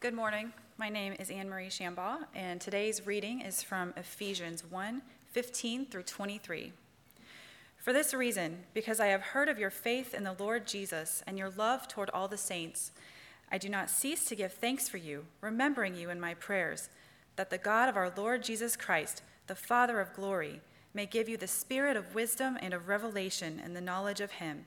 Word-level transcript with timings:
Good 0.00 0.14
morning. 0.14 0.52
My 0.76 0.90
name 0.90 1.16
is 1.18 1.28
Anne 1.28 1.48
Marie 1.48 1.66
Shambaugh, 1.66 2.18
and 2.32 2.60
today's 2.60 3.04
reading 3.04 3.40
is 3.40 3.64
from 3.64 3.92
Ephesians 3.96 4.62
1 4.70 5.02
15 5.32 5.86
through 5.86 6.04
23. 6.04 6.72
For 7.78 7.92
this 7.92 8.14
reason, 8.14 8.58
because 8.74 9.00
I 9.00 9.08
have 9.08 9.20
heard 9.20 9.48
of 9.48 9.58
your 9.58 9.70
faith 9.70 10.14
in 10.14 10.22
the 10.22 10.36
Lord 10.38 10.68
Jesus 10.68 11.24
and 11.26 11.36
your 11.36 11.50
love 11.50 11.88
toward 11.88 12.10
all 12.10 12.28
the 12.28 12.36
saints, 12.36 12.92
I 13.50 13.58
do 13.58 13.68
not 13.68 13.90
cease 13.90 14.24
to 14.26 14.36
give 14.36 14.52
thanks 14.52 14.88
for 14.88 14.98
you, 14.98 15.24
remembering 15.40 15.96
you 15.96 16.10
in 16.10 16.20
my 16.20 16.32
prayers, 16.32 16.90
that 17.34 17.50
the 17.50 17.58
God 17.58 17.88
of 17.88 17.96
our 17.96 18.12
Lord 18.16 18.44
Jesus 18.44 18.76
Christ, 18.76 19.22
the 19.48 19.56
Father 19.56 19.98
of 19.98 20.14
glory, 20.14 20.60
may 20.94 21.06
give 21.06 21.28
you 21.28 21.36
the 21.36 21.48
spirit 21.48 21.96
of 21.96 22.14
wisdom 22.14 22.56
and 22.62 22.72
of 22.72 22.86
revelation 22.86 23.60
in 23.64 23.74
the 23.74 23.80
knowledge 23.80 24.20
of 24.20 24.30
him, 24.30 24.66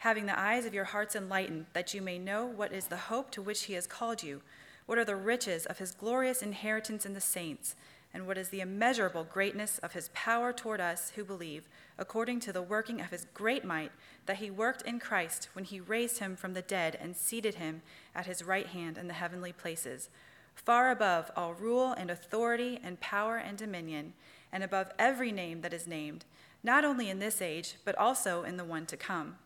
having 0.00 0.26
the 0.26 0.38
eyes 0.38 0.66
of 0.66 0.74
your 0.74 0.84
hearts 0.84 1.16
enlightened, 1.16 1.64
that 1.72 1.94
you 1.94 2.02
may 2.02 2.18
know 2.18 2.44
what 2.44 2.74
is 2.74 2.88
the 2.88 2.96
hope 2.98 3.30
to 3.30 3.40
which 3.40 3.62
he 3.62 3.72
has 3.72 3.86
called 3.86 4.22
you, 4.22 4.42
what 4.86 4.98
are 4.98 5.04
the 5.04 5.16
riches 5.16 5.66
of 5.66 5.78
his 5.78 5.92
glorious 5.92 6.42
inheritance 6.42 7.04
in 7.04 7.12
the 7.12 7.20
saints, 7.20 7.74
and 8.14 8.26
what 8.26 8.38
is 8.38 8.48
the 8.48 8.60
immeasurable 8.60 9.24
greatness 9.24 9.78
of 9.78 9.92
his 9.92 10.08
power 10.14 10.52
toward 10.52 10.80
us 10.80 11.12
who 11.16 11.24
believe 11.24 11.64
according 11.98 12.40
to 12.40 12.52
the 12.52 12.62
working 12.62 13.00
of 13.00 13.10
his 13.10 13.26
great 13.34 13.64
might 13.64 13.92
that 14.26 14.36
he 14.36 14.50
worked 14.50 14.82
in 14.82 14.98
Christ 14.98 15.48
when 15.52 15.64
he 15.64 15.80
raised 15.80 16.18
him 16.18 16.36
from 16.36 16.54
the 16.54 16.62
dead 16.62 16.96
and 17.00 17.16
seated 17.16 17.56
him 17.56 17.82
at 18.14 18.26
his 18.26 18.42
right 18.42 18.66
hand 18.66 18.96
in 18.96 19.08
the 19.08 19.14
heavenly 19.14 19.52
places, 19.52 20.08
far 20.54 20.90
above 20.90 21.30
all 21.36 21.52
rule 21.52 21.92
and 21.92 22.10
authority 22.10 22.80
and 22.82 23.00
power 23.00 23.36
and 23.36 23.58
dominion, 23.58 24.14
and 24.52 24.64
above 24.64 24.90
every 24.98 25.32
name 25.32 25.60
that 25.60 25.74
is 25.74 25.86
named, 25.86 26.24
not 26.62 26.84
only 26.84 27.10
in 27.10 27.18
this 27.18 27.42
age, 27.42 27.74
but 27.84 27.96
also 27.98 28.44
in 28.44 28.56
the 28.56 28.64
one 28.64 28.86
to 28.86 28.96
come. 28.96 29.36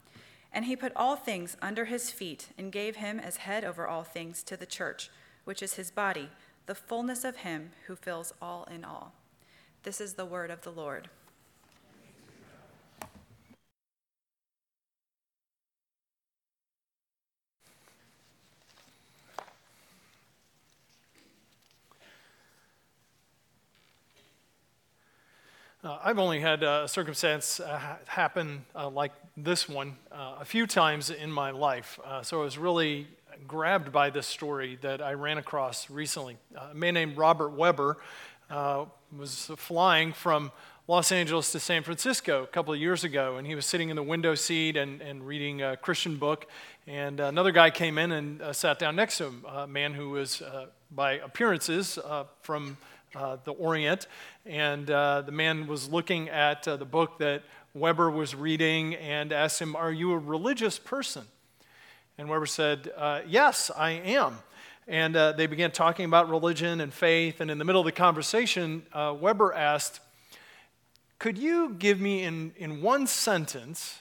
And 0.52 0.65
he 0.65 0.77
put 0.77 0.93
all 0.95 1.16
things 1.16 1.57
under 1.61 1.87
his 1.87 2.11
feet 2.11 2.49
and 2.59 2.73
gave 2.73 2.97
him 2.97 3.19
as 3.19 3.38
head 3.38 3.65
over 3.65 3.87
all 3.87 4.05
things 4.05 4.43
to 4.45 4.57
the 4.57 4.66
church, 4.66 5.11
which 5.45 5.62
is 5.62 5.75
his 5.75 5.91
body, 5.91 6.29
the 6.67 6.75
fullness 6.75 7.25
of 7.25 7.37
him 7.37 7.71
who 7.87 7.96
fills 7.96 8.33
all 8.41 8.69
in 8.71 8.85
all. 8.85 9.13
This 9.83 10.01
is 10.01 10.15
the 10.15 10.27
word 10.27 10.51
of 10.51 10.63
the 10.63 10.71
Lord. 10.71 11.09
Uh, 25.83 25.99
I've 26.05 26.18
only 26.18 26.41
had 26.41 26.63
a 26.63 26.87
circumstance 26.87 27.59
uh, 27.59 27.96
happen 28.07 28.66
uh, 28.74 28.91
like 28.91 29.13
this 29.35 29.66
one 29.66 29.96
uh, 30.13 30.37
a 30.38 30.45
few 30.45 30.66
times 30.66 31.09
in 31.09 31.33
my 31.33 31.52
life. 31.52 31.99
Uh, 32.05 32.21
so 32.23 32.43
I 32.43 32.45
was 32.45 32.59
really 32.59 33.09
grabbed 33.47 33.93
by 33.93 34.11
this 34.11 34.27
story 34.27 34.79
that 34.83 35.01
I 35.01 35.15
ran 35.15 35.39
across 35.39 35.91
recently. 35.91 36.37
Uh, 36.57 36.69
a 36.71 36.75
man 36.75 36.95
named 36.95 37.17
Robert 37.17 37.51
Weber 37.51 37.99
was 39.17 39.51
flying 39.57 40.13
from 40.13 40.53
Los 40.89 41.13
Angeles 41.13 41.53
to 41.53 41.61
San 41.61 41.83
Francisco 41.83 42.43
a 42.43 42.47
couple 42.47 42.73
of 42.75 42.81
years 42.81 43.05
ago, 43.05 43.37
and 43.37 43.47
he 43.47 43.55
was 43.55 43.67
sitting 43.67 43.91
in 43.91 43.97
the 43.97 44.03
window 44.03 44.35
seat 44.35 44.77
and, 44.77 45.01
and 45.01 45.27
reading 45.27 45.63
a 45.63 45.77
Christian 45.77 46.17
book. 46.17 46.47
And 46.87 47.21
another 47.21 47.53
guy 47.53 47.71
came 47.71 47.99
in 47.99 48.13
and 48.13 48.57
sat 48.57 48.79
down 48.79 48.97
next 48.97 49.19
to 49.19 49.27
him, 49.27 49.45
a 49.49 49.67
man 49.67 49.95
who 49.95 50.11
was, 50.11 50.43
by 50.91 51.13
appearances, 51.15 51.99
from 52.43 52.77
uh, 53.15 53.37
the 53.45 53.53
Orient, 53.53 54.07
and 54.47 54.89
uh, 54.91 55.23
the 55.23 55.33
man 55.33 55.67
was 55.67 55.89
looking 55.89 56.29
at 56.29 56.67
uh, 56.69 56.77
the 56.77 56.85
book 56.85 57.19
that 57.19 57.43
Weber 57.75 58.11
was 58.11 58.35
reading 58.35 58.95
and 58.95 59.33
asked 59.33 59.61
him, 59.61 59.75
Are 59.75 59.93
you 59.93 60.13
a 60.13 60.19
religious 60.19 60.79
person? 60.79 61.25
And 62.21 62.29
Weber 62.29 62.45
said, 62.45 62.93
uh, 62.99 63.23
Yes, 63.26 63.71
I 63.74 63.93
am. 63.93 64.41
And 64.87 65.16
uh, 65.16 65.32
they 65.32 65.47
began 65.47 65.71
talking 65.71 66.04
about 66.04 66.28
religion 66.28 66.82
and 66.82 66.93
faith, 66.93 67.41
and 67.41 67.50
in 67.50 67.56
the 67.56 67.65
middle 67.65 67.81
of 67.81 67.87
the 67.87 67.93
conversation, 67.93 68.82
uh, 68.93 69.16
Weber 69.19 69.54
asked, 69.54 70.00
Could 71.19 71.38
you 71.38 71.75
give 71.78 71.99
me 71.99 72.25
in, 72.25 72.53
in 72.59 72.83
one 72.83 73.06
sentence, 73.06 74.00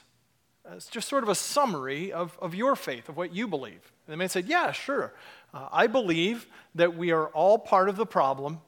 it's 0.69 0.88
just 0.88 1.07
sort 1.07 1.23
of 1.23 1.29
a 1.29 1.35
summary 1.35 2.11
of, 2.11 2.38
of 2.41 2.53
your 2.53 2.75
faith, 2.75 3.07
of 3.07 3.16
what 3.16 3.33
you 3.33 3.47
believe? 3.47 3.94
And 4.05 4.11
the 4.11 4.17
man 4.17 4.27
said, 4.27 4.49
Yeah, 4.49 4.73
sure. 4.73 5.13
I 5.53 5.88
believe 5.88 6.45
that 6.75 6.97
we 6.97 7.11
are 7.11 7.27
all 7.27 7.57
part 7.57 7.88
of 7.88 7.95
the 7.95 8.05
problem 8.05 8.59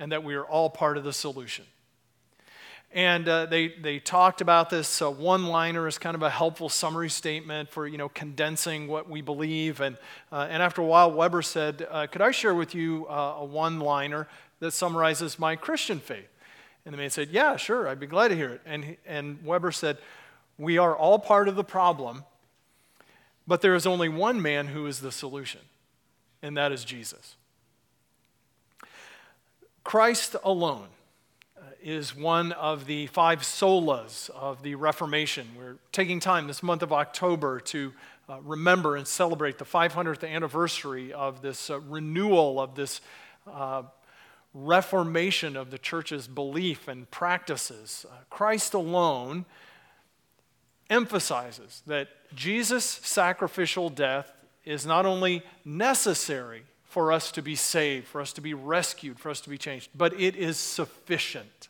and 0.00 0.12
that 0.12 0.22
we 0.22 0.34
are 0.34 0.44
all 0.44 0.68
part 0.68 0.98
of 0.98 1.04
the 1.04 1.14
solution. 1.14 1.64
And 2.94 3.26
uh, 3.26 3.46
they, 3.46 3.68
they 3.68 3.98
talked 3.98 4.42
about 4.42 4.68
this 4.68 5.00
uh, 5.00 5.10
one 5.10 5.46
liner 5.46 5.86
as 5.86 5.96
kind 5.96 6.14
of 6.14 6.22
a 6.22 6.28
helpful 6.28 6.68
summary 6.68 7.08
statement 7.08 7.70
for 7.70 7.86
you 7.86 7.96
know, 7.96 8.10
condensing 8.10 8.86
what 8.86 9.08
we 9.08 9.22
believe. 9.22 9.80
And, 9.80 9.96
uh, 10.30 10.46
and 10.50 10.62
after 10.62 10.82
a 10.82 10.84
while, 10.84 11.10
Weber 11.10 11.40
said, 11.40 11.86
uh, 11.90 12.06
Could 12.06 12.20
I 12.20 12.32
share 12.32 12.54
with 12.54 12.74
you 12.74 13.06
uh, 13.08 13.36
a 13.38 13.44
one 13.44 13.80
liner 13.80 14.28
that 14.60 14.72
summarizes 14.72 15.38
my 15.38 15.56
Christian 15.56 16.00
faith? 16.00 16.28
And 16.84 16.92
the 16.92 16.98
man 16.98 17.08
said, 17.08 17.30
Yeah, 17.30 17.56
sure, 17.56 17.88
I'd 17.88 18.00
be 18.00 18.06
glad 18.06 18.28
to 18.28 18.36
hear 18.36 18.50
it. 18.50 18.60
And, 18.66 18.98
and 19.06 19.42
Weber 19.42 19.72
said, 19.72 19.96
We 20.58 20.76
are 20.76 20.94
all 20.94 21.18
part 21.18 21.48
of 21.48 21.56
the 21.56 21.64
problem, 21.64 22.24
but 23.46 23.62
there 23.62 23.74
is 23.74 23.86
only 23.86 24.10
one 24.10 24.42
man 24.42 24.66
who 24.66 24.86
is 24.86 25.00
the 25.00 25.12
solution, 25.12 25.62
and 26.42 26.58
that 26.58 26.72
is 26.72 26.84
Jesus. 26.84 27.36
Christ 29.82 30.36
alone 30.44 30.88
is 31.82 32.14
one 32.14 32.52
of 32.52 32.86
the 32.86 33.06
five 33.08 33.40
solas 33.40 34.30
of 34.30 34.62
the 34.62 34.74
Reformation. 34.74 35.48
We're 35.56 35.76
taking 35.90 36.20
time 36.20 36.46
this 36.46 36.62
month 36.62 36.82
of 36.82 36.92
October 36.92 37.60
to 37.60 37.92
uh, 38.28 38.40
remember 38.42 38.96
and 38.96 39.06
celebrate 39.06 39.58
the 39.58 39.64
500th 39.64 40.28
anniversary 40.28 41.12
of 41.12 41.42
this 41.42 41.70
uh, 41.70 41.80
renewal 41.80 42.60
of 42.60 42.74
this 42.74 43.00
uh, 43.46 43.82
reformation 44.54 45.56
of 45.56 45.70
the 45.70 45.78
church's 45.78 46.28
belief 46.28 46.88
and 46.88 47.10
practices. 47.10 48.06
Uh, 48.08 48.14
Christ 48.30 48.74
alone 48.74 49.44
emphasizes 50.88 51.82
that 51.86 52.08
Jesus' 52.34 52.84
sacrificial 52.84 53.88
death 53.88 54.30
is 54.64 54.86
not 54.86 55.06
only 55.06 55.42
necessary 55.64 56.62
for 56.84 57.10
us 57.10 57.32
to 57.32 57.42
be 57.42 57.56
saved, 57.56 58.06
for 58.06 58.20
us 58.20 58.34
to 58.34 58.40
be 58.40 58.52
rescued, 58.52 59.18
for 59.18 59.30
us 59.30 59.40
to 59.40 59.48
be 59.48 59.58
changed, 59.58 59.88
but 59.94 60.18
it 60.20 60.36
is 60.36 60.58
sufficient. 60.58 61.68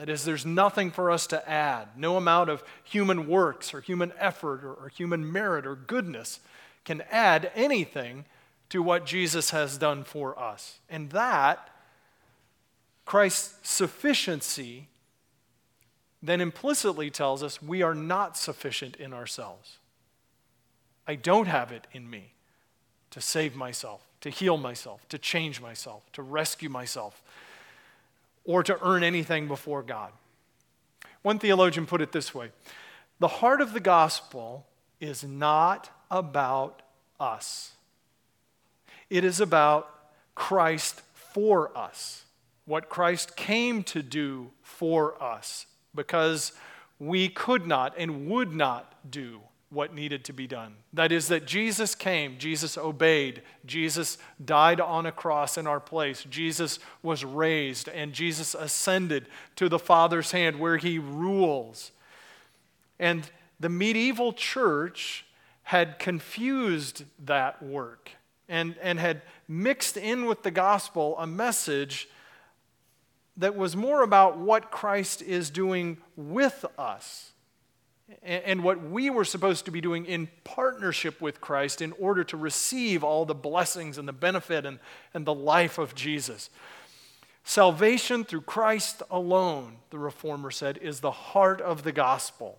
That 0.00 0.08
is, 0.08 0.24
there's 0.24 0.46
nothing 0.46 0.90
for 0.90 1.10
us 1.10 1.26
to 1.26 1.46
add. 1.46 1.88
No 1.94 2.16
amount 2.16 2.48
of 2.48 2.64
human 2.84 3.28
works 3.28 3.74
or 3.74 3.82
human 3.82 4.14
effort 4.18 4.64
or, 4.64 4.72
or 4.72 4.88
human 4.88 5.30
merit 5.30 5.66
or 5.66 5.76
goodness 5.76 6.40
can 6.86 7.02
add 7.10 7.52
anything 7.54 8.24
to 8.70 8.82
what 8.82 9.04
Jesus 9.04 9.50
has 9.50 9.76
done 9.76 10.04
for 10.04 10.38
us. 10.38 10.78
And 10.88 11.10
that, 11.10 11.68
Christ's 13.04 13.68
sufficiency, 13.68 14.88
then 16.22 16.40
implicitly 16.40 17.10
tells 17.10 17.42
us 17.42 17.62
we 17.62 17.82
are 17.82 17.94
not 17.94 18.38
sufficient 18.38 18.96
in 18.96 19.12
ourselves. 19.12 19.76
I 21.06 21.14
don't 21.14 21.46
have 21.46 21.72
it 21.72 21.86
in 21.92 22.08
me 22.08 22.32
to 23.10 23.20
save 23.20 23.54
myself 23.54 24.00
to 24.20 24.30
heal 24.30 24.56
myself, 24.56 25.08
to 25.08 25.18
change 25.18 25.60
myself, 25.60 26.10
to 26.12 26.22
rescue 26.22 26.68
myself, 26.68 27.22
or 28.44 28.62
to 28.62 28.78
earn 28.82 29.02
anything 29.02 29.48
before 29.48 29.82
God. 29.82 30.12
One 31.22 31.38
theologian 31.38 31.86
put 31.86 32.00
it 32.00 32.12
this 32.12 32.34
way 32.34 32.50
The 33.18 33.28
heart 33.28 33.60
of 33.60 33.72
the 33.72 33.80
gospel 33.80 34.66
is 35.00 35.24
not 35.24 35.90
about 36.10 36.82
us, 37.18 37.72
it 39.08 39.24
is 39.24 39.40
about 39.40 39.88
Christ 40.34 41.02
for 41.12 41.76
us, 41.76 42.24
what 42.64 42.88
Christ 42.88 43.36
came 43.36 43.82
to 43.84 44.02
do 44.02 44.50
for 44.62 45.22
us, 45.22 45.66
because 45.94 46.52
we 46.98 47.28
could 47.28 47.66
not 47.66 47.94
and 47.96 48.28
would 48.28 48.52
not 48.52 49.10
do 49.10 49.40
what 49.70 49.94
needed 49.94 50.24
to 50.24 50.32
be 50.32 50.48
done. 50.48 50.74
That 50.92 51.12
is, 51.12 51.28
that 51.28 51.46
Jesus 51.46 51.94
came, 51.94 52.38
Jesus 52.38 52.76
obeyed, 52.76 53.42
Jesus 53.64 54.18
died 54.44 54.80
on 54.80 55.06
a 55.06 55.12
cross 55.12 55.56
in 55.56 55.66
our 55.66 55.78
place, 55.78 56.24
Jesus 56.28 56.80
was 57.02 57.24
raised, 57.24 57.88
and 57.88 58.12
Jesus 58.12 58.54
ascended 58.54 59.28
to 59.56 59.68
the 59.68 59.78
Father's 59.78 60.32
hand 60.32 60.58
where 60.58 60.76
he 60.76 60.98
rules. 60.98 61.92
And 62.98 63.30
the 63.60 63.68
medieval 63.68 64.32
church 64.32 65.24
had 65.62 66.00
confused 66.00 67.04
that 67.24 67.62
work 67.62 68.10
and, 68.48 68.74
and 68.82 68.98
had 68.98 69.22
mixed 69.46 69.96
in 69.96 70.26
with 70.26 70.42
the 70.42 70.50
gospel 70.50 71.16
a 71.18 71.26
message 71.26 72.08
that 73.36 73.54
was 73.54 73.76
more 73.76 74.02
about 74.02 74.36
what 74.36 74.72
Christ 74.72 75.22
is 75.22 75.48
doing 75.48 75.98
with 76.16 76.64
us 76.76 77.30
and 78.22 78.62
what 78.62 78.82
we 78.82 79.10
were 79.10 79.24
supposed 79.24 79.64
to 79.64 79.70
be 79.70 79.80
doing 79.80 80.04
in 80.04 80.28
partnership 80.44 81.20
with 81.20 81.40
Christ 81.40 81.80
in 81.80 81.92
order 81.92 82.24
to 82.24 82.36
receive 82.36 83.04
all 83.04 83.24
the 83.24 83.34
blessings 83.34 83.98
and 83.98 84.06
the 84.06 84.12
benefit 84.12 84.66
and, 84.66 84.78
and 85.14 85.24
the 85.24 85.34
life 85.34 85.78
of 85.78 85.94
Jesus. 85.94 86.50
Salvation 87.44 88.24
through 88.24 88.42
Christ 88.42 89.02
alone, 89.10 89.76
the 89.90 89.98
reformer 89.98 90.50
said, 90.50 90.78
is 90.78 91.00
the 91.00 91.10
heart 91.10 91.60
of 91.60 91.82
the 91.82 91.92
gospel. 91.92 92.58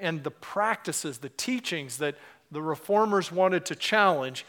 And 0.00 0.24
the 0.24 0.30
practices, 0.30 1.18
the 1.18 1.28
teachings 1.28 1.98
that 1.98 2.16
the 2.50 2.62
reformers 2.62 3.30
wanted 3.30 3.64
to 3.66 3.76
challenge 3.76 4.44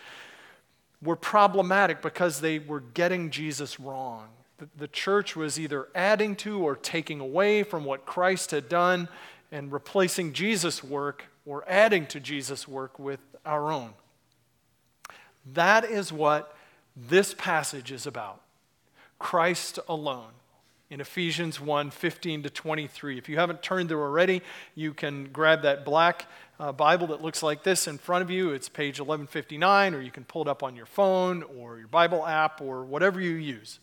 were 1.01 1.15
problematic 1.15 2.01
because 2.01 2.41
they 2.41 2.59
were 2.59 2.79
getting 2.79 3.29
Jesus 3.29 3.79
wrong. 3.79 4.29
The, 4.75 4.87
church 4.87 5.35
was 5.35 5.59
either 5.59 5.87
adding 5.93 6.35
to 6.37 6.59
or 6.59 6.75
taking 6.75 7.19
away 7.19 7.61
from 7.61 7.85
what 7.85 8.07
Christ 8.07 8.49
had 8.49 8.67
done 8.67 9.07
and 9.51 9.71
replacing 9.71 10.33
Jesus' 10.33 10.83
work 10.83 11.25
or 11.45 11.63
adding 11.67 12.05
to 12.07 12.19
Jesus' 12.19 12.67
work 12.67 12.99
with 12.99 13.19
our 13.45 13.71
own. 13.71 13.93
That 15.53 15.85
is 15.85 16.11
what 16.11 16.55
this 16.95 17.33
passage 17.33 17.91
is 17.91 18.05
about 18.05 18.41
Christ 19.19 19.79
alone 19.87 20.31
in 20.89 21.01
Ephesians 21.01 21.59
1 21.59 21.91
15 21.91 22.43
to 22.43 22.49
23. 22.49 23.17
If 23.17 23.29
you 23.29 23.37
haven't 23.37 23.61
turned 23.61 23.89
there 23.89 24.01
already, 24.01 24.41
you 24.75 24.93
can 24.93 25.25
grab 25.31 25.61
that 25.63 25.85
black 25.85 26.25
uh, 26.59 26.71
Bible 26.71 27.07
that 27.07 27.21
looks 27.21 27.43
like 27.43 27.63
this 27.63 27.87
in 27.87 27.97
front 27.97 28.23
of 28.23 28.31
you. 28.31 28.51
It's 28.51 28.69
page 28.69 28.99
1159, 28.99 29.93
or 29.93 30.01
you 30.01 30.11
can 30.11 30.23
pull 30.23 30.43
it 30.43 30.47
up 30.47 30.63
on 30.63 30.75
your 30.75 30.85
phone 30.85 31.43
or 31.43 31.77
your 31.77 31.87
Bible 31.87 32.25
app 32.25 32.61
or 32.61 32.83
whatever 32.83 33.21
you 33.21 33.31
use. 33.31 33.79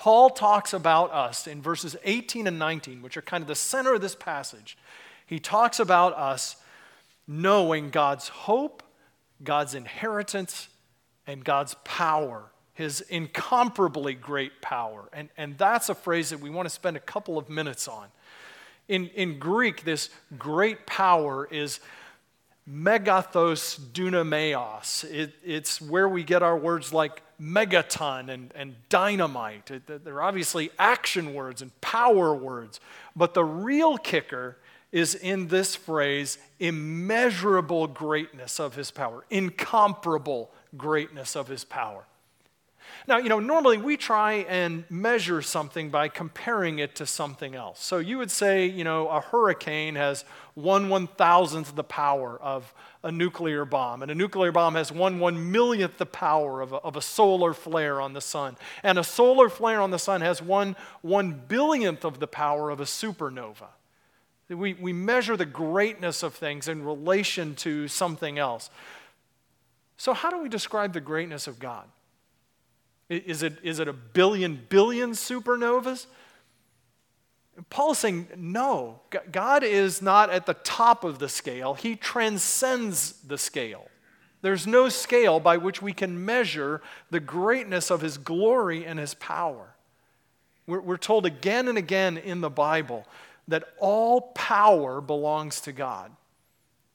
Paul 0.00 0.30
talks 0.30 0.72
about 0.72 1.12
us 1.12 1.46
in 1.46 1.60
verses 1.60 1.94
18 2.04 2.46
and 2.46 2.58
19, 2.58 3.02
which 3.02 3.18
are 3.18 3.22
kind 3.22 3.42
of 3.42 3.48
the 3.48 3.54
center 3.54 3.92
of 3.92 4.00
this 4.00 4.14
passage. 4.14 4.78
He 5.26 5.38
talks 5.38 5.78
about 5.78 6.14
us 6.14 6.56
knowing 7.28 7.90
God's 7.90 8.28
hope, 8.28 8.82
God's 9.44 9.74
inheritance, 9.74 10.70
and 11.26 11.44
God's 11.44 11.76
power, 11.84 12.50
his 12.72 13.02
incomparably 13.02 14.14
great 14.14 14.62
power. 14.62 15.06
And, 15.12 15.28
and 15.36 15.58
that's 15.58 15.90
a 15.90 15.94
phrase 15.94 16.30
that 16.30 16.40
we 16.40 16.48
want 16.48 16.64
to 16.64 16.74
spend 16.74 16.96
a 16.96 17.00
couple 17.00 17.36
of 17.36 17.50
minutes 17.50 17.86
on. 17.86 18.06
In, 18.88 19.08
in 19.08 19.38
Greek, 19.38 19.84
this 19.84 20.08
great 20.38 20.86
power 20.86 21.46
is 21.50 21.78
megathos 22.70 23.78
dunameos. 23.78 25.04
It, 25.10 25.34
it's 25.44 25.80
where 25.80 26.08
we 26.08 26.22
get 26.22 26.42
our 26.42 26.56
words 26.56 26.92
like 26.92 27.22
megaton 27.40 28.28
and, 28.28 28.52
and 28.54 28.76
dynamite. 28.88 29.70
It, 29.70 30.04
they're 30.04 30.22
obviously 30.22 30.70
action 30.78 31.34
words 31.34 31.62
and 31.62 31.78
power 31.80 32.34
words. 32.34 32.80
But 33.16 33.34
the 33.34 33.44
real 33.44 33.98
kicker 33.98 34.56
is 34.92 35.14
in 35.14 35.48
this 35.48 35.74
phrase 35.74 36.38
immeasurable 36.58 37.86
greatness 37.86 38.58
of 38.58 38.74
his 38.74 38.90
power, 38.90 39.24
incomparable 39.30 40.50
greatness 40.76 41.36
of 41.36 41.48
his 41.48 41.64
power. 41.64 42.04
Now, 43.06 43.18
you 43.18 43.28
know, 43.28 43.40
normally 43.40 43.78
we 43.78 43.96
try 43.96 44.44
and 44.48 44.84
measure 44.90 45.42
something 45.42 45.90
by 45.90 46.08
comparing 46.08 46.78
it 46.78 46.94
to 46.96 47.06
something 47.06 47.54
else. 47.54 47.82
So 47.82 47.98
you 47.98 48.18
would 48.18 48.30
say, 48.30 48.66
you 48.66 48.84
know, 48.84 49.08
a 49.08 49.20
hurricane 49.20 49.94
has 49.94 50.24
one 50.54 50.88
one 50.88 51.06
thousandth 51.06 51.74
the 51.74 51.84
power 51.84 52.38
of 52.40 52.72
a 53.02 53.10
nuclear 53.10 53.64
bomb, 53.64 54.02
and 54.02 54.10
a 54.10 54.14
nuclear 54.14 54.52
bomb 54.52 54.74
has 54.74 54.92
one 54.92 55.18
one 55.18 55.50
millionth 55.50 55.96
the 55.98 56.06
power 56.06 56.60
of 56.60 56.72
a, 56.72 56.76
of 56.76 56.96
a 56.96 57.02
solar 57.02 57.54
flare 57.54 58.00
on 58.00 58.12
the 58.12 58.20
sun, 58.20 58.56
and 58.82 58.98
a 58.98 59.04
solar 59.04 59.48
flare 59.48 59.80
on 59.80 59.90
the 59.90 59.98
sun 59.98 60.20
has 60.20 60.42
one 60.42 60.76
one 61.00 61.40
billionth 61.48 62.04
of 62.04 62.20
the 62.20 62.26
power 62.26 62.70
of 62.70 62.80
a 62.80 62.84
supernova. 62.84 63.68
We, 64.48 64.74
we 64.74 64.92
measure 64.92 65.36
the 65.36 65.46
greatness 65.46 66.24
of 66.24 66.34
things 66.34 66.66
in 66.66 66.84
relation 66.84 67.54
to 67.56 67.86
something 67.86 68.36
else. 68.36 68.68
So, 69.96 70.12
how 70.12 70.30
do 70.30 70.42
we 70.42 70.48
describe 70.48 70.92
the 70.92 71.00
greatness 71.00 71.46
of 71.46 71.58
God? 71.58 71.86
Is 73.10 73.42
it, 73.42 73.58
is 73.64 73.80
it 73.80 73.88
a 73.88 73.92
billion 73.92 74.64
billion 74.68 75.10
supernovas? 75.10 76.06
Paul 77.68 77.90
is 77.90 77.98
saying, 77.98 78.28
no, 78.36 79.00
God 79.32 79.64
is 79.64 80.00
not 80.00 80.30
at 80.30 80.46
the 80.46 80.54
top 80.54 81.02
of 81.02 81.18
the 81.18 81.28
scale, 81.28 81.74
He 81.74 81.96
transcends 81.96 83.12
the 83.26 83.36
scale. 83.36 83.88
There's 84.42 84.66
no 84.66 84.88
scale 84.88 85.40
by 85.40 85.58
which 85.58 85.82
we 85.82 85.92
can 85.92 86.24
measure 86.24 86.80
the 87.10 87.20
greatness 87.20 87.90
of 87.90 88.00
His 88.00 88.16
glory 88.16 88.86
and 88.86 88.98
His 88.98 89.12
power. 89.14 89.74
We're, 90.66 90.80
we're 90.80 90.96
told 90.96 91.26
again 91.26 91.68
and 91.68 91.76
again 91.76 92.16
in 92.16 92.40
the 92.40 92.48
Bible 92.48 93.06
that 93.48 93.64
all 93.78 94.20
power 94.32 95.00
belongs 95.00 95.60
to 95.62 95.72
God. 95.72 96.12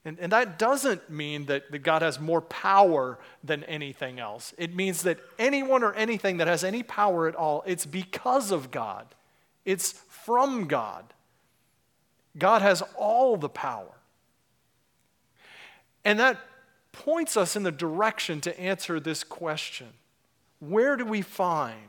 And, 0.06 0.20
and 0.20 0.32
that 0.32 0.60
doesn't 0.60 1.10
mean 1.10 1.48
that, 1.48 1.72
that 1.72 1.80
God 1.80 2.04
has 2.04 2.20
more 2.20 2.42
power 2.42 3.18
than 3.44 3.64
anything 3.64 4.20
else. 4.20 4.54
It 4.56 4.76
means 4.76 5.02
that 5.02 5.18
anyone 5.40 5.84
or 5.84 5.94
anything 5.94 6.38
that 6.38 6.48
has 6.48 6.64
any 6.64 6.84
power 6.84 7.28
at 7.28 7.36
all, 7.36 7.64
it's 7.66 7.88
because 7.88 8.52
of 8.52 8.70
God, 8.70 9.08
it's 9.66 9.94
from 9.94 10.68
God. 10.68 11.06
God 12.38 12.62
has 12.62 12.84
all 12.96 13.36
the 13.36 13.50
power. 13.50 13.92
And 16.04 16.20
that 16.20 16.40
points 16.92 17.36
us 17.36 17.56
in 17.56 17.64
the 17.64 17.72
direction 17.72 18.42
to 18.42 18.60
answer 18.60 19.00
this 19.00 19.24
question 19.24 19.88
Where 20.60 20.98
do 20.98 21.06
we 21.06 21.24
find 21.24 21.80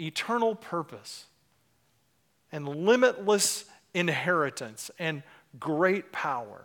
eternal 0.00 0.54
purpose 0.54 1.26
and 2.50 2.66
limitless 2.66 3.66
inheritance 3.92 4.90
and 4.98 5.22
great 5.60 6.12
power? 6.12 6.64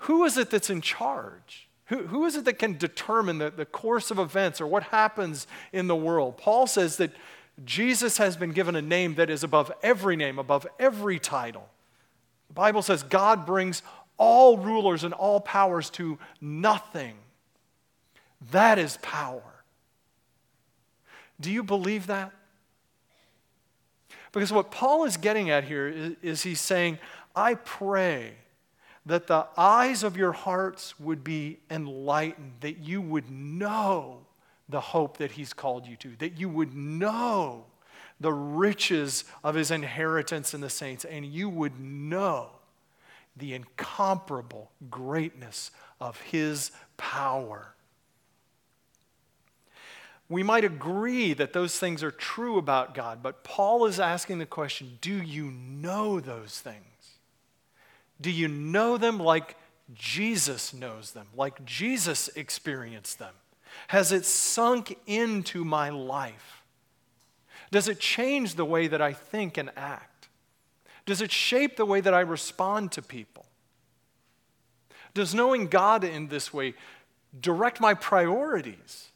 Who 0.00 0.24
is 0.24 0.38
it 0.38 0.50
that's 0.50 0.70
in 0.70 0.80
charge? 0.80 1.68
Who, 1.86 2.06
who 2.06 2.24
is 2.24 2.36
it 2.36 2.44
that 2.46 2.58
can 2.58 2.78
determine 2.78 3.38
the, 3.38 3.50
the 3.50 3.66
course 3.66 4.10
of 4.10 4.18
events 4.18 4.60
or 4.60 4.66
what 4.66 4.84
happens 4.84 5.46
in 5.72 5.88
the 5.88 5.96
world? 5.96 6.38
Paul 6.38 6.66
says 6.66 6.96
that 6.96 7.10
Jesus 7.64 8.16
has 8.16 8.36
been 8.36 8.52
given 8.52 8.76
a 8.76 8.82
name 8.82 9.16
that 9.16 9.28
is 9.28 9.44
above 9.44 9.70
every 9.82 10.16
name, 10.16 10.38
above 10.38 10.66
every 10.78 11.18
title. 11.18 11.68
The 12.48 12.54
Bible 12.54 12.80
says 12.80 13.02
God 13.02 13.44
brings 13.44 13.82
all 14.16 14.56
rulers 14.56 15.04
and 15.04 15.12
all 15.12 15.40
powers 15.40 15.90
to 15.90 16.18
nothing. 16.40 17.14
That 18.52 18.78
is 18.78 18.96
power. 19.02 19.42
Do 21.38 21.50
you 21.50 21.62
believe 21.62 22.06
that? 22.06 22.32
Because 24.32 24.52
what 24.52 24.70
Paul 24.70 25.04
is 25.04 25.18
getting 25.18 25.50
at 25.50 25.64
here 25.64 25.88
is, 25.88 26.14
is 26.22 26.42
he's 26.42 26.60
saying, 26.60 26.98
I 27.36 27.54
pray 27.54 28.32
that 29.06 29.26
the 29.26 29.46
eyes 29.56 30.02
of 30.02 30.16
your 30.16 30.32
hearts 30.32 30.98
would 31.00 31.24
be 31.24 31.58
enlightened, 31.70 32.52
that 32.60 32.78
you 32.78 33.00
would 33.00 33.30
know 33.30 34.26
the 34.68 34.80
hope 34.80 35.16
that 35.18 35.32
He's 35.32 35.52
called 35.52 35.86
you 35.86 35.96
to, 35.96 36.16
that 36.18 36.38
you 36.38 36.48
would 36.48 36.74
know 36.74 37.64
the 38.20 38.32
riches 38.32 39.24
of 39.42 39.54
His 39.54 39.70
inheritance 39.70 40.54
in 40.54 40.60
the 40.60 40.70
saints, 40.70 41.04
and 41.04 41.24
you 41.24 41.48
would 41.48 41.80
know 41.80 42.50
the 43.36 43.54
incomparable 43.54 44.70
greatness 44.90 45.70
of 46.00 46.20
His 46.20 46.70
power. 46.96 47.74
We 50.28 50.42
might 50.44 50.64
agree 50.64 51.32
that 51.34 51.52
those 51.52 51.78
things 51.78 52.04
are 52.04 52.12
true 52.12 52.58
about 52.58 52.94
God, 52.94 53.20
but 53.22 53.42
Paul 53.42 53.86
is 53.86 53.98
asking 53.98 54.38
the 54.38 54.46
question 54.46 54.98
do 55.00 55.20
you 55.20 55.50
know 55.50 56.20
those 56.20 56.60
things? 56.60 56.89
Do 58.20 58.30
you 58.30 58.48
know 58.48 58.96
them 58.96 59.18
like 59.18 59.56
Jesus 59.94 60.74
knows 60.74 61.12
them, 61.12 61.26
like 61.34 61.64
Jesus 61.64 62.28
experienced 62.28 63.18
them? 63.18 63.34
Has 63.88 64.12
it 64.12 64.24
sunk 64.24 64.98
into 65.06 65.64
my 65.64 65.90
life? 65.90 66.62
Does 67.70 67.88
it 67.88 68.00
change 68.00 68.56
the 68.56 68.64
way 68.64 68.88
that 68.88 69.00
I 69.00 69.12
think 69.12 69.56
and 69.56 69.70
act? 69.76 70.28
Does 71.06 71.20
it 71.20 71.32
shape 71.32 71.76
the 71.76 71.86
way 71.86 72.00
that 72.00 72.14
I 72.14 72.20
respond 72.20 72.92
to 72.92 73.02
people? 73.02 73.46
Does 75.14 75.34
knowing 75.34 75.66
God 75.66 76.04
in 76.04 76.28
this 76.28 76.52
way 76.52 76.74
direct 77.40 77.80
my 77.80 77.94
priorities 77.94 79.08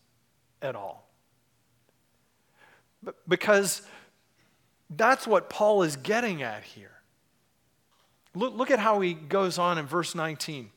at 0.62 0.74
all? 0.74 1.08
Because 3.28 3.82
that's 4.90 5.26
what 5.26 5.50
Paul 5.50 5.82
is 5.82 5.96
getting 5.96 6.42
at 6.42 6.62
here. 6.64 6.93
Look, 8.34 8.56
look 8.56 8.70
at 8.70 8.78
how 8.78 9.00
he 9.00 9.14
goes 9.14 9.58
on 9.58 9.78
in 9.78 9.86
verse 9.86 10.14
19 10.14 10.70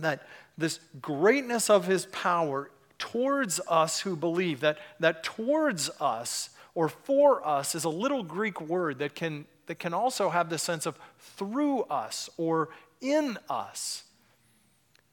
that 0.00 0.26
this 0.56 0.80
greatness 1.00 1.70
of 1.70 1.86
his 1.86 2.06
power 2.06 2.70
towards 2.98 3.60
us 3.68 4.00
who 4.00 4.16
believe, 4.16 4.60
that, 4.60 4.78
that 4.98 5.22
towards 5.22 5.90
us 6.00 6.50
or 6.74 6.88
for 6.88 7.46
us 7.46 7.74
is 7.74 7.84
a 7.84 7.88
little 7.88 8.22
Greek 8.22 8.60
word 8.60 8.98
that 8.98 9.14
can, 9.14 9.46
that 9.66 9.78
can 9.78 9.94
also 9.94 10.30
have 10.30 10.50
the 10.50 10.58
sense 10.58 10.86
of 10.86 10.98
through 11.18 11.82
us 11.82 12.28
or 12.36 12.68
in 13.00 13.38
us. 13.48 14.04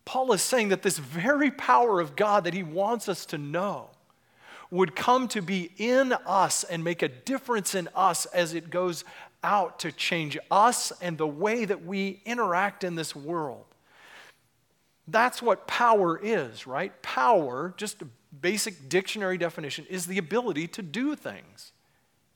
Paul 0.05 0.31
is 0.33 0.41
saying 0.41 0.69
that 0.69 0.83
this 0.83 0.97
very 0.97 1.51
power 1.51 1.99
of 1.99 2.15
God 2.15 2.43
that 2.45 2.53
he 2.53 2.63
wants 2.63 3.09
us 3.09 3.25
to 3.27 3.37
know 3.37 3.89
would 4.69 4.95
come 4.95 5.27
to 5.29 5.41
be 5.41 5.71
in 5.77 6.13
us 6.25 6.63
and 6.63 6.83
make 6.83 7.01
a 7.01 7.07
difference 7.07 7.73
in 7.73 7.87
us 7.95 8.25
as 8.27 8.53
it 8.53 8.69
goes 8.69 9.05
out 9.43 9.79
to 9.79 9.91
change 9.91 10.37
us 10.49 10.91
and 11.01 11.17
the 11.17 11.27
way 11.27 11.65
that 11.65 11.85
we 11.85 12.21
interact 12.25 12.83
in 12.83 12.95
this 12.95 13.15
world. 13.15 13.65
That's 15.07 15.41
what 15.41 15.67
power 15.67 16.19
is, 16.21 16.67
right? 16.67 17.01
Power, 17.01 17.73
just 17.77 18.01
a 18.01 18.07
basic 18.41 18.89
dictionary 18.89 19.37
definition, 19.37 19.85
is 19.89 20.05
the 20.05 20.17
ability 20.17 20.67
to 20.69 20.81
do 20.81 21.15
things. 21.15 21.71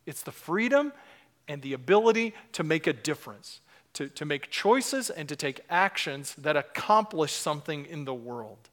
It's 0.06 0.24
the 0.24 0.32
freedom 0.32 0.94
and 1.48 1.62
the 1.62 1.74
ability 1.74 2.34
to 2.54 2.64
make 2.64 2.88
a 2.88 2.94
difference, 2.94 3.60
to, 3.94 4.08
to 4.10 4.26
make 4.26 4.50
choices 4.50 5.10
and 5.10 5.28
to 5.28 5.36
take 5.36 5.62
actions 5.70 6.34
that 6.36 6.56
accomplish 6.56 7.34
something 7.34 7.86
in 7.86 8.06
the 8.06 8.14
world. 8.14 8.70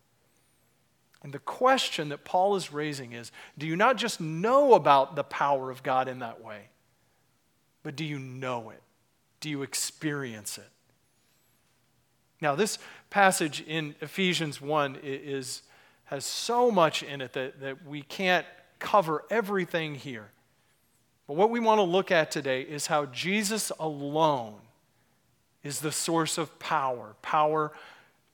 And 1.23 1.33
the 1.33 1.41
question 1.41 2.11
that 2.11 2.25
Paul 2.25 2.55
is 2.55 2.73
raising 2.73 3.13
is 3.13 3.33
do 3.57 3.67
you 3.67 3.75
not 3.75 3.97
just 3.97 4.21
know 4.21 4.75
about 4.75 5.17
the 5.17 5.25
power 5.25 5.71
of 5.71 5.83
God 5.83 6.07
in 6.07 6.21
that 6.21 6.43
way, 6.43 6.69
but 7.89 7.97
do 7.97 8.05
you 8.05 8.19
know 8.19 8.69
it? 8.69 8.83
Do 9.41 9.49
you 9.49 9.63
experience 9.63 10.59
it? 10.59 10.69
Now, 12.39 12.55
this 12.55 12.79
passage 13.09 13.63
in 13.63 13.95
Ephesians 14.03 14.61
1 14.61 14.99
is, 15.03 15.63
has 16.05 16.27
so 16.27 16.71
much 16.71 17.03
in 17.03 17.23
it 17.23 17.33
that, 17.33 17.61
that 17.63 17.87
we 17.87 18.03
can't 18.03 18.45
cover 18.79 19.25
everything 19.31 19.95
here. 19.95 20.29
But 21.27 21.37
what 21.39 21.49
we 21.49 21.61
want 21.61 21.79
to 21.79 21.83
look 21.83 22.11
at 22.11 22.31
today 22.31 22.61
is 22.61 22.89
how 22.89 23.07
Jesus 23.07 23.73
alone 23.81 24.61
is 25.65 25.81
the 25.81 25.91
source 25.91 26.37
of 26.37 26.59
power 26.59 27.17
power 27.23 27.73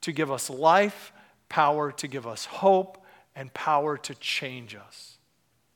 to 0.01 0.11
give 0.11 0.33
us 0.33 0.49
life, 0.49 1.13
power 1.47 1.93
to 1.93 2.07
give 2.09 2.27
us 2.27 2.43
hope, 2.43 3.01
and 3.37 3.53
power 3.53 3.95
to 3.99 4.15
change 4.15 4.75
us. 4.75 5.15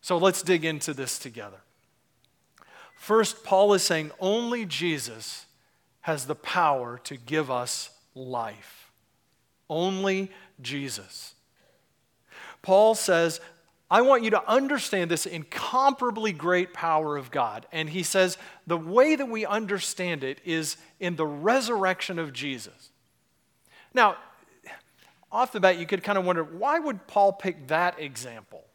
So 0.02 0.18
let's 0.18 0.42
dig 0.44 0.66
into 0.66 0.94
this 0.94 1.18
together. 1.18 1.62
First, 3.00 3.46
Paul 3.46 3.74
is 3.74 3.82
saying 3.82 4.12
only 4.20 4.66
Jesus 4.66 5.46
has 6.02 6.26
the 6.26 6.36
power 6.36 7.00
to 7.06 7.16
give 7.16 7.50
us 7.50 7.92
life. 8.14 8.92
Only 9.70 10.30
Jesus. 10.62 11.34
Paul 12.62 12.96
says, 12.96 13.40
I 13.90 14.02
want 14.02 14.24
you 14.24 14.32
to 14.32 14.48
understand 14.48 15.10
this 15.10 15.26
incomparably 15.26 16.34
great 16.34 16.74
power 16.74 17.16
of 17.16 17.32
God. 17.32 17.66
And 17.72 17.90
he 17.90 18.04
says 18.04 18.38
the 18.68 18.78
way 18.78 19.16
that 19.16 19.30
we 19.30 19.46
understand 19.46 20.26
it 20.26 20.42
is 20.44 20.76
in 21.00 21.16
the 21.16 21.26
resurrection 21.26 22.20
of 22.20 22.34
Jesus. 22.34 22.92
Now, 23.94 24.18
off 25.32 25.54
the 25.54 25.62
bat, 25.62 25.80
you 25.80 25.86
could 25.86 26.04
kind 26.04 26.18
of 26.18 26.26
wonder 26.26 26.44
why 26.44 26.80
would 26.80 27.08
Paul 27.08 27.32
pick 27.32 27.68
that 27.68 27.98
example 27.98 28.66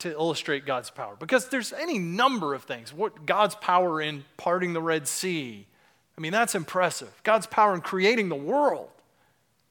to 0.00 0.10
illustrate 0.10 0.66
God's 0.66 0.90
power? 0.90 1.16
Because 1.18 1.48
there's 1.48 1.72
any 1.72 1.98
number 1.98 2.54
of 2.54 2.64
things. 2.64 2.92
What 2.92 3.26
God's 3.26 3.54
power 3.56 4.00
in 4.00 4.24
parting 4.36 4.72
the 4.72 4.82
Red 4.82 5.08
Sea. 5.08 5.66
I 6.16 6.20
mean, 6.20 6.32
that's 6.32 6.54
impressive. 6.54 7.12
God's 7.22 7.46
power 7.46 7.74
in 7.74 7.80
creating 7.80 8.28
the 8.28 8.34
world. 8.34 8.90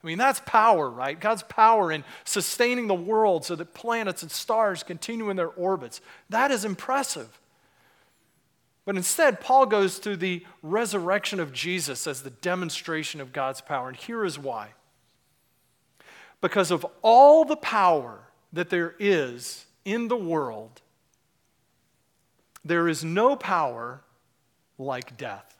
I 0.03 0.07
mean, 0.07 0.17
that's 0.17 0.41
power, 0.45 0.89
right? 0.89 1.17
God's 1.17 1.43
power 1.43 1.91
in 1.91 2.03
sustaining 2.25 2.87
the 2.87 2.93
world 2.93 3.45
so 3.45 3.55
that 3.55 3.73
planets 3.73 4.21
and 4.21 4.31
stars 4.31 4.83
continue 4.83 5.29
in 5.29 5.37
their 5.37 5.47
orbits. 5.47 6.01
That 6.29 6.51
is 6.51 6.65
impressive. 6.65 7.39
But 8.85 8.97
instead, 8.97 9.39
Paul 9.39 9.65
goes 9.65 9.97
to 9.99 10.17
the 10.17 10.45
resurrection 10.61 11.39
of 11.39 11.53
Jesus 11.53 12.05
as 12.05 12.21
the 12.21 12.29
demonstration 12.29 13.21
of 13.21 13.31
God's 13.31 13.61
power. 13.61 13.87
And 13.87 13.97
here 13.97 14.25
is 14.25 14.37
why 14.37 14.69
because 16.43 16.71
of 16.71 16.85
all 17.01 17.45
the 17.45 17.55
power 17.55 18.19
that 18.51 18.69
there 18.69 18.95
is 18.99 19.65
in 19.85 20.07
the 20.07 20.17
world, 20.17 20.81
there 22.63 22.87
is 22.87 23.03
no 23.03 23.35
power 23.35 24.01
like 24.77 25.17
death. 25.17 25.57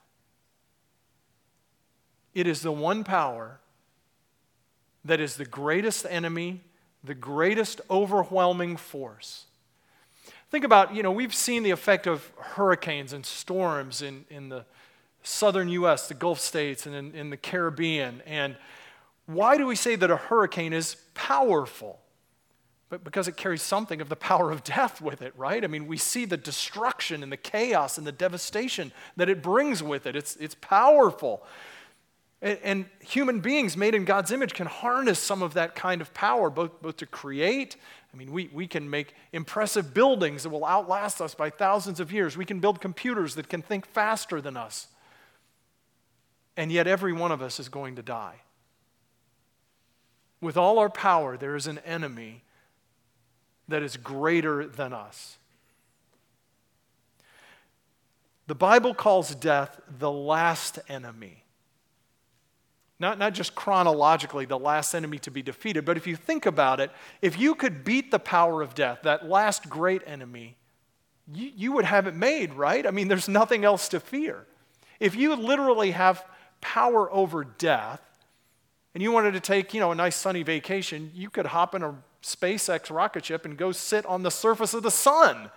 It 2.34 2.48
is 2.48 2.62
the 2.62 2.72
one 2.72 3.04
power 3.04 3.60
that 5.06 5.20
is 5.20 5.36
the 5.36 5.46
greatest 5.46 6.06
enemy, 6.10 6.62
the 7.04 7.14
greatest 7.14 7.82
overwhelming 7.90 8.78
force. 8.78 9.46
Think 10.50 10.66
about, 10.66 10.96
you 10.96 11.04
know, 11.04 11.12
we've 11.12 11.34
seen 11.34 11.64
the 11.64 11.72
effect 11.72 12.08
of 12.08 12.32
hurricanes 12.38 13.12
and 13.12 13.26
storms 13.26 14.02
in, 14.02 14.26
in 14.30 14.50
the 14.50 14.66
southern 15.24 15.68
U.S., 15.70 16.08
the 16.08 16.14
Gulf 16.14 16.40
states, 16.40 16.86
and 16.86 16.96
in, 16.96 17.16
in 17.16 17.30
the 17.30 17.38
Caribbean. 17.38 18.22
And 18.26 18.56
why 19.26 19.58
do 19.58 19.66
we 19.66 19.76
say 19.76 19.96
that 19.96 20.12
a 20.12 20.18
hurricane 20.18 20.74
is 20.74 20.96
powerful? 21.14 22.00
But 22.90 23.04
because 23.04 23.28
it 23.28 23.38
carries 23.38 23.62
something 23.62 24.02
of 24.02 24.10
the 24.10 24.16
power 24.16 24.52
of 24.52 24.64
death 24.64 25.02
with 25.02 25.22
it, 25.22 25.34
right? 25.36 25.64
I 25.64 25.68
mean, 25.68 25.88
we 25.88 25.98
see 25.98 26.26
the 26.26 26.38
destruction 26.38 27.24
and 27.24 27.32
the 27.32 27.38
chaos 27.38 27.98
and 27.98 28.06
the 28.06 28.12
devastation 28.12 28.92
that 29.18 29.30
it 29.30 29.42
brings 29.42 29.82
with 29.82 30.06
it. 30.06 30.16
It's, 30.16 30.36
it's 30.36 30.56
powerful. 30.56 31.44
And, 32.42 32.60
and 32.64 32.86
human 33.00 33.40
beings 33.40 33.76
made 33.76 33.96
in 33.96 34.06
God's 34.06 34.32
image 34.32 34.54
can 34.54 34.68
harness 34.68 35.18
some 35.18 35.42
of 35.42 35.56
that 35.56 35.74
kind 35.74 36.02
of 36.02 36.14
power, 36.14 36.50
both, 36.50 36.82
both 36.82 36.98
to 36.98 37.08
create. 37.08 37.78
I 38.14 38.18
mean, 38.18 38.32
we, 38.32 38.50
we 38.54 38.68
can 38.68 38.88
make 38.88 39.16
impressive 39.32 39.94
buildings 39.94 40.44
that 40.44 40.50
will 40.50 40.66
outlast 40.66 41.20
us 41.20 41.34
by 41.34 41.50
thousands 41.50 42.00
of 42.00 42.12
years. 42.12 42.38
We 42.38 42.46
can 42.46 42.60
build 42.60 42.80
computers 42.80 43.34
that 43.36 43.50
can 43.50 43.64
think 43.64 43.88
faster 43.88 44.40
than 44.40 44.56
us. 44.56 44.88
And 46.56 46.72
yet, 46.72 46.86
every 46.86 47.14
one 47.14 47.32
of 47.32 47.42
us 47.42 47.60
is 47.60 47.70
going 47.70 47.96
to 47.96 48.04
die. 48.04 48.36
With 50.40 50.58
all 50.58 50.78
our 50.78 50.90
power, 50.90 51.38
there 51.38 51.56
is 51.56 51.66
an 51.66 51.80
enemy 51.80 52.44
that 53.68 53.84
is 53.84 53.98
greater 53.98 54.68
than 54.68 54.94
us. 54.94 55.38
The 58.48 58.56
Bible 58.56 58.94
calls 58.94 59.34
death 59.36 59.80
the 60.00 60.12
last 60.12 60.80
enemy. 60.90 61.44
Not, 63.00 63.18
not 63.18 63.34
just 63.34 63.56
chronologically, 63.56 64.46
the 64.46 64.60
last 64.60 64.94
enemy 64.94 65.18
to 65.20 65.32
be 65.32 65.42
defeated, 65.42 65.86
but 65.86 65.98
if 65.98 66.08
you 66.08 66.16
think 66.16 66.46
about 66.46 66.80
it, 66.80 66.92
if 67.22 67.40
you 67.40 67.56
could 67.56 67.84
beat 67.84 68.12
the 68.12 68.20
power 68.20 68.62
of 68.62 68.76
death, 68.76 69.00
that 69.04 69.28
last 69.28 69.70
great 69.70 70.02
enemy, 70.06 70.58
you, 71.34 71.52
you 71.56 71.72
would 71.72 71.86
have 71.86 72.08
it 72.08 72.16
made, 72.16 72.54
right? 72.54 72.86
I 72.86 72.92
mean, 72.92 73.08
there's 73.08 73.28
nothing 73.28 73.66
else 73.66 73.90
to 73.90 74.00
fear. 74.00 74.46
If 75.00 75.16
you 75.16 75.36
literally 75.36 75.92
have 75.92 76.24
power 76.62 77.12
over 77.12 77.44
death, 77.44 78.02
and 78.94 79.02
you 79.02 79.12
wanted 79.12 79.32
to 79.32 79.40
take, 79.40 79.74
you 79.74 79.80
know, 79.80 79.92
a 79.92 79.96
nice 79.96 80.16
sunny 80.16 80.44
vacation, 80.44 81.12
you 81.16 81.30
could 81.30 81.48
hop 81.48 81.74
in 81.76 81.82
a 81.82 81.96
SpaceX 82.24 82.94
rocket 82.94 83.26
ship 83.26 83.46
and 83.46 83.58
go 83.58 83.72
sit 83.72 84.06
on 84.06 84.24
the 84.24 84.32
surface 84.32 84.74
of 84.74 84.82
the 84.82 84.92
sun 84.92 85.52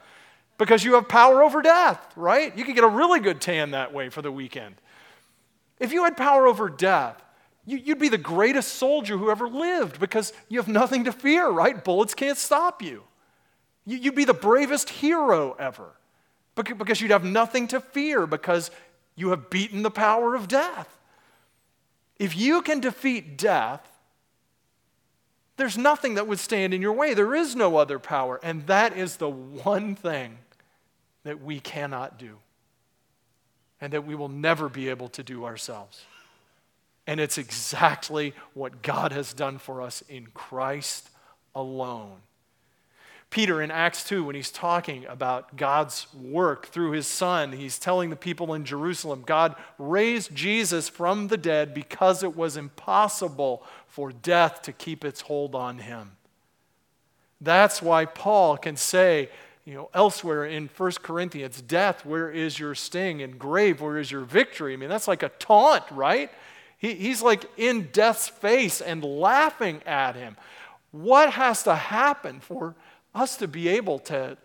because 0.58 0.84
you 0.84 0.94
have 0.94 1.08
power 1.08 1.42
over 1.42 1.62
death, 1.62 2.12
right? 2.16 2.56
You 2.56 2.64
could 2.64 2.74
get 2.74 2.84
a 2.84 2.88
really 2.88 3.20
good 3.20 3.40
tan 3.40 3.70
that 3.70 3.94
way 3.94 4.08
for 4.08 4.22
the 4.22 4.32
weekend. 4.32 4.74
If 5.78 5.92
you 5.92 6.04
had 6.04 6.16
power 6.16 6.46
over 6.46 6.68
death, 6.68 7.22
you'd 7.66 7.98
be 7.98 8.08
the 8.08 8.18
greatest 8.18 8.74
soldier 8.74 9.16
who 9.16 9.30
ever 9.30 9.48
lived 9.48 10.00
because 10.00 10.32
you 10.48 10.58
have 10.58 10.68
nothing 10.68 11.04
to 11.04 11.12
fear, 11.12 11.48
right? 11.48 11.82
Bullets 11.82 12.14
can't 12.14 12.38
stop 12.38 12.82
you. 12.82 13.02
You'd 13.84 14.14
be 14.14 14.24
the 14.24 14.34
bravest 14.34 14.88
hero 14.90 15.54
ever 15.58 15.92
because 16.54 17.00
you'd 17.00 17.10
have 17.10 17.24
nothing 17.24 17.68
to 17.68 17.80
fear 17.80 18.26
because 18.26 18.70
you 19.14 19.30
have 19.30 19.50
beaten 19.50 19.82
the 19.82 19.90
power 19.90 20.34
of 20.34 20.48
death. 20.48 20.98
If 22.18 22.36
you 22.36 22.62
can 22.62 22.80
defeat 22.80 23.36
death, 23.36 23.95
there's 25.56 25.78
nothing 25.78 26.14
that 26.14 26.26
would 26.26 26.38
stand 26.38 26.74
in 26.74 26.82
your 26.82 26.92
way. 26.92 27.14
There 27.14 27.34
is 27.34 27.56
no 27.56 27.76
other 27.76 27.98
power. 27.98 28.38
And 28.42 28.66
that 28.66 28.96
is 28.96 29.16
the 29.16 29.30
one 29.30 29.94
thing 29.94 30.38
that 31.24 31.42
we 31.42 31.60
cannot 31.60 32.18
do 32.18 32.38
and 33.80 33.92
that 33.92 34.06
we 34.06 34.14
will 34.14 34.28
never 34.28 34.68
be 34.68 34.88
able 34.88 35.08
to 35.10 35.22
do 35.22 35.44
ourselves. 35.44 36.04
And 37.06 37.20
it's 37.20 37.38
exactly 37.38 38.34
what 38.54 38.82
God 38.82 39.12
has 39.12 39.32
done 39.32 39.58
for 39.58 39.80
us 39.80 40.02
in 40.08 40.26
Christ 40.34 41.08
alone. 41.54 42.18
Peter 43.30 43.60
in 43.60 43.70
Acts 43.70 44.04
2, 44.04 44.24
when 44.24 44.36
he's 44.36 44.50
talking 44.50 45.04
about 45.06 45.56
God's 45.56 46.06
work 46.14 46.66
through 46.66 46.92
his 46.92 47.06
son, 47.06 47.52
he's 47.52 47.78
telling 47.78 48.10
the 48.10 48.16
people 48.16 48.54
in 48.54 48.64
Jerusalem 48.64 49.24
God 49.26 49.56
raised 49.78 50.34
Jesus 50.34 50.88
from 50.88 51.28
the 51.28 51.36
dead 51.36 51.74
because 51.74 52.22
it 52.22 52.36
was 52.36 52.56
impossible 52.56 53.64
for 53.88 54.12
death 54.12 54.62
to 54.62 54.72
keep 54.72 55.04
its 55.04 55.22
hold 55.22 55.54
on 55.54 55.78
him. 55.78 56.12
That's 57.40 57.82
why 57.82 58.04
Paul 58.06 58.56
can 58.56 58.76
say, 58.76 59.28
you 59.64 59.74
know, 59.74 59.90
elsewhere 59.92 60.44
in 60.44 60.70
1 60.74 60.92
Corinthians, 61.02 61.60
death, 61.60 62.06
where 62.06 62.30
is 62.30 62.58
your 62.58 62.74
sting? 62.74 63.20
And 63.20 63.38
grave, 63.38 63.80
where 63.80 63.98
is 63.98 64.10
your 64.10 64.22
victory? 64.22 64.72
I 64.72 64.76
mean, 64.76 64.88
that's 64.88 65.08
like 65.08 65.24
a 65.24 65.28
taunt, 65.28 65.82
right? 65.90 66.30
He, 66.78 66.94
he's 66.94 67.20
like 67.20 67.44
in 67.56 67.88
death's 67.92 68.28
face 68.28 68.80
and 68.80 69.02
laughing 69.02 69.82
at 69.84 70.14
him. 70.14 70.36
What 70.92 71.32
has 71.32 71.64
to 71.64 71.74
happen 71.74 72.40
for 72.40 72.76
us 73.16 73.36
to 73.38 73.48
be 73.48 73.68
able 73.68 73.98
to 74.00 74.36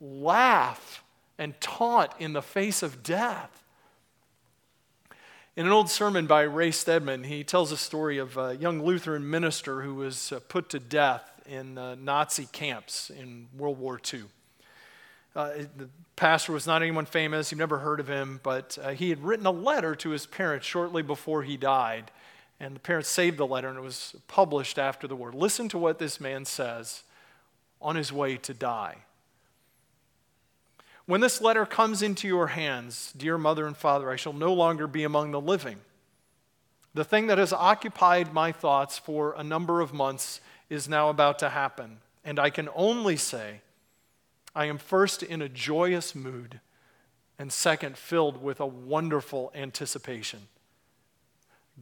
laugh 0.00 1.02
and 1.38 1.60
taunt 1.60 2.12
in 2.18 2.32
the 2.32 2.42
face 2.42 2.82
of 2.82 3.02
death. 3.02 3.62
In 5.56 5.66
an 5.66 5.72
old 5.72 5.90
sermon 5.90 6.26
by 6.26 6.42
Ray 6.42 6.70
Stedman, 6.70 7.24
he 7.24 7.42
tells 7.42 7.72
a 7.72 7.76
story 7.76 8.18
of 8.18 8.36
a 8.36 8.56
young 8.56 8.82
Lutheran 8.82 9.28
minister 9.28 9.80
who 9.82 9.94
was 9.94 10.32
uh, 10.32 10.40
put 10.48 10.68
to 10.70 10.78
death 10.78 11.30
in 11.46 11.78
uh, 11.78 11.94
Nazi 11.94 12.46
camps 12.52 13.10
in 13.10 13.48
World 13.56 13.78
War 13.78 13.98
II. 14.12 14.24
Uh, 15.34 15.52
the 15.76 15.88
pastor 16.14 16.52
was 16.52 16.66
not 16.66 16.82
anyone 16.82 17.06
famous, 17.06 17.50
you've 17.50 17.58
never 17.58 17.78
heard 17.78 18.00
of 18.00 18.08
him, 18.08 18.40
but 18.42 18.78
uh, 18.82 18.90
he 18.90 19.10
had 19.10 19.22
written 19.22 19.46
a 19.46 19.50
letter 19.50 19.94
to 19.94 20.10
his 20.10 20.26
parents 20.26 20.66
shortly 20.66 21.02
before 21.02 21.42
he 21.42 21.56
died. 21.56 22.10
And 22.58 22.74
the 22.74 22.80
parents 22.80 23.08
saved 23.08 23.36
the 23.36 23.46
letter 23.46 23.68
and 23.68 23.78
it 23.78 23.82
was 23.82 24.16
published 24.28 24.78
after 24.78 25.06
the 25.06 25.16
war. 25.16 25.32
Listen 25.32 25.68
to 25.70 25.78
what 25.78 25.98
this 25.98 26.20
man 26.20 26.44
says 26.46 27.02
on 27.86 27.94
his 27.94 28.12
way 28.12 28.36
to 28.36 28.52
die. 28.52 28.96
When 31.06 31.20
this 31.20 31.40
letter 31.40 31.64
comes 31.64 32.02
into 32.02 32.26
your 32.26 32.48
hands, 32.48 33.14
dear 33.16 33.38
mother 33.38 33.64
and 33.64 33.76
father, 33.76 34.10
I 34.10 34.16
shall 34.16 34.32
no 34.32 34.52
longer 34.52 34.88
be 34.88 35.04
among 35.04 35.30
the 35.30 35.40
living. 35.40 35.76
The 36.94 37.04
thing 37.04 37.28
that 37.28 37.38
has 37.38 37.52
occupied 37.52 38.32
my 38.32 38.50
thoughts 38.50 38.98
for 38.98 39.34
a 39.38 39.44
number 39.44 39.80
of 39.80 39.94
months 39.94 40.40
is 40.68 40.88
now 40.88 41.10
about 41.10 41.38
to 41.38 41.50
happen. 41.50 41.98
And 42.24 42.40
I 42.40 42.50
can 42.50 42.68
only 42.74 43.16
say, 43.16 43.60
I 44.52 44.64
am 44.64 44.78
first 44.78 45.22
in 45.22 45.40
a 45.40 45.48
joyous 45.48 46.12
mood, 46.12 46.58
and 47.38 47.52
second, 47.52 47.96
filled 47.96 48.42
with 48.42 48.58
a 48.58 48.66
wonderful 48.66 49.52
anticipation. 49.54 50.48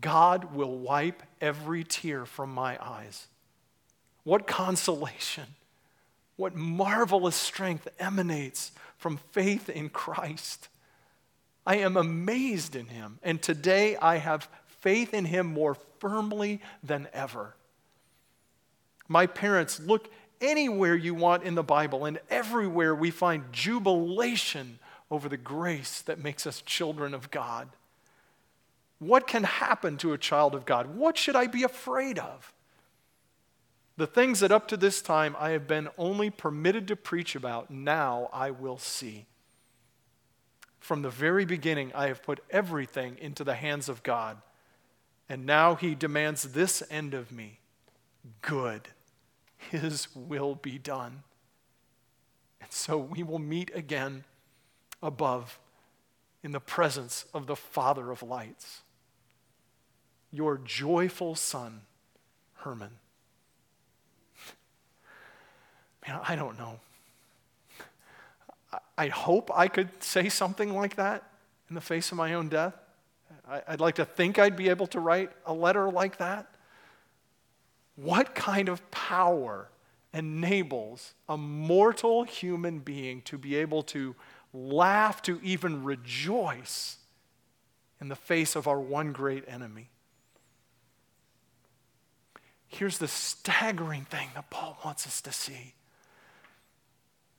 God 0.03 0.55
will 0.55 0.77
wipe 0.77 1.23
every 1.41 1.83
tear 1.83 2.27
from 2.27 2.53
my 2.53 2.77
eyes. 2.85 3.27
What 4.23 4.47
consolation, 4.47 5.47
what 6.37 6.55
marvelous 6.55 7.37
strength 7.37 7.89
emanates 7.99 8.73
from 8.97 9.19
faith 9.33 9.69
in 9.69 9.89
Christ. 9.89 10.69
I 11.67 11.77
am 11.77 11.97
amazed 11.97 12.77
in 12.77 12.87
him, 12.87 13.19
and 13.23 13.41
today 13.41 13.97
I 13.97 14.17
have 14.17 14.49
faith 14.67 15.15
in 15.15 15.25
him 15.25 15.47
more 15.47 15.77
firmly 15.99 16.61
than 16.83 17.09
ever. 17.13 17.55
My 19.09 19.27
parents, 19.27 19.81
look 19.81 20.11
anywhere 20.41 20.95
you 20.95 21.15
want 21.15 21.45
in 21.45 21.55
the 21.55 21.63
Bible, 21.63 22.05
and 22.05 22.19
everywhere 22.29 22.95
we 22.95 23.11
find 23.11 23.45
jubilation 23.53 24.79
over 25.11 25.29
the 25.29 25.37
grace 25.37 26.03
that 26.03 26.23
makes 26.23 26.47
us 26.47 26.63
children 26.63 27.15
of 27.15 27.31
God. 27.31 27.69
What 28.99 29.27
can 29.27 29.45
happen 29.45 29.97
to 29.99 30.13
a 30.13 30.19
child 30.19 30.55
of 30.55 30.65
God? 30.65 30.97
What 30.97 31.17
should 31.17 31.37
I 31.37 31.47
be 31.47 31.63
afraid 31.63 32.19
of? 32.19 32.53
The 33.97 34.07
things 34.07 34.41
that 34.41 34.51
up 34.51 34.67
to 34.69 34.77
this 34.77 35.01
time 35.01 35.37
I 35.39 35.51
have 35.51 35.69
been 35.69 35.89
only 35.97 36.31
permitted 36.31 36.89
to 36.89 36.97
preach 36.97 37.37
about, 37.37 37.71
now 37.71 38.29
I 38.33 38.51
will 38.51 38.79
see. 38.79 39.27
From 40.81 41.03
the 41.03 41.11
very 41.11 41.45
beginning, 41.45 41.93
I 41.95 42.09
have 42.09 42.23
put 42.23 42.41
everything 42.51 43.17
into 43.21 43.45
the 43.45 43.55
hands 43.55 43.89
of 43.89 44.03
God, 44.03 44.39
and 45.29 45.47
now 45.47 45.77
He 45.77 45.95
demands 45.95 46.53
this 46.53 46.83
end 46.91 47.15
of 47.15 47.31
me 47.31 47.61
good. 48.41 48.89
His 49.57 50.09
will 50.15 50.55
be 50.55 50.79
done. 50.79 51.23
And 52.61 52.73
so 52.73 52.99
we 52.99 53.23
will 53.23 53.39
meet 53.39 53.71
again 53.75 54.25
above 55.03 55.59
in 56.43 56.53
the 56.53 56.61
presence 56.61 57.25
of 57.33 57.47
the 57.47 57.57
Father 57.57 58.11
of 58.11 58.23
lights. 58.23 58.83
Your 60.31 60.59
joyful 60.59 61.35
son, 61.35 61.83
Herman. 62.57 62.99
Man, 66.07 66.21
I 66.27 66.37
don't 66.37 66.59
know. 66.59 66.81
I 68.97 69.09
hope 69.09 69.51
I 69.55 69.69
could 69.69 70.03
say 70.03 70.29
something 70.29 70.75
like 70.75 70.97
that 70.97 71.23
in 71.69 71.75
the 71.75 71.81
face 71.81 72.11
of 72.13 72.19
my 72.19 72.35
own 72.35 72.49
death. 72.49 72.75
I'd 73.69 73.81
like 73.81 73.97
to 73.97 74.05
think 74.05 74.39
I'd 74.39 74.57
be 74.57 74.69
able 74.69 74.87
to 74.89 75.01
write 75.01 75.31
a 75.47 75.53
letter 75.53 75.91
like 75.91 76.19
that. 76.19 76.47
What 77.97 78.35
kind 78.35 78.69
of 78.69 78.91
power 78.91 79.69
enables 80.13 81.15
a 81.29 81.37
mortal 81.37 82.25
human 82.25 82.79
being 82.79 83.23
to 83.23 83.37
be 83.37 83.57
able 83.57 83.83
to 83.83 84.15
laugh, 84.53 85.23
to 85.23 85.41
even 85.43 85.85
rejoice 85.85 86.99
in 88.01 88.09
the 88.09 88.17
face 88.17 88.57
of 88.57 88.67
our 88.67 88.81
one 88.81 89.13
great 89.13 89.45
enemy? 89.49 89.91
Here's 92.67 92.99
the 92.99 93.09
staggering 93.09 94.05
thing 94.05 94.31
that 94.35 94.51
Paul 94.51 94.79
wants 94.85 95.07
us 95.07 95.21
to 95.23 95.33
see 95.33 95.75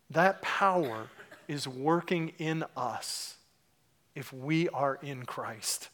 that 0.09 0.41
power 0.41 1.07
is 1.47 1.67
working 1.67 2.33
in 2.37 2.63
us 2.75 3.35
if 4.15 4.31
we 4.31 4.69
are 4.69 4.99
in 5.01 5.25
Christ. 5.25 5.89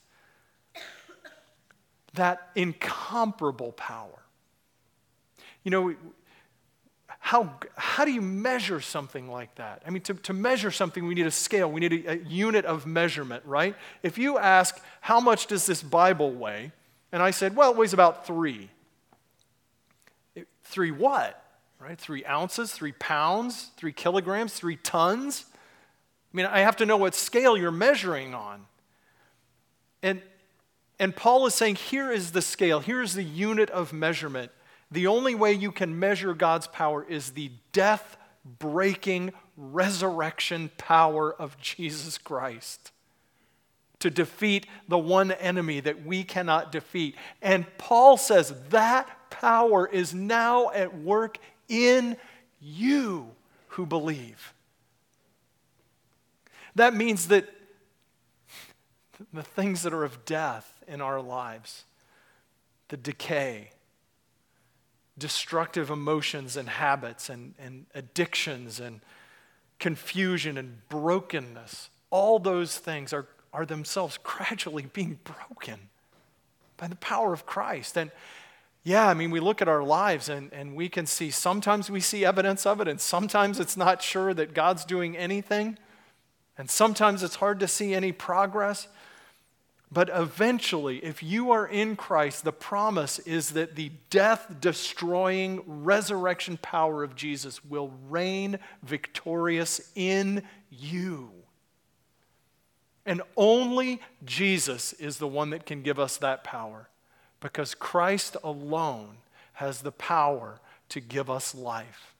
That 2.13 2.49
incomparable 2.55 3.71
power. 3.71 4.19
You 5.63 5.71
know, 5.71 5.95
how, 7.19 7.53
how 7.75 8.03
do 8.03 8.11
you 8.11 8.21
measure 8.21 8.81
something 8.81 9.29
like 9.29 9.55
that? 9.55 9.83
I 9.85 9.89
mean, 9.91 10.01
to, 10.03 10.13
to 10.15 10.33
measure 10.33 10.71
something, 10.71 11.05
we 11.05 11.13
need 11.13 11.27
a 11.27 11.31
scale, 11.31 11.71
we 11.71 11.79
need 11.79 12.05
a, 12.05 12.13
a 12.13 12.17
unit 12.17 12.65
of 12.65 12.85
measurement, 12.85 13.43
right? 13.45 13.75
If 14.03 14.17
you 14.17 14.37
ask, 14.37 14.81
how 15.01 15.19
much 15.19 15.47
does 15.47 15.65
this 15.65 15.83
Bible 15.83 16.31
weigh? 16.31 16.71
And 17.11 17.21
I 17.21 17.31
said, 17.31 17.55
well, 17.55 17.71
it 17.71 17.77
weighs 17.77 17.93
about 17.93 18.25
three. 18.25 18.69
Three 20.63 20.91
what? 20.91 21.40
Right? 21.81 21.97
Three 21.97 22.23
ounces, 22.25 22.71
three 22.71 22.91
pounds, 22.91 23.71
three 23.75 23.91
kilograms, 23.91 24.53
three 24.53 24.75
tons. 24.75 25.45
I 26.31 26.37
mean, 26.37 26.45
I 26.45 26.59
have 26.59 26.75
to 26.75 26.85
know 26.85 26.95
what 26.95 27.15
scale 27.15 27.57
you're 27.57 27.71
measuring 27.71 28.35
on. 28.35 28.67
And, 30.03 30.21
and 30.99 31.15
Paul 31.15 31.47
is 31.47 31.55
saying, 31.55 31.75
here 31.75 32.11
is 32.11 32.33
the 32.33 32.41
scale, 32.43 32.81
here 32.81 33.01
is 33.01 33.15
the 33.15 33.23
unit 33.23 33.71
of 33.71 33.93
measurement. 33.93 34.51
The 34.91 35.07
only 35.07 35.33
way 35.33 35.53
you 35.53 35.71
can 35.71 35.97
measure 35.97 36.35
God's 36.35 36.67
power 36.67 37.03
is 37.03 37.31
the 37.31 37.49
death 37.73 38.15
breaking 38.59 39.33
resurrection 39.57 40.69
power 40.77 41.33
of 41.33 41.57
Jesus 41.57 42.19
Christ 42.19 42.91
to 43.99 44.11
defeat 44.11 44.67
the 44.87 44.99
one 44.99 45.31
enemy 45.31 45.79
that 45.79 46.05
we 46.05 46.23
cannot 46.23 46.71
defeat. 46.71 47.15
And 47.41 47.65
Paul 47.79 48.17
says 48.17 48.53
that 48.69 49.09
power 49.31 49.87
is 49.87 50.13
now 50.13 50.69
at 50.71 50.95
work 50.95 51.39
in 51.71 52.17
you 52.59 53.31
who 53.69 53.85
believe. 53.85 54.53
That 56.75 56.93
means 56.93 57.29
that 57.29 57.49
the 59.33 59.43
things 59.43 59.83
that 59.83 59.93
are 59.93 60.03
of 60.03 60.25
death 60.25 60.83
in 60.87 61.01
our 61.01 61.21
lives, 61.21 61.85
the 62.89 62.97
decay, 62.97 63.71
destructive 65.17 65.89
emotions 65.89 66.57
and 66.57 66.67
habits 66.67 67.29
and, 67.29 67.53
and 67.59 67.85
addictions 67.95 68.79
and 68.79 68.99
confusion 69.79 70.57
and 70.57 70.87
brokenness, 70.89 71.89
all 72.09 72.39
those 72.39 72.77
things 72.77 73.13
are, 73.13 73.27
are 73.53 73.65
themselves 73.65 74.17
gradually 74.23 74.87
being 74.91 75.19
broken 75.23 75.89
by 76.77 76.87
the 76.87 76.95
power 76.95 77.31
of 77.31 77.45
Christ. 77.45 77.97
And 77.97 78.11
yeah, 78.83 79.07
I 79.07 79.13
mean, 79.13 79.29
we 79.29 79.39
look 79.39 79.61
at 79.61 79.67
our 79.67 79.83
lives 79.83 80.27
and, 80.27 80.51
and 80.51 80.75
we 80.75 80.89
can 80.89 81.05
see 81.05 81.29
sometimes 81.29 81.91
we 81.91 81.99
see 81.99 82.25
evidence 82.25 82.65
of 82.65 82.81
it, 82.81 82.87
and 82.87 82.99
sometimes 82.99 83.59
it's 83.59 83.77
not 83.77 84.01
sure 84.01 84.33
that 84.33 84.53
God's 84.53 84.85
doing 84.85 85.15
anything, 85.15 85.77
and 86.57 86.69
sometimes 86.69 87.21
it's 87.21 87.35
hard 87.35 87.59
to 87.59 87.67
see 87.67 87.93
any 87.93 88.11
progress. 88.11 88.87
But 89.91 90.09
eventually, 90.11 90.97
if 91.03 91.21
you 91.21 91.51
are 91.51 91.67
in 91.67 91.95
Christ, 91.95 92.43
the 92.43 92.53
promise 92.53 93.19
is 93.19 93.51
that 93.51 93.75
the 93.75 93.91
death 94.09 94.55
destroying 94.61 95.61
resurrection 95.65 96.57
power 96.61 97.03
of 97.03 97.15
Jesus 97.15 97.63
will 97.65 97.91
reign 98.09 98.57
victorious 98.81 99.91
in 99.95 100.43
you. 100.69 101.29
And 103.05 103.21
only 103.35 104.01
Jesus 104.23 104.93
is 104.93 105.17
the 105.17 105.27
one 105.27 105.49
that 105.49 105.65
can 105.65 105.81
give 105.81 105.99
us 105.99 106.17
that 106.17 106.43
power 106.43 106.87
because 107.41 107.75
Christ 107.75 108.37
alone 108.43 109.17
has 109.53 109.81
the 109.81 109.91
power 109.91 110.61
to 110.89 111.01
give 111.01 111.29
us 111.29 111.53
life. 111.53 112.15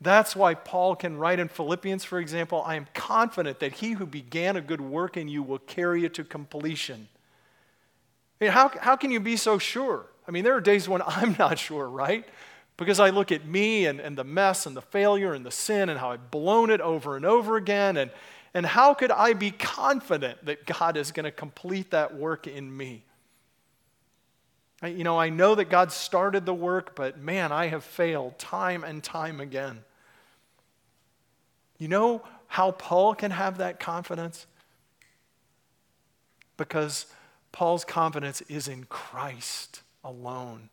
That's 0.00 0.36
why 0.36 0.54
Paul 0.54 0.96
can 0.96 1.16
write 1.16 1.38
in 1.38 1.48
Philippians, 1.48 2.04
for 2.04 2.18
example, 2.18 2.62
I 2.66 2.74
am 2.74 2.86
confident 2.92 3.60
that 3.60 3.74
he 3.74 3.92
who 3.92 4.04
began 4.04 4.56
a 4.56 4.60
good 4.60 4.80
work 4.80 5.16
in 5.16 5.28
you 5.28 5.42
will 5.42 5.60
carry 5.60 6.04
it 6.04 6.12
to 6.14 6.24
completion. 6.24 7.08
I 8.40 8.44
mean, 8.44 8.52
how, 8.52 8.70
how 8.80 8.96
can 8.96 9.10
you 9.10 9.20
be 9.20 9.36
so 9.36 9.58
sure? 9.58 10.06
I 10.28 10.30
mean, 10.30 10.44
there 10.44 10.54
are 10.54 10.60
days 10.60 10.88
when 10.88 11.00
I'm 11.06 11.36
not 11.38 11.58
sure, 11.58 11.88
right? 11.88 12.26
Because 12.76 12.98
I 12.98 13.10
look 13.10 13.32
at 13.32 13.46
me 13.46 13.86
and, 13.86 14.00
and 14.00 14.18
the 14.18 14.24
mess 14.24 14.66
and 14.66 14.76
the 14.76 14.82
failure 14.82 15.32
and 15.32 15.46
the 15.46 15.52
sin 15.52 15.88
and 15.88 15.98
how 15.98 16.10
I've 16.10 16.30
blown 16.30 16.70
it 16.70 16.80
over 16.80 17.16
and 17.16 17.24
over 17.24 17.56
again. 17.56 17.96
And, 17.96 18.10
and 18.54 18.64
how 18.64 18.94
could 18.94 19.10
I 19.10 19.32
be 19.32 19.50
confident 19.50 20.46
that 20.46 20.64
God 20.64 20.96
is 20.96 21.10
going 21.10 21.24
to 21.24 21.32
complete 21.32 21.90
that 21.90 22.14
work 22.14 22.46
in 22.46 22.74
me? 22.74 23.04
I, 24.80 24.88
you 24.88 25.02
know, 25.02 25.18
I 25.18 25.28
know 25.28 25.56
that 25.56 25.68
God 25.68 25.90
started 25.90 26.46
the 26.46 26.54
work, 26.54 26.94
but 26.94 27.18
man, 27.18 27.50
I 27.50 27.66
have 27.66 27.82
failed 27.82 28.38
time 28.38 28.84
and 28.84 29.02
time 29.02 29.40
again. 29.40 29.80
You 31.78 31.88
know 31.88 32.22
how 32.46 32.70
Paul 32.70 33.16
can 33.16 33.32
have 33.32 33.58
that 33.58 33.80
confidence? 33.80 34.46
Because 36.56 37.06
Paul's 37.50 37.84
confidence 37.84 38.40
is 38.42 38.68
in 38.68 38.84
Christ 38.84 39.82
alone. 40.04 40.70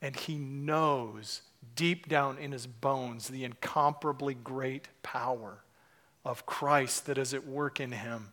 And 0.00 0.14
he 0.14 0.36
knows 0.36 1.42
deep 1.74 2.08
down 2.08 2.38
in 2.38 2.52
his 2.52 2.68
bones 2.68 3.28
the 3.28 3.44
incomparably 3.44 4.34
great 4.34 4.88
power 5.02 5.64
of 6.24 6.46
Christ 6.46 7.06
that 7.06 7.18
is 7.18 7.34
at 7.34 7.46
work 7.46 7.80
in 7.80 7.92
him. 7.92 8.32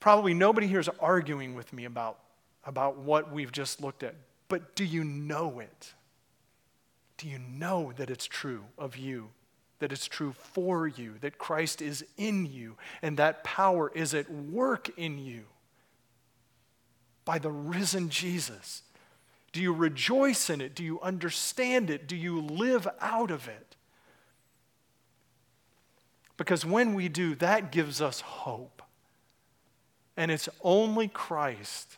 Probably 0.00 0.34
nobody 0.34 0.66
here 0.66 0.80
is 0.80 0.88
arguing 1.00 1.54
with 1.54 1.72
me 1.72 1.84
about, 1.84 2.18
about 2.64 2.98
what 2.98 3.32
we've 3.32 3.52
just 3.52 3.80
looked 3.80 4.02
at, 4.02 4.14
but 4.48 4.74
do 4.74 4.84
you 4.84 5.04
know 5.04 5.58
it? 5.58 5.94
Do 7.16 7.28
you 7.28 7.38
know 7.38 7.92
that 7.96 8.10
it's 8.10 8.26
true 8.26 8.64
of 8.78 8.96
you? 8.96 9.30
That 9.80 9.92
it's 9.92 10.06
true 10.06 10.32
for 10.32 10.86
you, 10.86 11.14
that 11.20 11.38
Christ 11.38 11.82
is 11.82 12.04
in 12.16 12.46
you, 12.46 12.76
and 13.02 13.16
that 13.16 13.44
power 13.44 13.92
is 13.94 14.14
at 14.14 14.30
work 14.30 14.90
in 14.96 15.18
you? 15.18 15.44
by 17.28 17.38
the 17.38 17.50
risen 17.50 18.08
Jesus? 18.08 18.80
Do 19.58 19.62
you 19.64 19.72
rejoice 19.72 20.50
in 20.50 20.60
it? 20.60 20.76
Do 20.76 20.84
you 20.84 21.00
understand 21.00 21.90
it? 21.90 22.06
Do 22.06 22.14
you 22.14 22.40
live 22.40 22.86
out 23.00 23.32
of 23.32 23.48
it? 23.48 23.74
Because 26.36 26.64
when 26.64 26.94
we 26.94 27.08
do, 27.08 27.34
that 27.34 27.72
gives 27.72 28.00
us 28.00 28.20
hope. 28.20 28.82
And 30.16 30.30
it's 30.30 30.48
only 30.62 31.08
Christ 31.08 31.96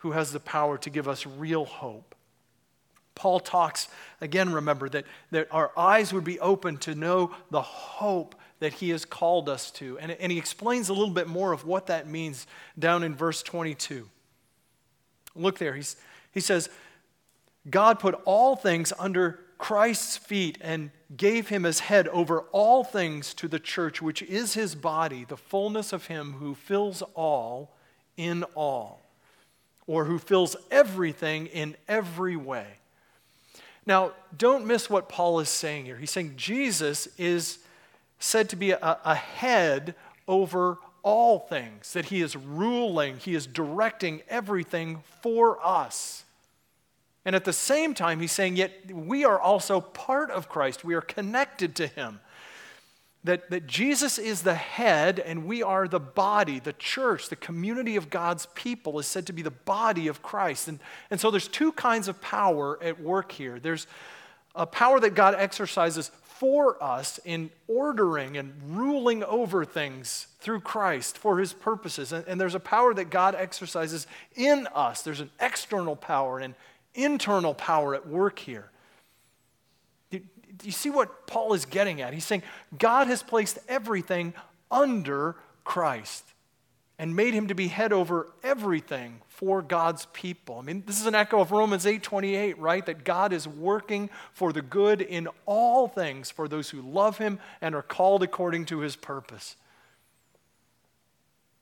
who 0.00 0.10
has 0.10 0.32
the 0.32 0.38
power 0.38 0.76
to 0.76 0.90
give 0.90 1.08
us 1.08 1.26
real 1.26 1.64
hope. 1.64 2.14
Paul 3.14 3.40
talks, 3.40 3.88
again, 4.20 4.52
remember, 4.52 4.90
that, 4.90 5.06
that 5.30 5.48
our 5.50 5.72
eyes 5.74 6.12
would 6.12 6.24
be 6.24 6.38
open 6.40 6.76
to 6.80 6.94
know 6.94 7.34
the 7.50 7.62
hope 7.62 8.34
that 8.58 8.74
he 8.74 8.90
has 8.90 9.06
called 9.06 9.48
us 9.48 9.70
to. 9.70 9.98
And, 9.98 10.12
and 10.12 10.30
he 10.30 10.36
explains 10.36 10.90
a 10.90 10.92
little 10.92 11.14
bit 11.14 11.26
more 11.26 11.54
of 11.54 11.64
what 11.64 11.86
that 11.86 12.06
means 12.06 12.46
down 12.78 13.02
in 13.02 13.14
verse 13.14 13.42
22. 13.42 14.06
Look 15.34 15.56
there. 15.56 15.74
He's, 15.74 15.96
he 16.32 16.40
says, 16.40 16.68
God 17.68 18.00
put 18.00 18.20
all 18.24 18.56
things 18.56 18.92
under 18.98 19.40
Christ's 19.58 20.16
feet 20.16 20.58
and 20.60 20.90
gave 21.16 21.48
him 21.48 21.64
as 21.64 21.80
head 21.80 22.08
over 22.08 22.40
all 22.50 22.82
things 22.82 23.32
to 23.34 23.46
the 23.46 23.60
church, 23.60 24.02
which 24.02 24.22
is 24.22 24.54
his 24.54 24.74
body, 24.74 25.24
the 25.24 25.36
fullness 25.36 25.92
of 25.92 26.06
him 26.06 26.32
who 26.32 26.54
fills 26.54 27.02
all 27.14 27.76
in 28.16 28.42
all, 28.54 29.02
or 29.86 30.06
who 30.06 30.18
fills 30.18 30.56
everything 30.70 31.46
in 31.46 31.76
every 31.86 32.36
way. 32.36 32.66
Now, 33.86 34.12
don't 34.36 34.66
miss 34.66 34.90
what 34.90 35.08
Paul 35.08 35.40
is 35.40 35.48
saying 35.48 35.84
here. 35.84 35.96
He's 35.96 36.10
saying 36.10 36.34
Jesus 36.36 37.08
is 37.18 37.58
said 38.18 38.48
to 38.50 38.56
be 38.56 38.70
a, 38.70 38.98
a 39.04 39.14
head 39.14 39.94
over 40.26 40.78
all 41.02 41.40
things, 41.40 41.92
that 41.94 42.06
he 42.06 42.20
is 42.22 42.36
ruling, 42.36 43.18
he 43.18 43.34
is 43.34 43.46
directing 43.46 44.22
everything 44.28 45.02
for 45.20 45.58
us. 45.64 46.24
And 47.24 47.36
at 47.36 47.44
the 47.44 47.52
same 47.52 47.94
time, 47.94 48.20
he's 48.20 48.32
saying, 48.32 48.56
yet 48.56 48.72
we 48.92 49.24
are 49.24 49.38
also 49.38 49.80
part 49.80 50.30
of 50.30 50.48
Christ. 50.48 50.84
We 50.84 50.94
are 50.94 51.00
connected 51.00 51.76
to 51.76 51.86
him. 51.86 52.20
That, 53.24 53.50
that 53.50 53.68
Jesus 53.68 54.18
is 54.18 54.42
the 54.42 54.56
head 54.56 55.20
and 55.20 55.46
we 55.46 55.62
are 55.62 55.86
the 55.86 56.00
body, 56.00 56.58
the 56.58 56.72
church, 56.72 57.28
the 57.28 57.36
community 57.36 57.94
of 57.94 58.10
God's 58.10 58.46
people 58.56 58.98
is 58.98 59.06
said 59.06 59.28
to 59.28 59.32
be 59.32 59.42
the 59.42 59.52
body 59.52 60.08
of 60.08 60.22
Christ. 60.22 60.66
And, 60.66 60.80
and 61.08 61.20
so 61.20 61.30
there's 61.30 61.46
two 61.46 61.70
kinds 61.70 62.08
of 62.08 62.20
power 62.20 62.82
at 62.82 63.00
work 63.00 63.30
here. 63.30 63.60
There's 63.60 63.86
a 64.56 64.66
power 64.66 64.98
that 64.98 65.14
God 65.14 65.36
exercises 65.36 66.10
for 66.42 66.82
us 66.82 67.20
in 67.24 67.50
ordering 67.68 68.36
and 68.36 68.52
ruling 68.66 69.22
over 69.22 69.64
things 69.64 70.26
through 70.40 70.58
Christ 70.58 71.16
for 71.16 71.38
his 71.38 71.52
purposes. 71.52 72.12
And, 72.12 72.26
and 72.26 72.40
there's 72.40 72.56
a 72.56 72.60
power 72.60 72.92
that 72.94 73.10
God 73.10 73.36
exercises 73.36 74.08
in 74.34 74.66
us. 74.74 75.02
There's 75.02 75.20
an 75.20 75.30
external 75.38 75.94
power 75.94 76.40
and 76.40 76.56
internal 76.96 77.54
power 77.54 77.94
at 77.94 78.08
work 78.08 78.40
here. 78.40 78.72
Do, 80.10 80.18
do 80.18 80.66
you 80.66 80.72
see 80.72 80.90
what 80.90 81.28
Paul 81.28 81.54
is 81.54 81.64
getting 81.64 82.00
at? 82.00 82.12
He's 82.12 82.24
saying 82.24 82.42
God 82.76 83.06
has 83.06 83.22
placed 83.22 83.60
everything 83.68 84.34
under 84.68 85.36
Christ 85.62 86.24
and 86.98 87.16
made 87.16 87.34
him 87.34 87.48
to 87.48 87.54
be 87.54 87.68
head 87.68 87.92
over 87.92 88.28
everything 88.42 89.20
for 89.28 89.62
God's 89.62 90.06
people. 90.12 90.58
I 90.58 90.62
mean, 90.62 90.84
this 90.86 91.00
is 91.00 91.06
an 91.06 91.14
echo 91.14 91.40
of 91.40 91.50
Romans 91.50 91.84
8:28, 91.84 92.58
right? 92.58 92.84
That 92.86 93.04
God 93.04 93.32
is 93.32 93.48
working 93.48 94.10
for 94.32 94.52
the 94.52 94.62
good 94.62 95.00
in 95.00 95.28
all 95.46 95.88
things 95.88 96.30
for 96.30 96.46
those 96.46 96.70
who 96.70 96.80
love 96.80 97.18
him 97.18 97.40
and 97.60 97.74
are 97.74 97.82
called 97.82 98.22
according 98.22 98.66
to 98.66 98.80
his 98.80 98.94
purpose. 98.94 99.56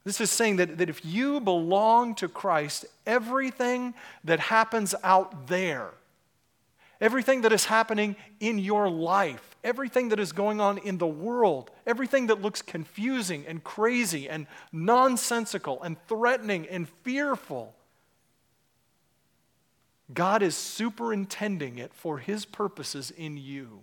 This 0.05 0.21
is 0.21 0.31
saying 0.31 0.57
that, 0.57 0.79
that 0.79 0.89
if 0.89 1.05
you 1.05 1.41
belong 1.41 2.15
to 2.17 2.29
Christ, 2.29 2.87
everything 3.07 3.95
that 4.25 4.41
happens 4.41 4.95
out 5.05 5.47
there, 5.49 5.91
everything 7.01 7.43
that 7.43 7.53
is 7.53 7.65
happening 7.65 8.17
in 8.41 8.59
your 8.59 8.91
life, 8.91 9.57
everything 9.65 10.11
that 10.11 10.21
is 10.21 10.33
going 10.33 10.61
on 10.61 10.79
in 10.79 10.99
the 10.99 11.07
world, 11.07 11.71
everything 11.87 12.27
that 12.29 12.43
looks 12.43 12.63
confusing 12.63 13.45
and 13.47 13.65
crazy 13.65 14.29
and 14.29 14.47
nonsensical 14.73 15.83
and 15.83 15.97
threatening 16.07 16.67
and 16.69 16.89
fearful, 17.03 17.75
God 20.13 20.43
is 20.43 20.57
superintending 20.57 21.79
it 21.79 21.95
for 21.95 22.19
His 22.19 22.45
purposes 22.45 23.11
in 23.11 23.37
you. 23.37 23.83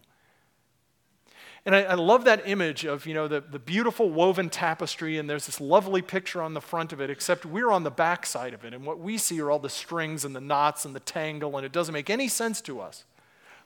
And 1.68 1.76
I, 1.76 1.82
I, 1.82 1.94
love 1.96 2.24
that 2.24 2.48
image 2.48 2.86
of, 2.86 3.06
you 3.06 3.14
know, 3.14 3.28
the, 3.28 3.42
the 3.42 3.60
beautiful 3.60 4.10
woven 4.10 4.50
tapestry, 4.50 5.18
and 5.18 5.30
there's 5.30 5.48
this 5.48 5.60
lovely 5.60 6.02
picture 6.02 6.42
on 6.42 6.54
the 6.54 6.62
front 6.62 6.94
of 6.94 7.02
it, 7.02 7.10
except 7.10 7.46
we're 7.46 7.72
on 7.72 7.84
the 7.84 7.92
back 7.92 8.26
side 8.26 8.54
of 8.54 8.64
it. 8.64 8.74
And 8.74 8.86
what 8.86 9.00
we 9.00 9.18
see 9.18 9.42
are 9.42 9.52
all 9.52 9.60
the 9.60 9.68
strings 9.68 10.24
and 10.24 10.34
the 10.34 10.40
knots 10.40 10.86
and 10.86 10.96
the 10.96 11.02
tangle, 11.02 11.58
and 11.58 11.66
it 11.66 11.74
doesn't 11.74 11.92
make 11.92 12.10
any 12.10 12.30
sense 12.30 12.62
to 12.62 12.80
us. 12.80 13.04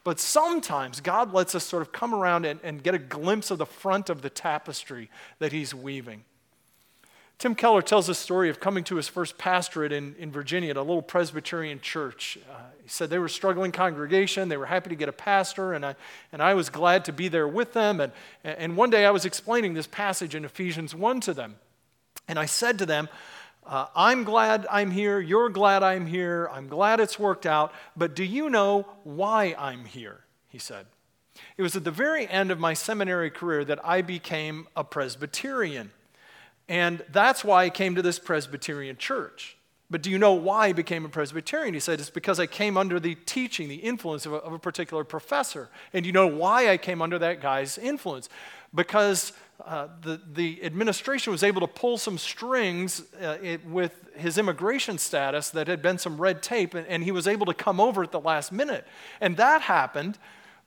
But 0.04 0.20
sometimes 0.20 1.00
God 1.00 1.32
lets 1.32 1.54
us 1.54 1.64
sort 1.64 1.84
of 1.84 1.92
come 1.92 2.16
around 2.16 2.44
and, 2.44 2.60
and 2.64 2.82
get 2.82 2.96
a 2.96 2.98
glimpse 2.98 3.52
of 3.52 3.60
the 3.60 3.68
front 3.68 4.10
of 4.10 4.24
the 4.24 4.32
tapestry 4.32 5.12
that 5.38 5.52
He's 5.52 5.76
weaving. 5.76 6.24
Tim 7.42 7.56
Keller 7.56 7.82
tells 7.82 8.08
a 8.08 8.14
story 8.14 8.52
of 8.52 8.60
coming 8.60 8.84
to 8.84 8.98
his 8.98 9.08
first 9.08 9.36
pastorate 9.36 9.92
in, 9.92 10.14
in 10.20 10.32
Virginia 10.32 10.70
at 10.70 10.78
a 10.78 10.82
little 10.84 11.02
Presbyterian 11.02 11.80
church. 11.82 12.38
Uh, 12.48 12.56
he 12.84 12.88
said 12.88 13.10
they 13.10 13.18
were 13.18 13.26
a 13.26 13.30
struggling 13.32 13.72
congregation. 13.72 14.48
They 14.48 14.58
were 14.58 14.68
happy 14.68 14.92
to 14.92 14.96
get 14.96 15.10
a 15.10 15.12
pastor, 15.12 15.74
and 15.74 15.84
I, 15.84 15.96
and 16.32 16.40
I 16.40 16.54
was 16.54 16.70
glad 16.70 17.04
to 17.06 17.12
be 17.12 17.30
there 17.30 17.48
with 17.48 17.74
them. 17.74 18.00
And, 18.00 18.12
and 18.44 18.78
one 18.78 18.92
day 18.92 19.08
I 19.08 19.10
was 19.10 19.26
explaining 19.26 19.74
this 19.74 19.88
passage 19.88 20.36
in 20.36 20.46
Ephesians 20.46 20.94
1 20.94 21.20
to 21.22 21.34
them. 21.34 21.56
And 22.28 22.38
I 22.38 22.46
said 22.46 22.78
to 22.78 22.86
them, 22.86 23.10
uh, 23.66 23.88
I'm 23.96 24.24
glad 24.24 24.68
I'm 24.70 24.92
here. 24.92 25.20
You're 25.20 25.50
glad 25.50 25.82
I'm 25.82 26.06
here. 26.06 26.48
I'm 26.54 26.68
glad 26.68 27.00
it's 27.00 27.18
worked 27.18 27.48
out. 27.48 27.74
But 27.98 28.16
do 28.16 28.24
you 28.24 28.52
know 28.52 28.86
why 29.04 29.56
I'm 29.58 29.86
here? 29.86 30.20
He 30.48 30.60
said. 30.60 30.86
It 31.58 31.64
was 31.64 31.76
at 31.76 31.86
the 31.86 31.90
very 31.90 32.28
end 32.28 32.52
of 32.52 32.60
my 32.60 32.76
seminary 32.76 33.32
career 33.32 33.66
that 33.66 33.84
I 33.84 34.04
became 34.04 34.68
a 34.76 34.84
Presbyterian. 34.84 35.90
And 36.70 37.04
that's 37.12 37.44
why 37.44 37.66
I 37.66 37.70
came 37.70 37.96
to 37.96 38.02
this 38.02 38.20
Presbyterian 38.20 38.98
church. 38.98 39.58
But 39.90 40.02
do 40.02 40.10
you 40.10 40.18
know 40.18 40.32
why 40.34 40.68
I 40.68 40.74
became 40.74 41.04
a 41.04 41.10
Presbyterian? 41.10 41.74
He 41.74 41.82
said, 41.82 42.00
It's 42.00 42.10
because 42.10 42.40
I 42.40 42.46
came 42.46 42.78
under 42.78 42.98
the 42.98 43.16
teaching, 43.16 43.68
the 43.68 43.76
influence 43.76 44.26
of 44.26 44.32
a, 44.32 44.38
of 44.38 44.54
a 44.54 44.60
particular 44.60 45.04
professor. 45.04 45.70
And 45.92 46.06
you 46.06 46.14
know 46.14 46.28
why 46.28 46.70
I 46.70 46.78
came 46.78 47.02
under 47.02 47.20
that 47.20 47.42
guy's 47.42 47.78
influence? 47.78 48.30
Because 48.74 49.34
uh, 49.66 49.90
the, 50.02 50.22
the 50.34 50.64
administration 50.64 51.32
was 51.32 51.44
able 51.44 51.60
to 51.60 51.68
pull 51.68 51.98
some 51.98 52.18
strings 52.18 53.04
uh, 53.22 53.38
it, 53.44 53.66
with 53.66 54.10
his 54.16 54.38
immigration 54.38 54.98
status 54.98 55.50
that 55.50 55.68
had 55.68 55.82
been 55.82 55.98
some 55.98 56.20
red 56.20 56.42
tape, 56.42 56.74
and, 56.74 56.88
and 56.88 57.04
he 57.04 57.12
was 57.12 57.28
able 57.28 57.46
to 57.46 57.54
come 57.54 57.82
over 57.82 58.02
at 58.02 58.12
the 58.12 58.20
last 58.20 58.54
minute. 58.54 58.88
And 59.20 59.36
that 59.38 59.62
happened 59.62 60.18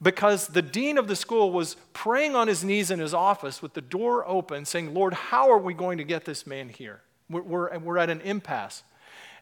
because 0.03 0.49
the 0.49 0.63
dean 0.63 0.99
of 0.99 1.09
the 1.09 1.17
school 1.17 1.53
was 1.53 1.77
praying 1.93 2.35
on 2.35 2.49
his 2.49 2.65
knees 2.65 2.91
in 2.91 2.99
his 2.99 3.15
office 3.15 3.63
with 3.63 3.75
the 3.75 3.81
door 3.81 4.27
open, 4.29 4.65
saying, 4.65 4.93
Lord, 4.95 5.15
how 5.15 5.51
are 5.51 5.59
we 5.59 5.75
going 5.75 5.99
to 5.99 6.05
get 6.05 6.25
this 6.25 6.47
man 6.47 6.69
here? 6.69 7.01
We're, 7.31 7.43
we're, 7.43 7.79
we're 7.79 7.99
at 7.99 8.11
an 8.11 8.21
impasse. 8.21 8.83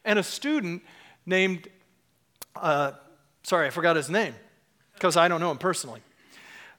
And 0.05 0.19
a 0.19 0.23
student 0.23 0.83
named, 1.25 1.67
uh, 2.55 2.91
sorry, 3.43 3.67
I 3.67 3.69
forgot 3.69 3.95
his 3.95 4.09
name 4.09 4.35
because 4.93 5.17
I 5.17 5.27
don't 5.27 5.39
know 5.39 5.51
him 5.51 5.57
personally. 5.57 6.01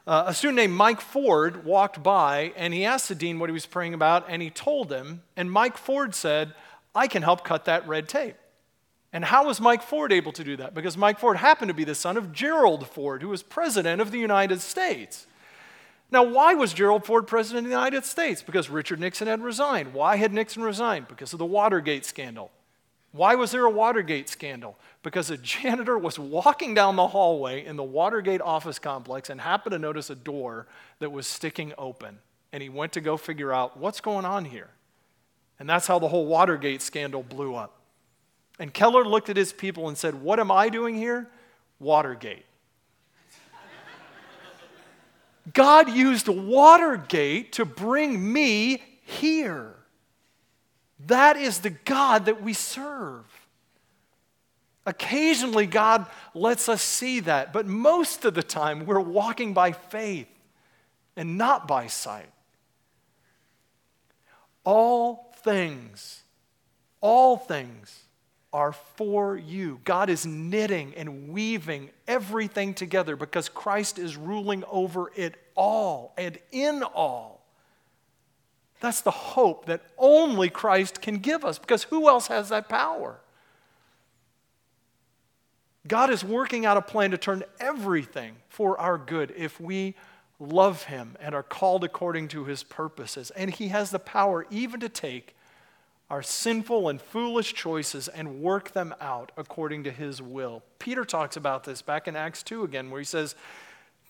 Uh, 0.07 0.25
a 0.27 0.35
student 0.35 0.57
named 0.57 0.75
Mike 0.75 1.01
Ford 1.01 1.65
walked 1.65 2.03
by 2.03 2.53
and 2.57 2.75
he 2.75 2.85
asked 2.85 3.09
the 3.09 3.15
dean 3.15 3.39
what 3.39 3.49
he 3.49 3.55
was 3.55 3.65
praying 3.67 3.95
about, 3.95 4.27
and 4.29 4.43
he 4.43 4.51
told 4.51 4.93
him. 4.93 5.23
And 5.37 5.51
Mike 5.51 5.79
Ford 5.79 6.15
said, 6.15 6.55
I 6.95 7.07
can 7.07 7.23
help 7.23 7.45
cut 7.45 7.65
that 7.65 7.89
red 7.89 8.09
tape. 8.09 8.37
And 9.15 9.25
how 9.25 9.47
was 9.47 9.61
Mike 9.61 9.83
Ford 9.83 10.13
able 10.13 10.33
to 10.33 10.43
do 10.43 10.57
that? 10.57 10.75
Because 10.75 10.97
Mike 10.97 11.21
Ford 11.21 11.37
happened 11.37 11.69
to 11.69 11.75
be 11.75 11.85
the 11.85 11.95
son 11.95 12.17
of 12.17 12.33
Gerald 12.33 12.89
Ford, 12.89 13.23
who 13.23 13.29
was 13.29 13.45
president 13.45 14.03
of 14.03 14.11
the 14.11 14.19
United 14.19 14.61
States. 14.61 15.29
Now, 16.11 16.25
why 16.25 16.55
was 16.55 16.75
Gerald 16.75 17.07
Ford 17.07 17.29
president 17.29 17.67
of 17.67 17.71
the 17.71 17.77
United 17.77 18.05
States? 18.05 18.43
Because 18.43 18.69
Richard 18.69 18.99
Nixon 18.99 19.29
had 19.29 19.41
resigned. 19.41 19.95
Why 19.95 20.17
had 20.17 20.33
Nixon 20.33 20.65
resigned? 20.65 21.07
Because 21.07 21.33
of 21.33 21.39
the 21.39 21.47
Watergate 21.47 22.05
scandal. 22.05 22.51
Why 23.13 23.37
was 23.37 23.53
there 23.53 23.65
a 23.65 23.71
Watergate 23.71 24.29
scandal? 24.29 24.77
Because 25.05 25.31
a 25.31 25.37
janitor 25.39 25.97
was 25.97 26.19
walking 26.19 26.75
down 26.75 26.97
the 26.97 27.07
hallway 27.07 27.65
in 27.65 27.77
the 27.77 27.85
Watergate 27.85 28.41
office 28.41 28.81
complex 28.81 29.31
and 29.31 29.41
happened 29.41 29.75
to 29.75 29.79
notice 29.79 30.11
a 30.11 30.17
door 30.17 30.67
that 30.99 31.13
was 31.13 31.29
sticking 31.29 31.73
open. 31.79 32.19
And 32.53 32.65
he 32.65 32.69
went 32.69 32.93
to 32.95 33.01
go 33.01 33.17
figure 33.17 33.53
out 33.53 33.77
what's 33.77 34.01
going 34.01 34.25
on 34.25 34.45
here. 34.45 34.71
And 35.61 35.69
that's 35.69 35.87
how 35.87 36.01
the 36.01 36.09
whole 36.09 36.27
Watergate 36.27 36.83
scandal 36.83 37.23
blew 37.23 37.55
up. 37.55 37.79
And 38.59 38.73
Keller 38.73 39.05
looked 39.05 39.29
at 39.29 39.37
his 39.37 39.53
people 39.53 39.89
and 39.89 39.99
said, 39.99 40.15
What 40.15 40.39
am 40.39 40.51
I 40.51 40.69
doing 40.69 40.95
here? 40.95 41.29
Watergate. 41.81 42.45
God 45.53 45.91
used 45.91 46.29
Watergate 46.29 47.53
to 47.55 47.65
bring 47.65 48.33
me 48.33 48.83
here. 49.03 49.75
That 51.07 51.37
is 51.37 51.61
the 51.61 51.71
God 51.71 52.27
that 52.27 52.43
we 52.43 52.53
serve. 52.53 53.25
Occasionally, 54.87 55.67
God 55.67 56.07
lets 56.35 56.69
us 56.69 56.83
see 56.83 57.21
that, 57.21 57.53
but 57.53 57.67
most 57.67 58.25
of 58.25 58.35
the 58.35 58.43
time, 58.43 58.87
we're 58.87 59.01
walking 59.01 59.55
by 59.55 59.73
faith 59.73 60.29
and 61.17 61.39
not 61.39 61.67
by 61.67 61.87
sight. 61.87 62.31
All 64.63 65.35
things, 65.43 66.23
all 67.01 67.37
things 67.37 68.04
are 68.55 68.73
for 68.73 69.37
you. 69.37 69.81
God 69.85 70.09
is 70.09 70.25
knitting 70.25 70.95
and 70.97 71.29
weaving 71.29 71.91
everything 72.07 72.73
together 72.73 73.17
because 73.17 73.49
Christ 73.49 73.99
is 73.99 74.17
ruling 74.17 74.63
over 74.71 75.11
it 75.17 75.35
all 75.57 76.15
and 76.17 76.39
in 76.53 76.85
all. 76.85 77.45
That's 78.79 79.01
the 79.01 79.11
hope 79.11 79.67
that 79.67 79.83
only 79.99 80.51
Christ 80.51 81.03
can 81.03 81.19
give 81.19 81.45
us 81.45 81.59
because 81.59 81.83
who 81.83 82.09
else 82.09 82.29
has 82.29 82.51
that 82.51 82.69
power? 82.69 83.19
God 85.89 86.11
is 86.11 86.23
working 86.23 86.65
out 86.65 86.77
a 86.77 86.83
plan 86.83 87.11
to 87.11 87.19
turn 87.19 87.43
everything 87.59 88.37
for 88.49 88.81
our 88.81 88.99
good 88.99 89.35
if 89.37 89.61
we 89.61 89.97
love 90.39 90.85
Him 90.85 91.17
and 91.21 91.35
are 91.35 91.43
called 91.43 91.83
according 91.83 92.29
to 92.29 92.45
His 92.45 92.63
purposes. 92.63 93.33
And 93.33 93.51
He 93.51 93.69
has 93.69 93.91
the 93.91 93.99
power 93.99 94.47
even 94.49 94.79
to 94.79 94.89
take 94.89 95.35
our 96.11 96.23
sinful 96.23 96.89
and 96.89 97.01
foolish 97.01 97.55
choices 97.55 98.09
and 98.09 98.41
work 98.41 98.73
them 98.73 98.95
out 99.01 99.33
according 99.37 99.85
to 99.85 99.91
his 99.91 100.21
will. 100.21 100.63
Peter 100.79 101.05
talks 101.05 101.37
about 101.37 101.65
this 101.65 101.83
back 101.83 102.07
in 102.07 102.15
Acts 102.15 102.43
2 102.43 102.63
again, 102.63 102.91
where 102.91 103.01
he 103.01 103.05
says, 103.05 103.35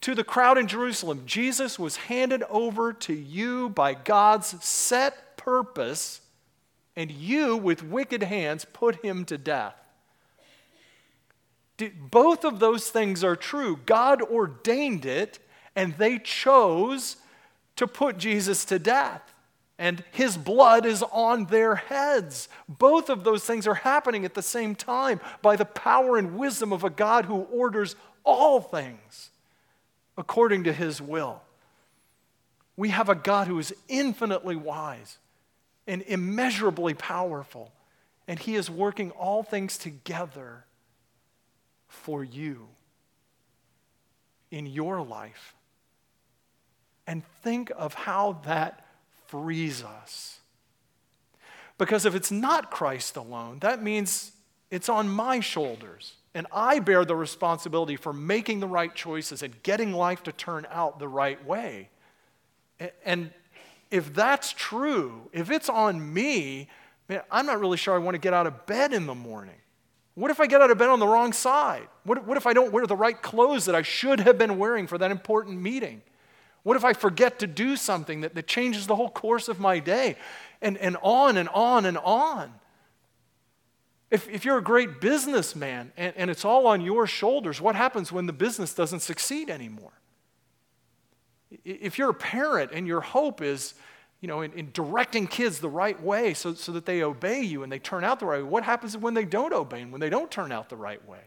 To 0.00 0.14
the 0.14 0.24
crowd 0.24 0.58
in 0.58 0.66
Jerusalem, 0.66 1.22
Jesus 1.24 1.78
was 1.78 1.96
handed 1.96 2.42
over 2.50 2.92
to 2.92 3.14
you 3.14 3.68
by 3.68 3.94
God's 3.94 4.62
set 4.64 5.36
purpose, 5.36 6.20
and 6.96 7.10
you, 7.10 7.56
with 7.56 7.82
wicked 7.82 8.22
hands, 8.22 8.64
put 8.64 9.04
him 9.04 9.24
to 9.26 9.38
death. 9.38 9.76
Both 12.10 12.44
of 12.44 12.60
those 12.60 12.88
things 12.88 13.24
are 13.24 13.36
true. 13.36 13.80
God 13.84 14.22
ordained 14.22 15.04
it, 15.04 15.38
and 15.74 15.94
they 15.94 16.18
chose 16.18 17.16
to 17.76 17.86
put 17.86 18.16
Jesus 18.16 18.64
to 18.66 18.78
death 18.78 19.33
and 19.78 20.04
his 20.12 20.36
blood 20.36 20.86
is 20.86 21.02
on 21.10 21.46
their 21.46 21.74
heads. 21.74 22.48
Both 22.68 23.10
of 23.10 23.24
those 23.24 23.44
things 23.44 23.66
are 23.66 23.74
happening 23.74 24.24
at 24.24 24.34
the 24.34 24.42
same 24.42 24.74
time 24.74 25.20
by 25.42 25.56
the 25.56 25.64
power 25.64 26.16
and 26.16 26.38
wisdom 26.38 26.72
of 26.72 26.84
a 26.84 26.90
God 26.90 27.24
who 27.24 27.40
orders 27.42 27.96
all 28.22 28.60
things 28.60 29.30
according 30.16 30.64
to 30.64 30.72
his 30.72 31.02
will. 31.02 31.42
We 32.76 32.90
have 32.90 33.08
a 33.08 33.14
God 33.14 33.46
who 33.46 33.58
is 33.58 33.74
infinitely 33.88 34.56
wise 34.56 35.18
and 35.86 36.02
immeasurably 36.02 36.94
powerful, 36.94 37.72
and 38.26 38.38
he 38.38 38.54
is 38.54 38.70
working 38.70 39.10
all 39.12 39.42
things 39.42 39.76
together 39.76 40.64
for 41.88 42.24
you 42.24 42.68
in 44.50 44.66
your 44.66 45.02
life. 45.02 45.54
And 47.06 47.22
think 47.42 47.70
of 47.76 47.94
how 47.94 48.40
that 48.44 48.83
frees 49.34 49.82
us. 49.82 50.38
Because 51.76 52.06
if 52.06 52.14
it's 52.14 52.30
not 52.30 52.70
Christ 52.70 53.16
alone, 53.16 53.58
that 53.60 53.82
means 53.82 54.30
it's 54.70 54.88
on 54.88 55.08
my 55.08 55.40
shoulders. 55.40 56.14
And 56.36 56.46
I 56.52 56.78
bear 56.78 57.04
the 57.04 57.16
responsibility 57.16 57.96
for 57.96 58.12
making 58.12 58.60
the 58.60 58.68
right 58.68 58.94
choices 58.94 59.42
and 59.42 59.60
getting 59.64 59.92
life 59.92 60.22
to 60.24 60.32
turn 60.32 60.68
out 60.70 61.00
the 61.00 61.08
right 61.08 61.44
way. 61.44 61.88
And 63.04 63.32
if 63.90 64.14
that's 64.14 64.52
true, 64.52 65.28
if 65.32 65.50
it's 65.50 65.68
on 65.68 66.14
me, 66.14 66.68
man, 67.08 67.22
I'm 67.28 67.46
not 67.46 67.58
really 67.58 67.76
sure 67.76 67.92
I 67.92 67.98
want 67.98 68.14
to 68.14 68.20
get 68.20 68.34
out 68.34 68.46
of 68.46 68.66
bed 68.66 68.92
in 68.92 69.06
the 69.06 69.16
morning. 69.16 69.56
What 70.14 70.30
if 70.30 70.38
I 70.38 70.46
get 70.46 70.62
out 70.62 70.70
of 70.70 70.78
bed 70.78 70.90
on 70.90 71.00
the 71.00 71.08
wrong 71.08 71.32
side? 71.32 71.88
What, 72.04 72.24
what 72.24 72.36
if 72.36 72.46
I 72.46 72.52
don't 72.52 72.72
wear 72.72 72.86
the 72.86 72.94
right 72.94 73.20
clothes 73.20 73.64
that 73.64 73.74
I 73.74 73.82
should 73.82 74.20
have 74.20 74.38
been 74.38 74.58
wearing 74.58 74.86
for 74.86 74.96
that 74.98 75.10
important 75.10 75.60
meeting? 75.60 76.02
What 76.64 76.76
if 76.76 76.84
I 76.84 76.94
forget 76.94 77.38
to 77.38 77.46
do 77.46 77.76
something 77.76 78.22
that, 78.22 78.34
that 78.34 78.46
changes 78.46 78.86
the 78.86 78.96
whole 78.96 79.10
course 79.10 79.48
of 79.48 79.60
my 79.60 79.78
day? 79.78 80.16
And, 80.60 80.76
and 80.78 80.96
on 81.02 81.36
and 81.36 81.48
on 81.50 81.84
and 81.86 81.98
on. 81.98 82.52
If, 84.10 84.28
if 84.28 84.44
you're 84.44 84.58
a 84.58 84.62
great 84.62 85.00
businessman 85.00 85.92
and, 85.96 86.14
and 86.16 86.30
it's 86.30 86.44
all 86.44 86.66
on 86.66 86.80
your 86.80 87.06
shoulders, 87.06 87.60
what 87.60 87.74
happens 87.74 88.10
when 88.10 88.26
the 88.26 88.32
business 88.32 88.72
doesn't 88.72 89.00
succeed 89.00 89.50
anymore? 89.50 89.92
If 91.64 91.98
you're 91.98 92.10
a 92.10 92.14
parent 92.14 92.70
and 92.72 92.86
your 92.86 93.02
hope 93.02 93.42
is, 93.42 93.74
you 94.20 94.28
know, 94.28 94.40
in, 94.40 94.52
in, 94.54 94.70
directing 94.72 95.26
kids 95.26 95.58
the 95.58 95.68
right 95.68 96.02
way 96.02 96.32
so, 96.32 96.54
so 96.54 96.72
that 96.72 96.86
they 96.86 97.02
obey 97.02 97.42
you 97.42 97.62
and 97.62 97.70
they 97.70 97.78
turn 97.78 98.04
out 98.04 98.20
the 98.20 98.26
right 98.26 98.42
way, 98.42 98.48
what 98.48 98.64
happens 98.64 98.96
when 98.96 99.12
they 99.12 99.26
don't 99.26 99.52
obey 99.52 99.82
and 99.82 99.92
when 99.92 100.00
they 100.00 100.10
don't 100.10 100.30
turn 100.30 100.50
out 100.50 100.70
the 100.70 100.76
right 100.76 101.06
way? 101.06 101.20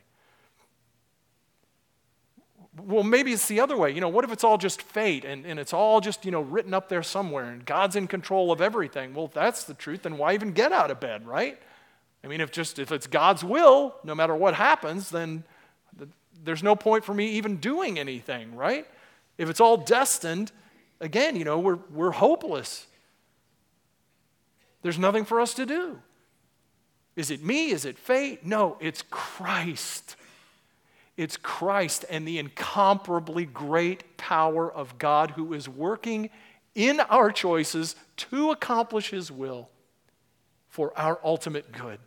Well, 2.86 3.04
maybe 3.04 3.34
it's 3.34 3.48
the 3.48 3.60
other 3.60 3.78
way. 3.78 3.92
You 3.92 4.02
know, 4.02 4.10
what 4.10 4.24
if 4.24 4.32
it's 4.32 4.44
all 4.44 4.58
just 4.58 4.82
fate 4.82 5.26
and, 5.26 5.46
and 5.46 5.60
it's 5.60 5.74
all 5.74 6.02
just, 6.02 6.26
you 6.26 6.32
know, 6.32 6.42
written 6.42 6.74
up 6.74 6.90
there 6.90 7.04
somewhere 7.04 7.46
and 7.46 7.66
God's 7.66 7.96
in 7.96 8.08
control 8.08 8.52
of 8.52 8.62
everything? 8.62 9.14
Well, 9.14 9.26
if 9.26 9.34
that's 9.34 9.64
the 9.64 9.74
truth, 9.74 10.04
then 10.04 10.18
why 10.18 10.34
even 10.34 10.52
get 10.52 10.72
out 10.72 10.92
of 10.92 11.00
bed, 11.00 11.26
right? 11.26 11.60
I 12.24 12.28
mean, 12.28 12.42
if 12.42 12.52
just 12.52 12.80
if 12.80 12.92
it's 12.92 13.08
God's 13.08 13.44
will, 13.44 13.96
no 14.04 14.14
matter 14.14 14.36
what 14.36 14.54
happens, 14.54 15.10
then 15.10 15.44
there's 16.44 16.64
no 16.64 16.76
point 16.76 17.04
for 17.04 17.14
me 17.14 17.32
even 17.32 17.58
doing 17.58 17.98
anything, 17.98 18.56
right? 18.56 18.86
If 19.38 19.50
it's 19.50 19.60
all 19.60 19.78
destined, 19.78 20.52
again, 21.00 21.36
you 21.36 21.46
know, 21.46 21.60
we're, 21.60 21.80
we're 21.92 22.12
hopeless. 22.12 22.88
There's 24.82 25.00
nothing 25.00 25.26
for 25.26 25.40
us 25.40 25.54
to 25.56 25.66
do. 25.66 26.00
Is 27.16 27.32
it 27.32 27.44
me? 27.44 27.72
Is 27.72 27.86
it 27.86 27.98
fate? 27.98 28.46
No, 28.46 28.78
it's 28.80 29.04
Christ. 29.10 30.16
It's 31.18 31.36
Christ 31.36 32.06
and 32.10 32.28
the 32.28 32.38
incomparably 32.38 33.46
great 33.46 34.18
power 34.18 34.72
of 34.72 35.00
God 35.00 35.32
who 35.32 35.54
is 35.54 35.68
working 35.68 36.30
in 36.76 37.00
our 37.00 37.32
choices 37.32 37.96
to 38.18 38.52
accomplish 38.52 39.10
His 39.10 39.32
will 39.32 39.70
for 40.70 40.98
our 40.98 41.20
ultimate 41.24 41.72
good. 41.72 41.98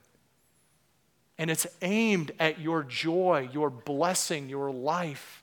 And 1.37 1.51
it's 1.51 1.67
aimed 1.83 2.31
at 2.39 2.61
your 2.61 2.85
joy, 2.85 3.49
your 3.53 3.69
blessing, 3.69 4.49
your 4.49 4.71
life, 4.71 5.43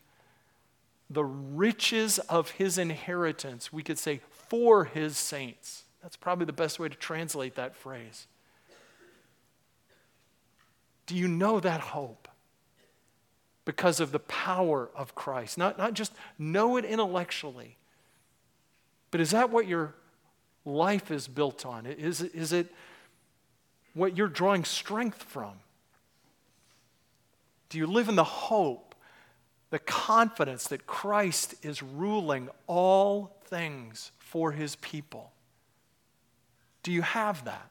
the 1.10 1.26
riches 1.26 2.20
of 2.20 2.52
His 2.52 2.78
inheritance, 2.78 3.74
we 3.74 3.84
could 3.84 4.00
say, 4.00 4.22
for 4.30 4.86
His 4.86 5.18
saints. 5.18 5.84
That's 6.02 6.16
probably 6.16 6.46
the 6.46 6.54
best 6.54 6.80
way 6.80 6.88
to 6.88 6.96
translate 6.96 7.56
that 7.56 7.76
phrase. 7.76 8.28
Do 11.06 11.16
you 11.16 11.28
know 11.28 11.60
that 11.60 11.82
hope? 11.82 12.30
Because 13.68 14.00
of 14.00 14.14
the 14.14 14.20
power 14.20 14.90
of 14.96 15.14
Christ. 15.14 15.58
Not, 15.58 15.78
not 15.78 15.94
just 15.94 16.14
know 16.40 16.78
it 16.78 16.86
intellectually, 16.86 17.76
but 19.12 19.20
is 19.20 19.32
that 19.32 19.50
what 19.50 19.68
your 19.68 19.94
life 20.64 21.12
is 21.12 21.28
built 21.28 21.66
on? 21.66 21.86
Is, 21.86 22.22
is 22.22 22.54
it 22.54 22.74
what 23.94 24.16
you're 24.16 24.30
drawing 24.30 24.64
strength 24.64 25.22
from? 25.22 25.52
Do 27.68 27.78
you 27.78 27.88
live 27.88 28.08
in 28.08 28.16
the 28.16 28.24
hope, 28.24 28.96
the 29.70 29.80
confidence 29.80 30.70
that 30.70 30.88
Christ 30.88 31.56
is 31.62 31.84
ruling 31.84 32.48
all 32.68 33.38
things 33.48 34.14
for 34.18 34.54
his 34.54 34.78
people? 34.78 35.34
Do 36.84 36.94
you 36.94 37.02
have 37.02 37.44
that? 37.44 37.70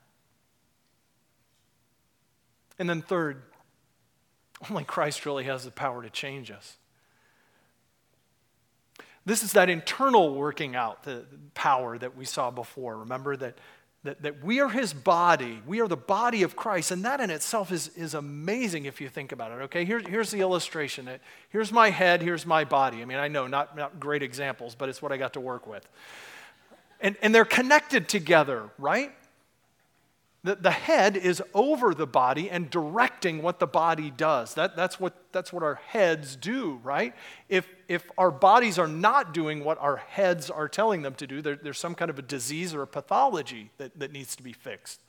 And 2.79 2.87
then, 2.87 3.01
third, 3.01 3.41
only 4.71 4.85
Christ 4.85 5.27
really 5.27 5.45
has 5.45 5.65
the 5.65 5.71
power 5.71 6.03
to 6.03 6.11
change 6.11 6.51
us. 6.51 6.77
This 9.25 9.43
is 9.43 9.53
that 9.55 9.69
internal 9.69 10.35
working 10.35 10.77
out, 10.77 11.03
the 11.03 11.25
power 11.55 11.99
that 11.99 12.17
we 12.17 12.25
saw 12.25 12.51
before. 12.53 12.99
Remember 12.99 13.37
that, 13.37 13.59
that, 14.05 14.23
that 14.23 14.45
we 14.45 14.61
are 14.61 14.69
his 14.69 14.95
body. 14.95 15.61
We 15.67 15.81
are 15.81 15.89
the 15.89 15.97
body 15.97 16.45
of 16.45 16.55
Christ. 16.55 16.93
And 16.93 17.05
that 17.05 17.21
in 17.21 17.31
itself 17.31 17.73
is, 17.73 17.89
is 17.97 18.15
amazing 18.15 18.85
if 18.85 19.01
you 19.01 19.09
think 19.09 19.33
about 19.33 19.51
it. 19.51 19.65
Okay, 19.65 19.85
Here, 19.85 19.99
here's 19.99 20.31
the 20.31 20.41
illustration. 20.41 21.11
Here's 21.51 21.73
my 21.73 21.91
head, 21.91 22.23
here's 22.23 22.47
my 22.47 22.65
body. 22.65 23.03
I 23.03 23.05
mean, 23.05 23.19
I 23.19 23.27
know, 23.27 23.49
not, 23.49 23.77
not 23.77 23.99
great 23.99 24.23
examples, 24.23 24.77
but 24.77 24.89
it's 24.89 25.03
what 25.03 25.11
I 25.11 25.17
got 25.17 25.33
to 25.33 25.41
work 25.41 25.67
with. 25.67 25.87
And, 27.01 27.17
and 27.21 27.35
they're 27.35 27.45
connected 27.45 28.09
together, 28.09 28.71
right? 28.79 29.13
The, 30.47 30.55
the 30.55 30.71
head 30.71 31.17
is 31.17 31.43
over 31.55 31.93
the 31.93 32.07
body 32.07 32.49
and 32.49 32.71
directing 32.71 33.43
what 33.43 33.59
the 33.59 33.67
body 33.67 34.13
does. 34.13 34.55
That, 34.55 34.77
that's, 34.77 35.01
what, 35.01 35.17
that's 35.33 35.53
what 35.53 35.65
our 35.65 35.75
heads 35.75 36.37
do, 36.37 36.79
right? 36.85 37.15
If, 37.49 37.67
if 37.89 38.09
our 38.17 38.31
bodies 38.31 38.79
are 38.79 38.87
not 38.87 39.35
doing 39.35 39.65
what 39.65 39.77
our 39.81 39.97
heads 39.97 40.49
are 40.49 40.69
telling 40.69 41.03
them 41.03 41.17
to 41.17 41.27
do, 41.27 41.43
there, 41.43 41.57
there's 41.57 41.81
some 41.81 41.97
kind 41.97 42.13
of 42.13 42.21
a 42.21 42.23
disease 42.23 42.75
or 42.75 42.83
a 42.83 42.87
pathology 42.87 43.73
that, 43.79 43.99
that 43.99 44.13
needs 44.13 44.37
to 44.37 44.45
be 44.45 44.53
fixed. 44.53 45.01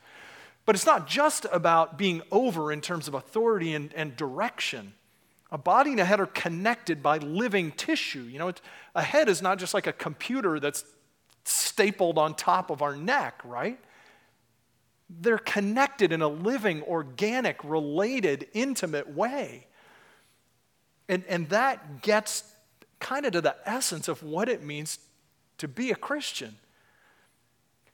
But 0.65 0.73
it's 0.73 0.87
not 0.87 1.07
just 1.07 1.45
about 1.51 1.99
being 1.99 2.23
over 2.31 2.71
in 2.71 2.81
terms 2.81 3.07
of 3.07 3.13
authority 3.13 3.75
and, 3.75 3.93
and 3.93 4.17
direction. 4.17 4.95
A 5.51 5.57
body 5.59 5.91
and 5.91 5.99
a 5.99 6.05
head 6.05 6.19
are 6.19 6.25
connected 6.25 7.03
by 7.03 7.19
living 7.19 7.73
tissue. 7.73 8.23
You 8.23 8.39
know, 8.39 8.51
a 8.95 9.03
head 9.03 9.29
is 9.29 9.43
not 9.43 9.59
just 9.59 9.75
like 9.75 9.85
a 9.85 9.93
computer 9.93 10.59
that's 10.59 10.83
stapled 11.43 12.17
on 12.17 12.33
top 12.33 12.71
of 12.71 12.81
our 12.81 12.95
neck, 12.95 13.39
right? 13.45 13.79
They're 15.09 15.37
connected 15.37 16.11
in 16.11 16.21
a 16.21 16.27
living, 16.27 16.83
organic, 16.83 17.63
related, 17.63 18.47
intimate 18.53 19.09
way. 19.09 19.67
And, 21.09 21.23
and 21.29 21.49
that 21.49 22.01
gets 22.01 22.43
kind 22.99 23.25
of 23.25 23.31
to 23.33 23.41
the 23.41 23.55
essence 23.65 24.07
of 24.07 24.21
what 24.23 24.49
it 24.49 24.63
means 24.63 24.99
to 25.59 25.67
be 25.67 25.91
a 25.91 25.95
Christian. 25.95 26.55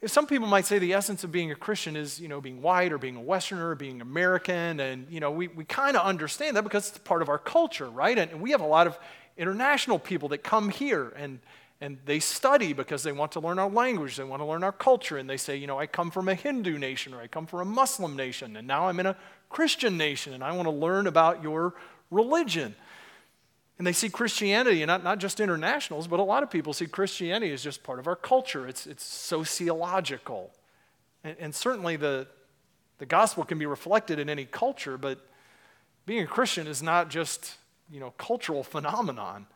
some 0.05 0.25
people 0.25 0.47
might 0.47 0.65
say 0.65 0.79
the 0.79 0.93
essence 0.93 1.23
of 1.23 1.31
being 1.31 1.51
a 1.51 1.55
Christian 1.55 1.95
is, 1.95 2.19
you 2.19 2.27
know, 2.27 2.41
being 2.41 2.61
white 2.61 2.91
or 2.91 2.97
being 2.97 3.15
a 3.15 3.21
Westerner 3.21 3.69
or 3.69 3.75
being 3.75 4.01
American. 4.01 4.79
And, 4.79 5.07
you 5.09 5.19
know, 5.19 5.31
we, 5.31 5.47
we 5.49 5.65
kind 5.65 5.95
of 5.95 6.05
understand 6.05 6.57
that 6.57 6.63
because 6.63 6.89
it's 6.89 6.97
part 6.97 7.21
of 7.21 7.29
our 7.29 7.37
culture, 7.37 7.89
right? 7.89 8.17
And 8.17 8.41
we 8.41 8.51
have 8.51 8.61
a 8.61 8.65
lot 8.65 8.87
of 8.87 8.97
international 9.37 9.99
people 9.99 10.29
that 10.29 10.39
come 10.39 10.69
here 10.69 11.13
and, 11.15 11.39
and 11.83 11.97
they 12.05 12.19
study 12.19 12.71
because 12.71 13.03
they 13.03 13.11
want 13.11 13.33
to 13.33 13.41
learn 13.41 13.59
our 13.59 13.69
language, 13.69 14.15
they 14.15 14.23
want 14.23 14.41
to 14.41 14.45
learn 14.45 14.63
our 14.63 14.71
culture. 14.71 15.17
And 15.17 15.29
they 15.29 15.35
say, 15.35 15.57
you 15.57 15.67
know, 15.67 15.77
I 15.77 15.85
come 15.85 16.11
from 16.11 16.29
a 16.29 16.33
Hindu 16.33 16.77
nation 16.77 17.13
or 17.13 17.19
I 17.19 17.27
come 17.27 17.45
from 17.45 17.59
a 17.59 17.65
Muslim 17.65 18.15
nation, 18.15 18.55
and 18.55 18.65
now 18.65 18.87
I'm 18.87 19.01
in 19.01 19.05
a 19.05 19.17
Christian 19.49 19.97
nation 19.97 20.33
and 20.33 20.41
I 20.45 20.53
want 20.53 20.65
to 20.67 20.71
learn 20.71 21.07
about 21.07 21.43
your 21.43 21.73
religion. 22.09 22.73
And 23.77 23.85
they 23.85 23.91
see 23.91 24.07
Christianity, 24.07 24.81
and 24.81 24.87
not, 24.87 25.03
not 25.03 25.19
just 25.19 25.41
internationals, 25.41 26.07
but 26.07 26.21
a 26.21 26.23
lot 26.23 26.41
of 26.41 26.49
people 26.49 26.71
see 26.71 26.85
Christianity 26.85 27.51
as 27.51 27.61
just 27.61 27.83
part 27.83 27.99
of 27.99 28.07
our 28.07 28.15
culture. 28.15 28.65
It's, 28.65 28.87
it's 28.87 29.03
sociological. 29.03 30.51
And, 31.21 31.35
and 31.37 31.53
certainly 31.53 31.97
the, 31.97 32.27
the 32.99 33.05
gospel 33.05 33.43
can 33.43 33.59
be 33.59 33.65
reflected 33.65 34.19
in 34.19 34.29
any 34.29 34.45
culture, 34.45 34.97
but 34.97 35.19
being 36.05 36.23
a 36.23 36.27
Christian 36.27 36.65
is 36.65 36.81
not 36.81 37.09
just, 37.09 37.55
you 37.91 37.99
know, 37.99 38.11
cultural 38.11 38.63
phenomenon. 38.63 39.47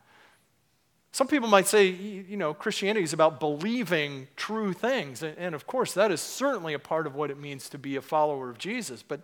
Some 1.12 1.26
people 1.26 1.48
might 1.48 1.66
say, 1.66 1.86
you 1.86 2.36
know, 2.36 2.54
Christianity 2.54 3.02
is 3.02 3.12
about 3.12 3.40
believing 3.40 4.28
true 4.36 4.72
things. 4.72 5.22
And, 5.22 5.54
of 5.54 5.66
course, 5.66 5.94
that 5.94 6.12
is 6.12 6.20
certainly 6.20 6.74
a 6.74 6.78
part 6.78 7.06
of 7.06 7.14
what 7.14 7.30
it 7.30 7.38
means 7.38 7.68
to 7.70 7.78
be 7.78 7.96
a 7.96 8.02
follower 8.02 8.50
of 8.50 8.58
Jesus. 8.58 9.02
But 9.02 9.20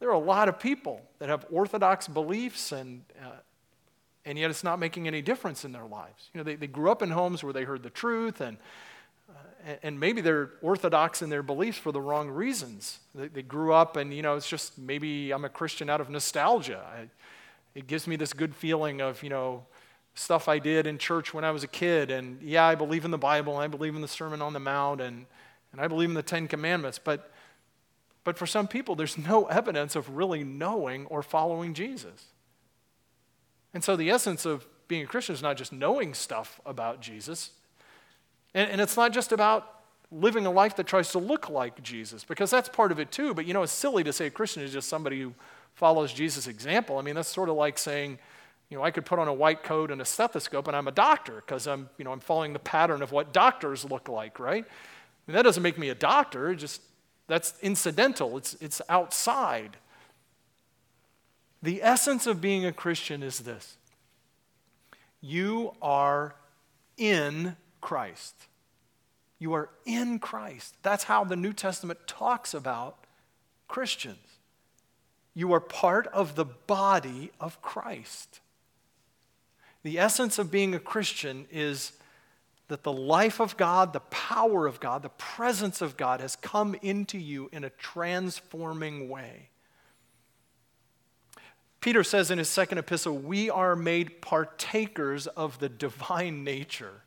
there 0.00 0.08
are 0.08 0.14
a 0.14 0.18
lot 0.18 0.48
of 0.48 0.58
people 0.58 1.02
that 1.18 1.28
have 1.28 1.46
orthodox 1.50 2.08
beliefs 2.08 2.72
and 2.72 3.02
uh, 3.22 3.36
and 4.24 4.38
yet 4.38 4.50
it's 4.50 4.64
not 4.64 4.78
making 4.78 5.06
any 5.06 5.22
difference 5.22 5.64
in 5.64 5.72
their 5.72 5.86
lives. 5.86 6.28
You 6.32 6.38
know, 6.38 6.44
they, 6.44 6.56
they 6.56 6.66
grew 6.66 6.90
up 6.90 7.02
in 7.02 7.10
homes 7.10 7.42
where 7.42 7.52
they 7.52 7.64
heard 7.64 7.82
the 7.82 7.90
truth, 7.90 8.40
and, 8.40 8.58
uh, 9.30 9.74
and 9.82 9.98
maybe 9.98 10.20
they're 10.20 10.50
orthodox 10.62 11.22
in 11.22 11.30
their 11.30 11.42
beliefs 11.42 11.78
for 11.78 11.90
the 11.90 12.00
wrong 12.00 12.28
reasons. 12.28 12.98
They, 13.14 13.28
they 13.28 13.42
grew 13.42 13.72
up, 13.72 13.96
and, 13.96 14.12
you 14.12 14.22
know, 14.22 14.36
it's 14.36 14.48
just 14.48 14.78
maybe 14.78 15.32
I'm 15.32 15.44
a 15.44 15.48
Christian 15.48 15.88
out 15.88 16.00
of 16.00 16.10
nostalgia. 16.10 16.84
I, 16.86 17.08
it 17.74 17.86
gives 17.86 18.06
me 18.06 18.16
this 18.16 18.32
good 18.32 18.54
feeling 18.54 19.00
of, 19.00 19.22
you 19.22 19.30
know, 19.30 19.64
stuff 20.14 20.48
I 20.48 20.58
did 20.58 20.86
in 20.86 20.98
church 20.98 21.32
when 21.32 21.44
I 21.44 21.50
was 21.50 21.64
a 21.64 21.68
kid, 21.68 22.10
and 22.10 22.40
yeah, 22.42 22.64
I 22.64 22.74
believe 22.74 23.04
in 23.04 23.10
the 23.10 23.18
Bible, 23.18 23.56
I 23.56 23.66
believe 23.66 23.94
in 23.94 24.02
the 24.02 24.08
Sermon 24.08 24.42
on 24.42 24.52
the 24.52 24.60
Mount, 24.60 25.00
and, 25.00 25.26
and 25.72 25.80
I 25.80 25.88
believe 25.88 26.08
in 26.08 26.14
the 26.14 26.22
Ten 26.22 26.48
Commandments, 26.48 26.98
but, 26.98 27.32
but 28.24 28.36
for 28.36 28.46
some 28.46 28.68
people, 28.68 28.94
there's 28.94 29.16
no 29.16 29.46
evidence 29.46 29.96
of 29.96 30.16
really 30.16 30.44
knowing 30.44 31.06
or 31.06 31.22
following 31.22 31.74
Jesus. 31.74 32.26
And 33.72 33.84
so 33.84 33.96
the 33.96 34.10
essence 34.10 34.44
of 34.44 34.66
being 34.88 35.04
a 35.04 35.06
Christian 35.06 35.34
is 35.34 35.42
not 35.42 35.56
just 35.56 35.72
knowing 35.72 36.14
stuff 36.14 36.60
about 36.66 37.00
Jesus, 37.00 37.50
and, 38.52 38.68
and, 38.68 38.80
it's 38.80 38.96
not 38.96 39.12
just 39.12 39.30
about 39.30 39.80
living 40.10 40.44
a 40.44 40.50
life 40.50 40.74
that 40.74 40.86
tries 40.88 41.12
to 41.12 41.20
look 41.20 41.48
like 41.48 41.80
Jesus, 41.84 42.24
because 42.24 42.50
that's 42.50 42.68
part 42.68 42.90
of 42.90 42.98
it 42.98 43.12
too. 43.12 43.32
But 43.32 43.46
you 43.46 43.54
know, 43.54 43.62
it's 43.62 43.72
silly 43.72 44.02
to 44.02 44.12
say 44.12 44.26
a 44.26 44.30
Christian 44.30 44.64
is 44.64 44.72
just 44.72 44.88
somebody 44.88 45.20
who 45.20 45.34
follows 45.74 46.12
Jesus' 46.12 46.48
example. 46.48 46.98
I 46.98 47.02
mean, 47.02 47.14
that's 47.14 47.28
sort 47.28 47.48
of 47.48 47.54
like 47.54 47.78
saying, 47.78 48.18
you 48.70 48.76
know, 48.76 48.84
I 48.84 48.92
could 48.92 49.04
put 49.04 49.18
on 49.18 49.28
a 49.28 49.34
white 49.34 49.64
coat 49.64 49.90
and 49.90 50.00
a 50.00 50.04
stethoscope 50.04 50.68
and 50.68 50.76
I'm 50.76 50.88
a 50.88 50.92
doctor 50.92 51.34
because 51.34 51.66
I'm, 51.66 51.90
you 51.98 52.04
know, 52.04 52.12
I'm 52.12 52.20
following 52.20 52.52
the 52.52 52.60
pattern 52.60 53.02
of 53.02 53.12
what 53.12 53.32
doctors 53.32 53.84
look 53.84 54.08
like, 54.08 54.38
right? 54.38 54.64
Mean, 55.26 55.34
that 55.34 55.42
doesn't 55.42 55.62
make 55.62 55.78
me 55.78 55.90
a 55.90 55.94
doctor, 55.94 56.54
just 56.54 56.80
that's 57.26 57.54
incidental, 57.62 58.36
it's, 58.36 58.54
it's 58.60 58.80
outside. 58.88 59.76
The 61.62 61.82
essence 61.82 62.26
of 62.26 62.40
being 62.40 62.64
a 62.64 62.72
Christian 62.72 63.22
is 63.22 63.40
this 63.40 63.76
you 65.20 65.74
are 65.82 66.34
in 66.96 67.56
Christ. 67.80 68.34
You 69.38 69.54
are 69.54 69.70
in 69.86 70.18
Christ. 70.18 70.74
That's 70.82 71.04
how 71.04 71.24
the 71.24 71.36
New 71.36 71.52
Testament 71.52 72.00
talks 72.06 72.52
about 72.52 73.06
Christians. 73.68 74.18
You 75.32 75.52
are 75.52 75.60
part 75.60 76.06
of 76.08 76.34
the 76.34 76.44
body 76.44 77.30
of 77.40 77.62
Christ. 77.62 78.40
The 79.82 79.98
essence 79.98 80.38
of 80.38 80.50
being 80.50 80.74
a 80.74 80.78
Christian 80.78 81.46
is 81.50 81.92
that 82.68 82.82
the 82.82 82.92
life 82.92 83.40
of 83.40 83.56
God, 83.56 83.92
the 83.92 84.00
power 84.00 84.66
of 84.66 84.78
God, 84.78 85.02
the 85.02 85.08
presence 85.10 85.80
of 85.80 85.96
God 85.96 86.20
has 86.20 86.36
come 86.36 86.76
into 86.82 87.18
you 87.18 87.48
in 87.52 87.64
a 87.64 87.70
transforming 87.70 89.08
way. 89.08 89.48
Peter 91.80 92.04
says 92.04 92.30
in 92.30 92.38
his 92.38 92.48
second 92.48 92.78
epistle, 92.78 93.16
we 93.16 93.48
are 93.48 93.74
made 93.74 94.20
partakers 94.20 95.26
of 95.26 95.58
the 95.58 95.68
divine 95.68 96.44
nature. 96.44 97.02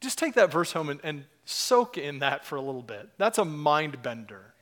Just 0.00 0.18
take 0.18 0.34
that 0.34 0.50
verse 0.50 0.72
home 0.72 0.88
and, 0.88 1.00
and 1.04 1.24
soak 1.44 1.96
in 1.96 2.18
that 2.20 2.44
for 2.44 2.56
a 2.56 2.60
little 2.60 2.82
bit. 2.82 3.08
That's 3.18 3.38
a 3.38 3.44
mind 3.44 4.02
bender. 4.02 4.54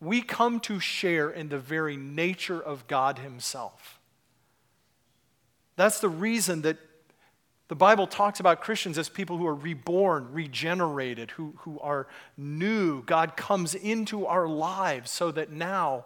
We 0.00 0.20
come 0.22 0.60
to 0.60 0.80
share 0.80 1.30
in 1.30 1.48
the 1.48 1.58
very 1.58 1.96
nature 1.96 2.60
of 2.60 2.86
God 2.86 3.18
Himself. 3.18 3.99
That's 5.80 6.00
the 6.00 6.10
reason 6.10 6.60
that 6.62 6.76
the 7.68 7.74
Bible 7.74 8.06
talks 8.06 8.38
about 8.38 8.60
Christians 8.60 8.98
as 8.98 9.08
people 9.08 9.38
who 9.38 9.46
are 9.46 9.54
reborn, 9.54 10.30
regenerated, 10.30 11.30
who, 11.30 11.54
who 11.60 11.80
are 11.80 12.06
new. 12.36 13.02
God 13.04 13.34
comes 13.34 13.74
into 13.74 14.26
our 14.26 14.46
lives 14.46 15.10
so 15.10 15.30
that 15.30 15.50
now 15.50 16.04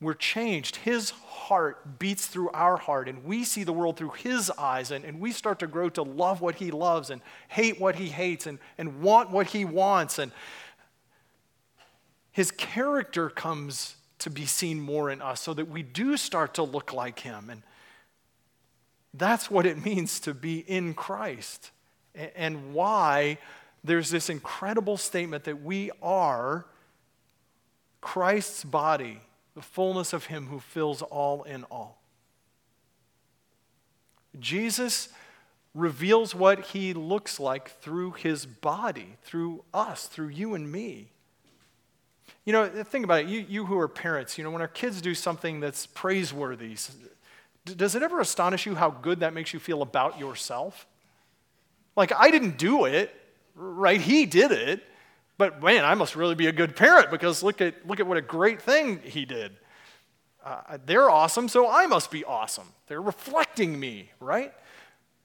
we're 0.00 0.14
changed. 0.14 0.76
His 0.76 1.10
heart 1.10 1.98
beats 1.98 2.28
through 2.28 2.50
our 2.50 2.76
heart, 2.76 3.08
and 3.08 3.24
we 3.24 3.42
see 3.42 3.64
the 3.64 3.72
world 3.72 3.96
through 3.96 4.10
His 4.10 4.50
eyes, 4.52 4.92
and, 4.92 5.04
and 5.04 5.18
we 5.18 5.32
start 5.32 5.58
to 5.58 5.66
grow 5.66 5.88
to 5.88 6.02
love 6.02 6.40
what 6.40 6.54
He 6.54 6.70
loves 6.70 7.10
and 7.10 7.22
hate 7.48 7.80
what 7.80 7.96
He 7.96 8.06
hates 8.06 8.46
and, 8.46 8.60
and 8.78 9.00
want 9.02 9.30
what 9.30 9.48
He 9.48 9.64
wants. 9.64 10.20
And 10.20 10.30
His 12.30 12.52
character 12.52 13.30
comes 13.30 13.96
to 14.20 14.30
be 14.30 14.46
seen 14.46 14.78
more 14.78 15.10
in 15.10 15.20
us 15.20 15.40
so 15.40 15.54
that 15.54 15.68
we 15.68 15.82
do 15.82 16.16
start 16.16 16.54
to 16.54 16.62
look 16.62 16.92
like 16.92 17.18
Him. 17.18 17.50
And 17.50 17.62
that's 19.14 19.50
what 19.50 19.66
it 19.66 19.84
means 19.84 20.20
to 20.20 20.34
be 20.34 20.58
in 20.58 20.94
Christ, 20.94 21.70
and, 22.14 22.72
why 22.74 23.38
there's 23.82 24.10
this 24.10 24.28
incredible 24.28 24.96
statement 24.96 25.44
that 25.44 25.62
we 25.62 25.90
are 26.02 26.66
Christ's 28.00 28.64
body 28.64 29.20
the 29.54 29.62
fullness 29.62 30.12
of 30.12 30.26
Him 30.26 30.46
who 30.46 30.60
fills 30.60 31.02
all 31.02 31.42
in 31.42 31.64
all. 31.64 32.00
Jesus 34.38 35.08
reveals 35.74 36.34
what 36.34 36.66
He 36.66 36.94
looks 36.94 37.40
like 37.40 37.80
through 37.80 38.12
His 38.12 38.46
body, 38.46 39.16
through 39.22 39.64
us, 39.74 40.06
through 40.06 40.28
you 40.28 40.54
and 40.54 40.70
me. 40.70 41.10
You 42.44 42.52
know, 42.52 42.68
think 42.68 43.04
about 43.04 43.20
it. 43.20 43.26
You, 43.26 43.44
you 43.48 43.66
who 43.66 43.78
are 43.78 43.88
parents, 43.88 44.38
you 44.38 44.44
know, 44.44 44.50
when 44.50 44.62
our 44.62 44.68
kids 44.68 45.00
do 45.00 45.14
something 45.14 45.60
that's 45.60 45.86
praiseworthy, 45.86 46.76
does 47.74 47.94
it 47.94 48.02
ever 48.02 48.20
astonish 48.20 48.66
you 48.66 48.74
how 48.74 48.90
good 48.90 49.20
that 49.20 49.34
makes 49.34 49.52
you 49.52 49.60
feel 49.60 49.82
about 49.82 50.18
yourself? 50.18 50.86
Like, 51.96 52.12
I 52.16 52.30
didn't 52.30 52.58
do 52.58 52.84
it, 52.84 53.14
right? 53.54 54.00
He 54.00 54.26
did 54.26 54.52
it. 54.52 54.82
But 55.38 55.62
man, 55.62 55.86
I 55.86 55.94
must 55.94 56.16
really 56.16 56.34
be 56.34 56.48
a 56.48 56.52
good 56.52 56.76
parent 56.76 57.10
because 57.10 57.42
look 57.42 57.62
at, 57.62 57.86
look 57.86 57.98
at 57.98 58.06
what 58.06 58.18
a 58.18 58.22
great 58.22 58.60
thing 58.60 59.00
he 59.02 59.24
did. 59.24 59.56
Uh, 60.44 60.76
they're 60.84 61.08
awesome, 61.08 61.48
so 61.48 61.70
I 61.70 61.86
must 61.86 62.10
be 62.10 62.24
awesome. 62.24 62.68
They're 62.88 63.00
reflecting 63.00 63.80
me, 63.80 64.10
right? 64.20 64.52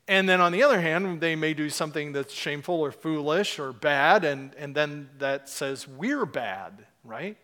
And 0.08 0.30
then 0.30 0.40
on 0.40 0.52
the 0.52 0.64
other 0.64 0.80
hand, 0.80 1.20
they 1.20 1.36
may 1.36 1.54
do 1.54 1.70
something 1.70 2.14
that's 2.14 2.34
shameful 2.34 2.76
or 2.76 2.92
foolish 2.92 3.60
or 3.60 3.74
bad, 3.74 4.24
and, 4.24 4.54
and 4.56 4.76
then 4.76 5.10
that 5.18 5.50
says 5.50 5.88
we're 5.88 6.26
bad, 6.26 6.86
right? 7.04 7.38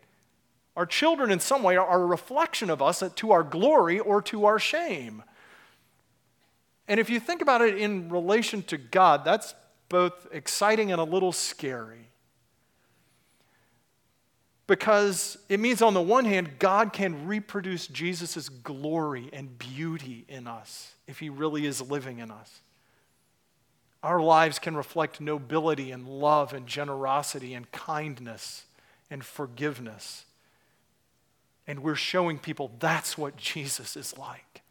Our 0.75 0.85
children, 0.85 1.31
in 1.31 1.39
some 1.39 1.63
way, 1.63 1.75
are 1.75 2.01
a 2.01 2.05
reflection 2.05 2.69
of 2.69 2.81
us 2.81 3.03
to 3.15 3.31
our 3.31 3.43
glory 3.43 3.99
or 3.99 4.21
to 4.23 4.45
our 4.45 4.59
shame. 4.59 5.23
And 6.87 6.99
if 6.99 7.09
you 7.09 7.19
think 7.19 7.41
about 7.41 7.61
it 7.61 7.77
in 7.77 8.09
relation 8.09 8.63
to 8.63 8.77
God, 8.77 9.25
that's 9.25 9.53
both 9.89 10.27
exciting 10.31 10.91
and 10.91 11.01
a 11.01 11.03
little 11.03 11.31
scary 11.31 12.11
because 14.71 15.37
it 15.49 15.59
means, 15.59 15.81
on 15.81 15.93
the 15.93 16.01
one 16.01 16.23
hand, 16.23 16.51
God 16.57 16.93
can 16.93 17.27
reproduce 17.27 17.87
Jesus' 17.87 18.47
glory 18.47 19.29
and 19.33 19.59
beauty 19.59 20.23
in 20.29 20.47
us 20.47 20.95
if 21.07 21.19
he 21.19 21.29
really 21.29 21.65
is 21.65 21.81
living 21.81 22.19
in 22.19 22.31
us. 22.31 22.61
Our 24.01 24.21
lives 24.21 24.59
can 24.59 24.77
reflect 24.77 25.19
nobility 25.19 25.91
and 25.91 26.07
love 26.07 26.53
and 26.53 26.67
generosity 26.67 27.53
and 27.53 27.69
kindness 27.73 28.63
and 29.09 29.25
forgiveness. 29.25 30.23
And 31.71 31.79
we're 31.79 31.95
showing 31.95 32.37
people 32.37 32.69
that's 32.79 33.17
what 33.17 33.37
Jesus 33.37 33.95
is 33.95 34.17
like. 34.17 34.61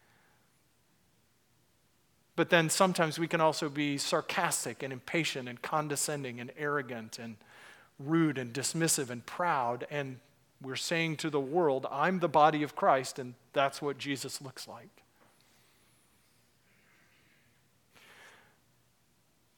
But 2.36 2.50
then 2.50 2.68
sometimes 2.68 3.18
we 3.18 3.26
can 3.26 3.40
also 3.40 3.70
be 3.70 3.96
sarcastic 3.96 4.82
and 4.82 4.92
impatient 4.92 5.48
and 5.48 5.62
condescending 5.62 6.38
and 6.40 6.52
arrogant 6.58 7.18
and 7.18 7.36
rude 7.98 8.36
and 8.36 8.52
dismissive 8.52 9.08
and 9.08 9.24
proud, 9.24 9.86
and 9.90 10.18
we're 10.60 10.76
saying 10.76 11.16
to 11.16 11.30
the 11.30 11.40
world, 11.40 11.86
I'm 11.90 12.18
the 12.18 12.28
body 12.28 12.62
of 12.62 12.76
Christ, 12.76 13.18
and 13.18 13.32
that's 13.54 13.80
what 13.80 13.96
Jesus 13.96 14.42
looks 14.42 14.68
like. 14.68 15.02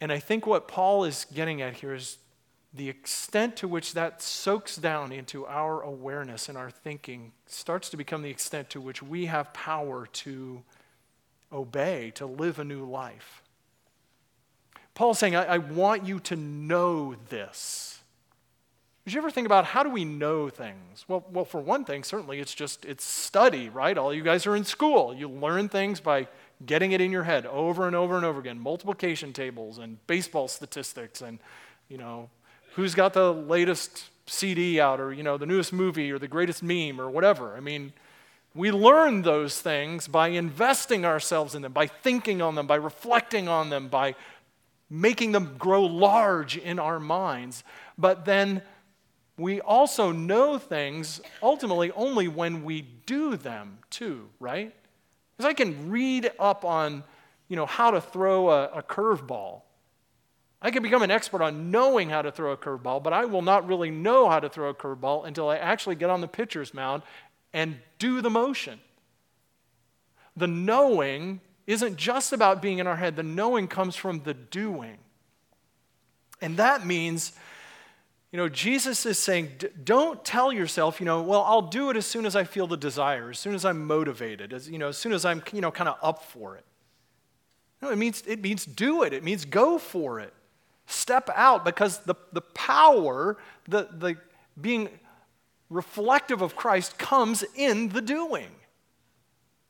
And 0.01 0.13
I 0.13 0.21
think 0.21 0.47
what 0.47 0.69
Paul 0.69 1.03
is 1.03 1.27
getting 1.35 1.61
at 1.61 1.75
here 1.75 1.93
is 1.93 2.19
the 2.75 2.89
extent 2.89 3.57
to 3.57 3.69
which 3.69 3.93
that 3.93 4.23
soaks 4.23 4.77
down 4.77 5.13
into 5.13 5.47
our 5.47 5.83
awareness 5.83 6.49
and 6.49 6.57
our 6.57 6.71
thinking 6.71 7.33
starts 7.47 7.91
to 7.91 7.97
become 7.97 8.23
the 8.23 8.31
extent 8.31 8.71
to 8.71 8.81
which 8.81 9.03
we 9.03 9.27
have 9.27 9.53
power 9.53 10.07
to 10.07 10.63
obey, 11.53 12.13
to 12.15 12.25
live 12.25 12.59
a 12.59 12.65
new 12.65 12.85
life. 12.85 13.43
Paul's 14.95 15.19
saying, 15.19 15.37
I, 15.37 15.45
I 15.45 15.59
want 15.59 16.07
you 16.07 16.19
to 16.21 16.37
know 16.37 17.15
this. 17.29 18.01
Did 19.05 19.15
you 19.15 19.21
ever 19.21 19.31
think 19.31 19.47
about 19.47 19.65
how 19.65 19.83
do 19.83 19.91
we 19.91 20.05
know 20.05 20.49
things? 20.49 21.05
Well, 21.09 21.25
well, 21.33 21.45
for 21.45 21.61
one 21.61 21.85
thing, 21.85 22.05
certainly 22.05 22.39
it's 22.39 22.55
just 22.55 22.85
it's 22.85 23.05
study, 23.05 23.69
right? 23.69 23.99
All 23.99 24.15
you 24.15 24.23
guys 24.23 24.47
are 24.47 24.55
in 24.55 24.65
school. 24.65 25.13
You 25.13 25.29
learn 25.29 25.69
things 25.69 25.99
by 25.99 26.29
getting 26.65 26.93
it 26.93 27.01
in 27.01 27.11
your 27.11 27.25
head 27.25 27.45
over 27.47 27.87
and 27.87 27.97
over 27.97 28.17
and 28.17 28.25
over 28.25 28.39
again. 28.39 28.61
Multiplication 28.61 29.33
tables 29.33 29.79
and 29.79 30.05
baseball 30.07 30.47
statistics 30.47 31.21
and 31.21 31.41
you 31.89 31.99
know 31.99 32.31
who's 32.75 32.95
got 32.95 33.13
the 33.13 33.33
latest 33.33 34.09
CD 34.27 34.81
out 34.81 35.01
or 35.01 35.13
you 35.13 35.23
know 35.23 35.37
the 35.37 35.47
newest 35.47 35.73
movie 35.73 36.11
or 36.11 36.19
the 36.19 36.29
greatest 36.29 36.63
meme 36.63 37.01
or 37.01 37.11
whatever. 37.11 37.57
I 37.57 37.61
mean, 37.61 37.93
we 38.55 38.71
learn 38.71 39.23
those 39.23 39.61
things 39.61 40.09
by 40.09 40.29
investing 40.29 41.05
ourselves 41.05 41.55
in 41.55 41.63
them, 41.63 41.73
by 41.73 41.87
thinking 41.87 42.43
on 42.43 42.55
them, 42.55 42.67
by 42.67 42.77
reflecting 42.77 43.49
on 43.49 43.71
them, 43.71 43.89
by 43.89 44.15
making 44.91 45.33
them 45.33 45.57
grow 45.59 45.85
large 45.85 46.57
in 46.57 46.79
our 46.79 47.01
minds. 47.01 47.65
But 47.97 48.25
then 48.25 48.63
we 49.39 49.61
also 49.61 50.13
know 50.13 50.59
things 50.59 51.21
ultimately 51.43 51.91
only 51.93 52.29
when 52.29 52.63
we 52.63 52.83
do 53.07 53.37
them 53.37 53.79
too, 53.91 54.29
right? 54.39 54.75
Because 55.37 55.49
I 55.49 55.55
can 55.55 55.91
read 55.91 56.31
up 56.39 56.65
on, 56.65 57.05
you 57.49 57.57
know, 57.57 57.67
how 57.67 57.91
to 57.91 58.01
throw 58.01 58.51
a, 58.51 58.65
a 58.67 58.83
curveball. 58.83 59.63
I 60.63 60.71
can 60.71 60.83
become 60.83 61.03
an 61.03 61.11
expert 61.11 61.43
on 61.43 61.71
knowing 61.71 62.09
how 62.09 62.23
to 62.23 62.31
throw 62.31 62.53
a 62.53 62.57
curveball, 62.57 63.03
but 63.03 63.13
I 63.13 63.25
will 63.25 63.43
not 63.43 63.67
really 63.67 63.91
know 63.91 64.29
how 64.29 64.41
to 64.41 64.49
throw 64.49 64.71
a 64.71 64.75
curveball 64.75 65.27
until 65.27 65.49
I 65.49 65.57
actually 65.57 65.97
get 65.97 66.09
on 66.09 66.21
the 66.21 66.29
pitcher's 66.29 66.73
mound 66.73 67.03
and 67.53 67.77
do 67.99 68.21
the 68.21 68.31
motion. 68.31 68.81
The 70.37 70.47
knowing 70.47 71.41
isn't 71.67 71.97
just 71.97 72.33
about 72.33 72.63
being 72.63 72.79
in 72.79 72.87
our 72.87 72.97
head, 72.97 73.17
the 73.17 73.23
knowing 73.23 73.69
comes 73.69 73.97
from 73.97 74.23
the 74.23 74.35
doing. 74.35 74.99
And 76.41 76.57
that 76.57 76.87
means 76.87 77.33
you 78.33 78.39
know, 78.39 78.49
Jesus 78.49 79.05
is 79.05 79.19
saying, 79.19 79.51
don't 79.85 80.25
tell 80.25 80.55
yourself, 80.55 81.01
you 81.01 81.05
know, 81.05 81.21
well, 81.21 81.43
I'll 81.43 81.61
do 81.61 81.91
it 81.91 81.99
as 81.99 82.07
soon 82.07 82.25
as 82.25 82.35
I 82.35 82.45
feel 82.45 82.67
the 82.67 82.79
desire, 82.79 83.29
as 83.29 83.39
soon 83.39 83.55
as 83.55 83.67
I'm 83.67 83.87
motivated, 83.87 84.55
as, 84.55 84.71
you 84.71 84.79
know, 84.79 84.89
as 84.89 84.97
soon 84.97 85.13
as 85.13 85.27
I'm, 85.27 85.43
you 85.53 85.61
know, 85.61 85.71
kind 85.71 85.87
of 85.87 85.99
up 86.03 86.25
for 86.25 86.57
it. 86.57 86.65
No, 87.83 87.91
it 87.91 87.97
means, 87.97 88.23
it 88.27 88.41
means 88.41 88.65
do 88.65 89.03
it. 89.03 89.13
It 89.13 89.23
means 89.23 89.45
go 89.45 89.77
for 89.77 90.19
it. 90.19 90.33
Step 90.93 91.31
out 91.35 91.65
because 91.65 91.99
the, 92.01 92.15
the 92.33 92.41
power, 92.41 93.37
the, 93.67 93.89
the 93.91 94.17
being 94.61 94.89
reflective 95.71 96.43
of 96.43 96.55
Christ 96.55 96.99
comes 96.99 97.45
in 97.57 97.89
the 97.89 98.03
doing. 98.03 98.49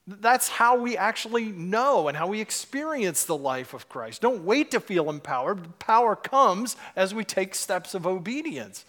That's 0.07 0.49
how 0.49 0.77
we 0.77 0.97
actually 0.97 1.45
know 1.45 2.09
and 2.09 2.17
how 2.17 2.27
we 2.27 2.41
experience 2.41 3.25
the 3.25 3.37
life 3.37 3.73
of 3.73 3.89
Christ. 3.89 4.21
Don't 4.21 4.45
wait 4.45 4.73
to 4.73 4.81
feel 4.81 5.09
empowered. 5.09 5.79
Power 5.79 6.17
comes 6.17 6.77
as 6.97 7.15
we 7.15 7.25
take 7.25 7.55
steps 7.55 7.95
of 7.95 8.05
obedience. 8.05 8.85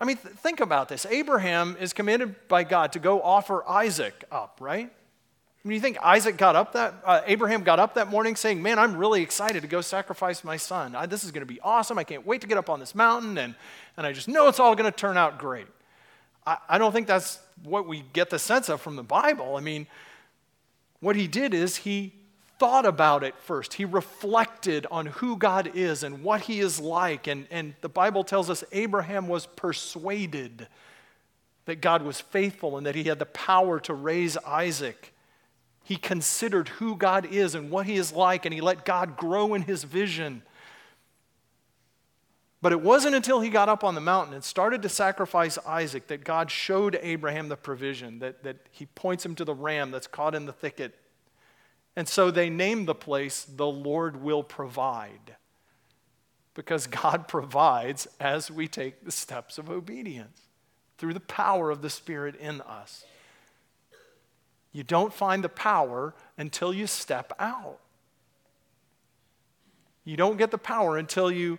I 0.00 0.04
mean, 0.04 0.16
th- 0.16 0.34
think 0.34 0.58
about 0.58 0.88
this. 0.88 1.06
Abraham 1.06 1.76
is 1.78 1.92
commanded 1.92 2.48
by 2.48 2.64
God 2.64 2.92
to 2.92 2.98
go 2.98 3.22
offer 3.22 3.66
Isaac 3.68 4.24
up, 4.32 4.58
right? 4.60 4.92
I 5.64 5.68
mean, 5.68 5.74
you 5.74 5.80
think 5.80 5.98
Isaac 6.02 6.36
got 6.36 6.54
up 6.54 6.72
that, 6.74 6.94
uh, 7.04 7.20
Abraham 7.26 7.62
got 7.62 7.80
up 7.80 7.94
that 7.94 8.08
morning 8.08 8.36
saying, 8.36 8.62
Man, 8.62 8.78
I'm 8.78 8.96
really 8.96 9.22
excited 9.22 9.62
to 9.62 9.68
go 9.68 9.80
sacrifice 9.80 10.44
my 10.44 10.56
son. 10.56 10.94
I, 10.94 11.06
this 11.06 11.24
is 11.24 11.32
going 11.32 11.46
to 11.46 11.52
be 11.52 11.60
awesome. 11.60 11.98
I 11.98 12.04
can't 12.04 12.24
wait 12.24 12.40
to 12.42 12.46
get 12.46 12.58
up 12.58 12.70
on 12.70 12.80
this 12.80 12.94
mountain, 12.94 13.36
and, 13.38 13.54
and 13.96 14.06
I 14.06 14.12
just 14.12 14.28
know 14.28 14.48
it's 14.48 14.60
all 14.60 14.74
going 14.76 14.90
to 14.90 14.96
turn 14.96 15.16
out 15.16 15.38
great. 15.38 15.66
I, 16.46 16.58
I 16.68 16.78
don't 16.78 16.92
think 16.92 17.06
that's 17.06 17.40
what 17.64 17.88
we 17.88 18.04
get 18.12 18.30
the 18.30 18.38
sense 18.38 18.68
of 18.68 18.80
from 18.80 18.96
the 18.96 19.02
Bible. 19.02 19.56
I 19.56 19.60
mean, 19.60 19.86
what 21.00 21.16
he 21.16 21.26
did 21.26 21.54
is 21.54 21.76
he 21.76 22.14
thought 22.58 22.86
about 22.86 23.22
it 23.22 23.34
first. 23.38 23.74
He 23.74 23.84
reflected 23.84 24.86
on 24.90 25.06
who 25.06 25.36
God 25.36 25.70
is 25.74 26.02
and 26.02 26.22
what 26.22 26.42
he 26.42 26.60
is 26.60 26.80
like. 26.80 27.26
And, 27.26 27.46
and 27.50 27.74
the 27.80 27.88
Bible 27.88 28.24
tells 28.24 28.50
us 28.50 28.64
Abraham 28.72 29.28
was 29.28 29.46
persuaded 29.46 30.66
that 31.66 31.80
God 31.80 32.02
was 32.02 32.20
faithful 32.20 32.76
and 32.76 32.86
that 32.86 32.94
he 32.94 33.04
had 33.04 33.18
the 33.18 33.26
power 33.26 33.78
to 33.80 33.94
raise 33.94 34.36
Isaac. 34.38 35.12
He 35.88 35.96
considered 35.96 36.68
who 36.68 36.96
God 36.96 37.24
is 37.24 37.54
and 37.54 37.70
what 37.70 37.86
he 37.86 37.94
is 37.94 38.12
like, 38.12 38.44
and 38.44 38.52
he 38.52 38.60
let 38.60 38.84
God 38.84 39.16
grow 39.16 39.54
in 39.54 39.62
his 39.62 39.84
vision. 39.84 40.42
But 42.60 42.72
it 42.72 42.82
wasn't 42.82 43.14
until 43.14 43.40
he 43.40 43.48
got 43.48 43.70
up 43.70 43.82
on 43.82 43.94
the 43.94 44.00
mountain 44.02 44.34
and 44.34 44.44
started 44.44 44.82
to 44.82 44.90
sacrifice 44.90 45.56
Isaac 45.66 46.08
that 46.08 46.24
God 46.24 46.50
showed 46.50 46.98
Abraham 47.00 47.48
the 47.48 47.56
provision, 47.56 48.18
that, 48.18 48.42
that 48.42 48.66
he 48.70 48.84
points 48.84 49.24
him 49.24 49.34
to 49.36 49.46
the 49.46 49.54
ram 49.54 49.90
that's 49.90 50.06
caught 50.06 50.34
in 50.34 50.44
the 50.44 50.52
thicket. 50.52 50.94
And 51.96 52.06
so 52.06 52.30
they 52.30 52.50
named 52.50 52.86
the 52.86 52.94
place, 52.94 53.46
The 53.46 53.66
Lord 53.66 54.22
Will 54.22 54.42
Provide, 54.42 55.36
because 56.52 56.86
God 56.86 57.28
provides 57.28 58.06
as 58.20 58.50
we 58.50 58.68
take 58.68 59.06
the 59.06 59.10
steps 59.10 59.56
of 59.56 59.70
obedience 59.70 60.42
through 60.98 61.14
the 61.14 61.20
power 61.20 61.70
of 61.70 61.80
the 61.80 61.88
Spirit 61.88 62.36
in 62.36 62.60
us. 62.60 63.06
You 64.72 64.82
don't 64.82 65.12
find 65.12 65.42
the 65.42 65.48
power 65.48 66.14
until 66.36 66.72
you 66.72 66.86
step 66.86 67.32
out. 67.38 67.78
You 70.04 70.16
don't 70.16 70.36
get 70.36 70.50
the 70.50 70.58
power 70.58 70.96
until 70.96 71.30
you 71.30 71.58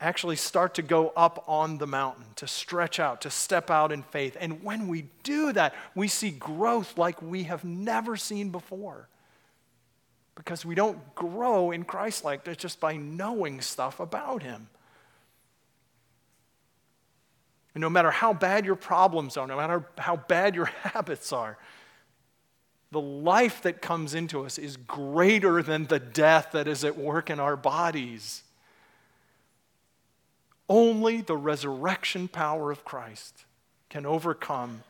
actually 0.00 0.36
start 0.36 0.74
to 0.74 0.82
go 0.82 1.12
up 1.16 1.44
on 1.46 1.78
the 1.78 1.86
mountain, 1.86 2.24
to 2.36 2.46
stretch 2.46 2.98
out, 2.98 3.20
to 3.20 3.30
step 3.30 3.70
out 3.70 3.92
in 3.92 4.02
faith. 4.02 4.36
And 4.40 4.62
when 4.64 4.88
we 4.88 5.06
do 5.22 5.52
that, 5.52 5.74
we 5.94 6.08
see 6.08 6.30
growth 6.30 6.98
like 6.98 7.22
we 7.22 7.44
have 7.44 7.64
never 7.64 8.16
seen 8.16 8.50
before. 8.50 9.08
Because 10.34 10.64
we 10.64 10.74
don't 10.74 11.14
grow 11.14 11.70
in 11.70 11.84
Christ 11.84 12.24
like 12.24 12.44
that 12.44 12.58
just 12.58 12.80
by 12.80 12.96
knowing 12.96 13.60
stuff 13.60 14.00
about 14.00 14.42
Him. 14.42 14.68
And 17.74 17.80
no 17.80 17.88
matter 17.88 18.10
how 18.10 18.32
bad 18.32 18.66
your 18.66 18.74
problems 18.74 19.36
are, 19.36 19.46
no 19.46 19.56
matter 19.56 19.86
how 19.98 20.16
bad 20.16 20.54
your 20.54 20.64
habits 20.82 21.32
are, 21.32 21.58
the 22.92 23.00
life 23.00 23.62
that 23.62 23.80
comes 23.80 24.14
into 24.14 24.44
us 24.44 24.58
is 24.58 24.76
greater 24.76 25.62
than 25.62 25.86
the 25.86 25.98
death 25.98 26.50
that 26.52 26.68
is 26.68 26.84
at 26.84 26.96
work 26.96 27.30
in 27.30 27.40
our 27.40 27.56
bodies. 27.56 28.42
Only 30.68 31.22
the 31.22 31.36
resurrection 31.36 32.28
power 32.28 32.70
of 32.70 32.84
Christ 32.84 33.46
can 33.88 34.04
overcome 34.04 34.82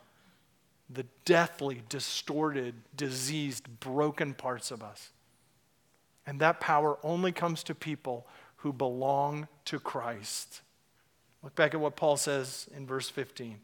the 0.91 1.07
deathly, 1.25 1.83
distorted, 1.89 2.75
diseased, 2.97 3.69
broken 3.79 4.35
parts 4.35 4.73
of 4.73 4.83
us. 4.83 5.11
And 6.27 6.41
that 6.41 6.61
power 6.61 6.99
only 7.05 7.31
comes 7.31 7.63
to 7.65 7.75
people 7.75 8.27
who 8.57 8.73
belong 8.73 9.47
to 9.67 9.79
Christ. 9.79 10.61
Look 11.43 11.55
back 11.55 11.73
at 11.73 11.81
what 11.81 11.95
Paul 11.95 12.17
says 12.17 12.69
in 12.77 12.85
verse 12.85 13.09
15. 13.09 13.59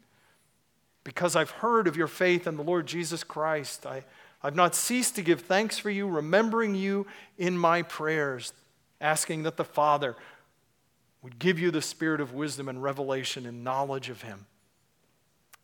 Because 1.03 1.35
I've 1.35 1.51
heard 1.51 1.87
of 1.87 1.97
your 1.97 2.07
faith 2.07 2.47
in 2.47 2.57
the 2.57 2.63
Lord 2.63 2.85
Jesus 2.85 3.23
Christ, 3.23 3.85
I, 3.85 4.03
I've 4.41 4.55
not 4.55 4.75
ceased 4.75 5.15
to 5.15 5.21
give 5.21 5.41
thanks 5.41 5.77
for 5.77 5.89
you, 5.89 6.07
remembering 6.07 6.75
you 6.75 7.05
in 7.37 7.57
my 7.57 7.81
prayers, 7.81 8.53
asking 9.01 9.43
that 9.43 9.57
the 9.57 9.65
Father 9.65 10.15
would 11.21 11.39
give 11.39 11.59
you 11.59 11.71
the 11.71 11.81
spirit 11.81 12.21
of 12.21 12.33
wisdom 12.33 12.69
and 12.69 12.81
revelation 12.81 13.45
and 13.45 13.63
knowledge 13.63 14.09
of 14.09 14.21
Him. 14.21 14.45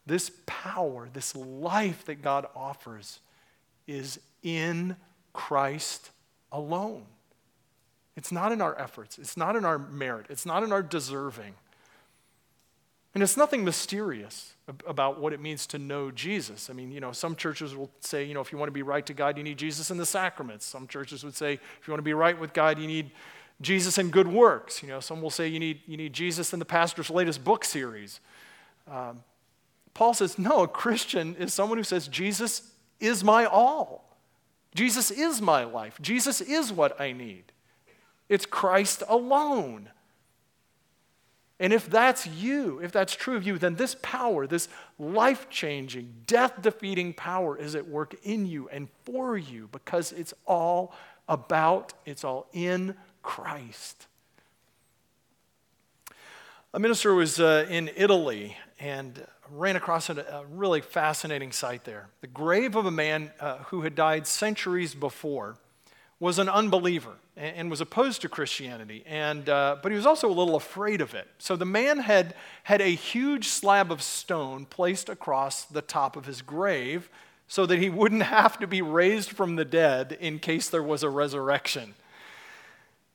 This 0.06 0.32
power, 0.46 1.10
this 1.12 1.36
life 1.36 2.06
that 2.06 2.22
God 2.22 2.48
offers, 2.56 3.22
is 3.88 4.20
in 4.44 4.98
Christ 5.34 6.12
alone. 6.52 7.06
It's 8.16 8.32
not 8.32 8.52
in 8.52 8.62
our 8.62 8.80
efforts, 8.80 9.18
it's 9.18 9.38
not 9.38 9.56
in 9.56 9.66
our 9.66 9.78
merit, 9.78 10.28
it's 10.30 10.46
not 10.46 10.64
in 10.64 10.72
our 10.72 10.84
deserving. 10.84 11.54
And 13.16 13.24
it's 13.24 13.38
nothing 13.38 13.63
mysterious 13.63 14.53
about 14.86 15.22
what 15.22 15.32
it 15.32 15.39
means 15.39 15.66
to 15.68 15.80
know 15.80 16.11
Jesus. 16.11 16.70
I 16.70 16.74
mean, 16.74 16.91
you 16.91 16.99
know, 16.99 17.13
some 17.13 17.36
churches 17.36 17.74
will 17.74 17.89
say, 18.01 18.26
you 18.26 18.34
know, 18.34 18.41
if 18.41 18.51
you 18.51 18.57
want 18.57 18.68
to 18.68 18.74
be 18.74 18.82
right 18.82 19.05
to 19.05 19.13
God, 19.13 19.38
you 19.38 19.43
need 19.43 19.57
Jesus 19.57 19.89
in 19.89 19.97
the 19.97 20.05
sacraments. 20.05 20.66
Some 20.66 20.86
churches 20.86 21.24
would 21.24 21.36
say, 21.36 21.53
if 21.53 21.88
you 21.88 21.91
want 21.91 21.99
to 21.99 22.03
be 22.03 22.13
right 22.13 22.38
with 22.38 22.51
God, 22.51 22.78
you 22.78 22.88
need 22.88 23.11
Jesus 23.61 23.97
in 23.97 24.09
good 24.09 24.28
works. 24.28 24.84
You 24.84 24.89
know, 24.89 24.99
some 24.99 25.22
will 25.22 25.30
say 25.30 25.47
you 25.47 25.59
need, 25.59 25.80
you 25.88 25.95
need 25.95 26.11
Jesus 26.11 26.51
in 26.51 26.59
the 26.59 26.66
pastor's 26.66 27.09
latest 27.09 27.41
book 27.43 27.63
series. 27.63 28.20
Um, 28.91 29.24
Paul 29.93 30.13
says, 30.13 30.38
no, 30.38 30.63
a 30.63 30.68
Christian 30.68 31.38
is 31.38 31.53
someone 31.53 31.78
who 31.78 31.86
says, 31.86 32.09
Jesus 32.09 32.70
is 32.99 33.24
my 33.24 33.45
all. 33.45 34.18
Jesus 34.74 35.09
is 35.09 35.41
my 35.41 35.63
life. 35.63 35.97
Jesus 36.01 36.41
is 36.41 36.74
what 36.74 36.99
I 36.99 37.13
need. 37.13 37.53
It's 38.28 38.45
Christ 38.45 39.03
alone. 39.07 39.89
And 41.60 41.72
if 41.72 41.89
that's 41.89 42.28
you, 42.28 42.80
if 42.80 42.91
that's 42.91 43.16
true 43.16 43.38
of 43.38 43.47
you, 43.47 43.58
then 43.58 43.76
this 43.76 43.95
power, 44.01 44.45
this 44.45 44.68
life 44.99 45.49
changing, 45.49 46.14
death 46.28 46.62
defeating 46.62 47.14
power 47.14 47.58
is 47.58 47.76
at 47.76 47.88
work 47.88 48.16
in 48.24 48.45
you 48.45 48.68
and 48.70 48.89
for 49.06 49.38
you 49.38 49.70
because 49.72 50.12
it's 50.12 50.34
all 50.45 50.93
about, 51.30 51.93
it's 52.06 52.26
all 52.26 52.47
in 52.51 52.95
Christ. 53.24 54.08
A 56.74 56.80
minister 56.80 57.14
was 57.14 57.39
uh, 57.39 57.66
in 57.70 57.89
Italy 57.95 58.58
and 58.78 59.26
ran 59.49 59.78
across 59.78 60.10
a, 60.10 60.43
really 60.51 60.82
fascinating 60.82 61.53
sight 61.53 61.86
there. 61.86 62.10
The 62.20 62.28
grave 62.28 62.76
of 62.76 62.86
a 62.86 62.91
man 62.91 63.32
uh, 63.39 63.60
who 63.70 63.84
had 63.84 63.95
died 63.95 64.28
centuries 64.28 64.93
before 64.93 65.56
was 66.20 66.38
an 66.38 66.49
unbeliever 66.49 67.14
and, 67.38 67.70
was 67.70 67.82
opposed 67.82 68.22
to 68.22 68.30
Christianity, 68.30 69.04
and, 69.06 69.50
uh, 69.50 69.78
but 69.84 69.92
he 69.92 69.96
was 69.96 70.06
also 70.06 70.30
a 70.30 70.34
little 70.34 70.56
afraid 70.56 71.02
of 71.02 71.14
it. 71.14 71.28
So 71.38 71.56
the 71.56 71.66
man 71.66 72.00
had, 72.00 72.34
had 72.64 72.82
a 72.82 72.96
huge 72.96 73.50
slab 73.50 73.92
of 73.92 74.02
stone 74.02 74.66
placed 74.66 75.10
across 75.10 75.66
the 75.66 75.82
top 75.82 76.16
of 76.16 76.26
his 76.26 76.42
grave 76.42 77.10
so 77.48 77.66
that 77.66 77.80
he 77.80 77.90
wouldn't 78.00 78.24
have 78.24 78.58
to 78.60 78.68
be 78.68 78.82
raised 78.82 79.32
from 79.32 79.56
the 79.56 79.66
dead 79.66 80.18
in 80.20 80.40
case 80.40 80.70
there 80.70 80.84
was 80.84 81.04
a 81.04 81.10
resurrection. 81.10 81.94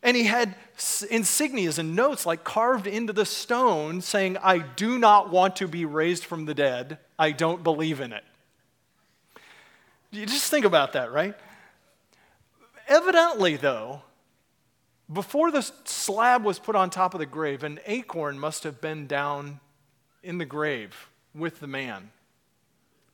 And 0.02 0.16
he 0.16 0.24
had 0.24 0.54
insignias 0.76 1.78
and 1.78 1.94
notes 1.94 2.24
like 2.24 2.42
carved 2.42 2.86
into 2.86 3.12
the 3.12 3.26
stone 3.26 4.00
saying, 4.00 4.38
I 4.38 4.58
do 4.58 4.98
not 4.98 5.30
want 5.30 5.56
to 5.56 5.68
be 5.68 5.84
raised 5.84 6.24
from 6.24 6.46
the 6.46 6.54
dead. 6.54 6.98
I 7.18 7.32
don't 7.32 7.62
believe 7.62 8.00
in 8.00 8.12
it. 8.12 8.24
You 10.10 10.26
just 10.26 10.50
think 10.50 10.64
about 10.64 10.94
that, 10.94 11.12
right? 11.12 11.34
Evidently, 12.88 13.56
though, 13.56 14.02
before 15.12 15.50
the 15.50 15.62
slab 15.84 16.44
was 16.44 16.58
put 16.58 16.76
on 16.76 16.90
top 16.90 17.14
of 17.14 17.20
the 17.20 17.26
grave, 17.26 17.64
an 17.64 17.80
acorn 17.86 18.38
must 18.38 18.64
have 18.64 18.80
been 18.80 19.06
down 19.06 19.60
in 20.22 20.38
the 20.38 20.44
grave 20.44 21.08
with 21.34 21.60
the 21.60 21.66
man. 21.66 22.10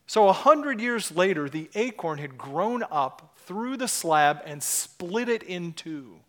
So, 0.05 0.29
a 0.29 0.33
hundred 0.33 0.79
years 0.79 1.11
later, 1.11 1.49
the 1.49 1.69
acorn 1.75 2.19
had 2.19 2.37
grown 2.37 2.83
up 2.89 3.35
through 3.39 3.77
the 3.77 3.87
slab 3.87 4.41
and 4.45 4.63
split 4.63 5.27
it 5.27 5.43
in 5.43 5.73
two 5.73 6.19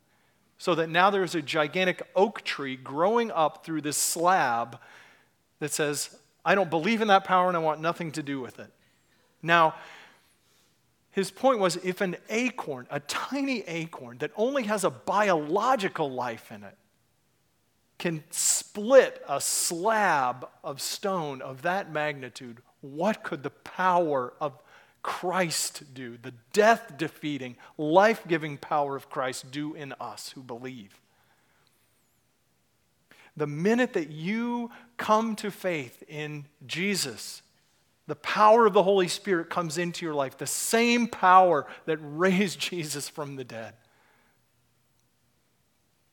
so 0.58 0.74
that 0.74 0.90
now 0.90 1.10
there's 1.10 1.36
a 1.36 1.42
gigantic 1.42 2.02
oak 2.16 2.42
tree 2.42 2.76
growing 2.76 3.30
up 3.30 3.64
through 3.64 3.82
this 3.82 3.96
slab 3.96 4.78
that 5.60 5.70
says, 5.70 6.16
I 6.44 6.56
don't 6.56 6.70
believe 6.70 7.00
in 7.00 7.08
that 7.08 7.24
power 7.24 7.46
and 7.46 7.56
I 7.56 7.60
want 7.60 7.80
nothing 7.80 8.10
to 8.12 8.22
do 8.22 8.40
with 8.40 8.58
it. 8.58 8.70
Now, 9.42 9.76
his 11.18 11.30
point 11.30 11.58
was 11.58 11.76
if 11.82 12.00
an 12.00 12.16
acorn, 12.30 12.86
a 12.90 13.00
tiny 13.00 13.62
acorn 13.62 14.18
that 14.18 14.30
only 14.36 14.62
has 14.62 14.84
a 14.84 14.90
biological 14.90 16.10
life 16.10 16.52
in 16.52 16.62
it, 16.62 16.76
can 17.98 18.22
split 18.30 19.20
a 19.28 19.40
slab 19.40 20.48
of 20.62 20.80
stone 20.80 21.42
of 21.42 21.62
that 21.62 21.92
magnitude, 21.92 22.58
what 22.80 23.24
could 23.24 23.42
the 23.42 23.50
power 23.50 24.32
of 24.40 24.62
Christ 25.02 25.92
do, 25.92 26.18
the 26.22 26.34
death 26.52 26.96
defeating, 26.96 27.56
life 27.76 28.22
giving 28.28 28.56
power 28.56 28.94
of 28.94 29.10
Christ 29.10 29.50
do 29.50 29.74
in 29.74 29.94
us 30.00 30.30
who 30.30 30.42
believe. 30.42 31.00
The 33.36 33.46
minute 33.46 33.92
that 33.94 34.10
you 34.10 34.70
come 34.96 35.34
to 35.36 35.50
faith 35.50 36.02
in 36.08 36.46
Jesus, 36.66 37.42
the 38.08 38.16
power 38.16 38.66
of 38.66 38.72
the 38.72 38.82
Holy 38.82 39.06
Spirit 39.06 39.50
comes 39.50 39.76
into 39.76 40.04
your 40.04 40.14
life, 40.14 40.38
the 40.38 40.46
same 40.46 41.06
power 41.06 41.66
that 41.84 41.98
raised 42.02 42.58
Jesus 42.70 43.08
from 43.08 43.36
the 43.36 43.44
dead. 43.44 43.74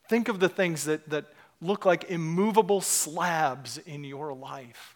Think 0.08 0.28
of 0.28 0.38
the 0.38 0.48
things 0.48 0.84
that, 0.84 1.08
that 1.08 1.24
look 1.60 1.84
like 1.86 2.10
immovable 2.10 2.82
slabs 2.82 3.78
in 3.78 4.04
your 4.04 4.34
life. 4.34 4.94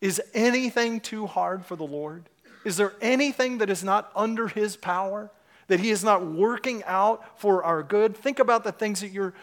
Is 0.00 0.22
anything 0.32 1.00
too 1.00 1.26
hard 1.26 1.66
for 1.66 1.74
the 1.74 1.84
Lord? 1.84 2.28
Is 2.64 2.76
there 2.76 2.94
anything 3.00 3.58
that 3.58 3.68
is 3.68 3.82
not 3.82 4.12
under 4.14 4.46
His 4.46 4.76
power, 4.76 5.28
that 5.66 5.80
He 5.80 5.90
is 5.90 6.04
not 6.04 6.24
working 6.24 6.84
out 6.84 7.40
for 7.40 7.64
our 7.64 7.82
good? 7.82 8.16
Think 8.16 8.38
about 8.38 8.62
the 8.62 8.70
things 8.70 9.00
that 9.00 9.10
you're 9.10 9.34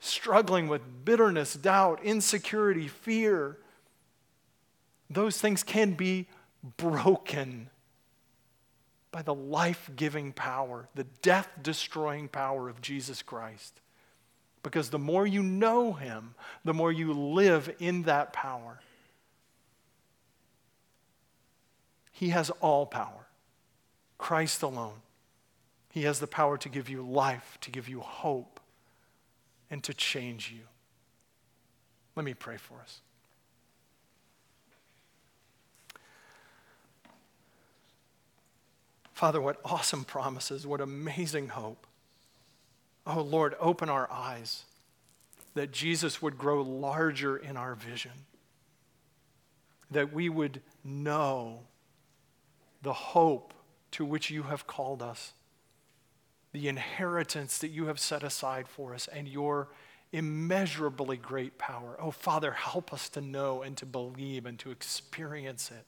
struggling 0.00 0.66
with 0.66 0.82
bitterness, 1.04 1.54
doubt, 1.54 2.02
insecurity, 2.02 2.88
fear. 2.88 3.56
Those 5.10 5.40
things 5.40 5.62
can 5.62 5.92
be 5.92 6.28
broken 6.76 7.68
by 9.10 9.22
the 9.22 9.34
life 9.34 9.90
giving 9.96 10.32
power, 10.32 10.88
the 10.94 11.04
death 11.22 11.48
destroying 11.60 12.28
power 12.28 12.68
of 12.68 12.80
Jesus 12.80 13.22
Christ. 13.22 13.80
Because 14.62 14.90
the 14.90 14.98
more 14.98 15.26
you 15.26 15.42
know 15.42 15.92
Him, 15.92 16.34
the 16.64 16.74
more 16.74 16.92
you 16.92 17.12
live 17.12 17.74
in 17.80 18.02
that 18.02 18.32
power. 18.32 18.80
He 22.12 22.28
has 22.28 22.50
all 22.60 22.86
power, 22.86 23.26
Christ 24.18 24.62
alone. 24.62 25.00
He 25.90 26.02
has 26.02 26.20
the 26.20 26.26
power 26.26 26.56
to 26.58 26.68
give 26.68 26.88
you 26.88 27.02
life, 27.02 27.58
to 27.62 27.70
give 27.70 27.88
you 27.88 28.00
hope, 28.00 28.60
and 29.70 29.82
to 29.82 29.94
change 29.94 30.52
you. 30.52 30.62
Let 32.14 32.24
me 32.24 32.34
pray 32.34 32.58
for 32.58 32.74
us. 32.80 33.00
Father, 39.20 39.38
what 39.38 39.60
awesome 39.66 40.04
promises, 40.04 40.66
what 40.66 40.80
amazing 40.80 41.48
hope. 41.48 41.86
Oh 43.06 43.20
Lord, 43.20 43.54
open 43.60 43.90
our 43.90 44.10
eyes 44.10 44.64
that 45.52 45.72
Jesus 45.72 46.22
would 46.22 46.38
grow 46.38 46.62
larger 46.62 47.36
in 47.36 47.58
our 47.58 47.74
vision, 47.74 48.12
that 49.90 50.10
we 50.10 50.30
would 50.30 50.62
know 50.82 51.60
the 52.80 52.94
hope 52.94 53.52
to 53.90 54.06
which 54.06 54.30
you 54.30 54.44
have 54.44 54.66
called 54.66 55.02
us, 55.02 55.34
the 56.52 56.66
inheritance 56.66 57.58
that 57.58 57.68
you 57.68 57.88
have 57.88 58.00
set 58.00 58.22
aside 58.22 58.68
for 58.68 58.94
us, 58.94 59.06
and 59.06 59.28
your 59.28 59.68
immeasurably 60.12 61.18
great 61.18 61.58
power. 61.58 61.94
Oh, 62.00 62.10
Father, 62.10 62.52
help 62.52 62.90
us 62.90 63.10
to 63.10 63.20
know 63.20 63.60
and 63.60 63.76
to 63.76 63.84
believe 63.84 64.46
and 64.46 64.58
to 64.60 64.70
experience 64.70 65.70
it. 65.70 65.84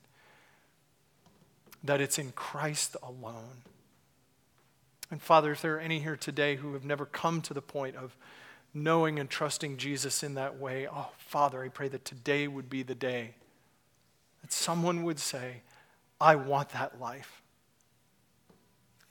That 1.84 2.00
it's 2.00 2.18
in 2.18 2.32
Christ 2.32 2.96
alone. 3.02 3.62
And 5.10 5.20
Father, 5.20 5.52
if 5.52 5.60
there 5.60 5.76
are 5.76 5.80
any 5.80 6.00
here 6.00 6.16
today 6.16 6.56
who 6.56 6.72
have 6.72 6.84
never 6.84 7.04
come 7.04 7.42
to 7.42 7.54
the 7.54 7.60
point 7.60 7.96
of 7.96 8.16
knowing 8.72 9.18
and 9.18 9.28
trusting 9.28 9.76
Jesus 9.76 10.22
in 10.22 10.34
that 10.34 10.58
way, 10.58 10.88
oh, 10.90 11.10
Father, 11.18 11.62
I 11.62 11.68
pray 11.68 11.88
that 11.88 12.04
today 12.04 12.48
would 12.48 12.70
be 12.70 12.82
the 12.82 12.94
day 12.94 13.34
that 14.42 14.52
someone 14.52 15.02
would 15.04 15.18
say, 15.18 15.62
I 16.20 16.36
want 16.36 16.70
that 16.70 17.00
life. 17.00 17.42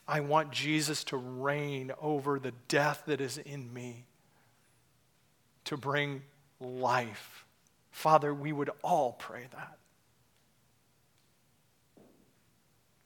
I 0.06 0.20
want 0.20 0.50
Jesus 0.50 1.04
to 1.04 1.16
reign 1.16 1.92
over 2.00 2.38
the 2.38 2.52
death 2.68 3.04
that 3.06 3.20
is 3.20 3.38
in 3.38 3.72
me, 3.72 4.04
to 5.64 5.76
bring 5.76 6.22
life. 6.60 7.44
Father, 7.90 8.34
we 8.34 8.52
would 8.52 8.70
all 8.82 9.12
pray 9.12 9.46
that. 9.52 9.78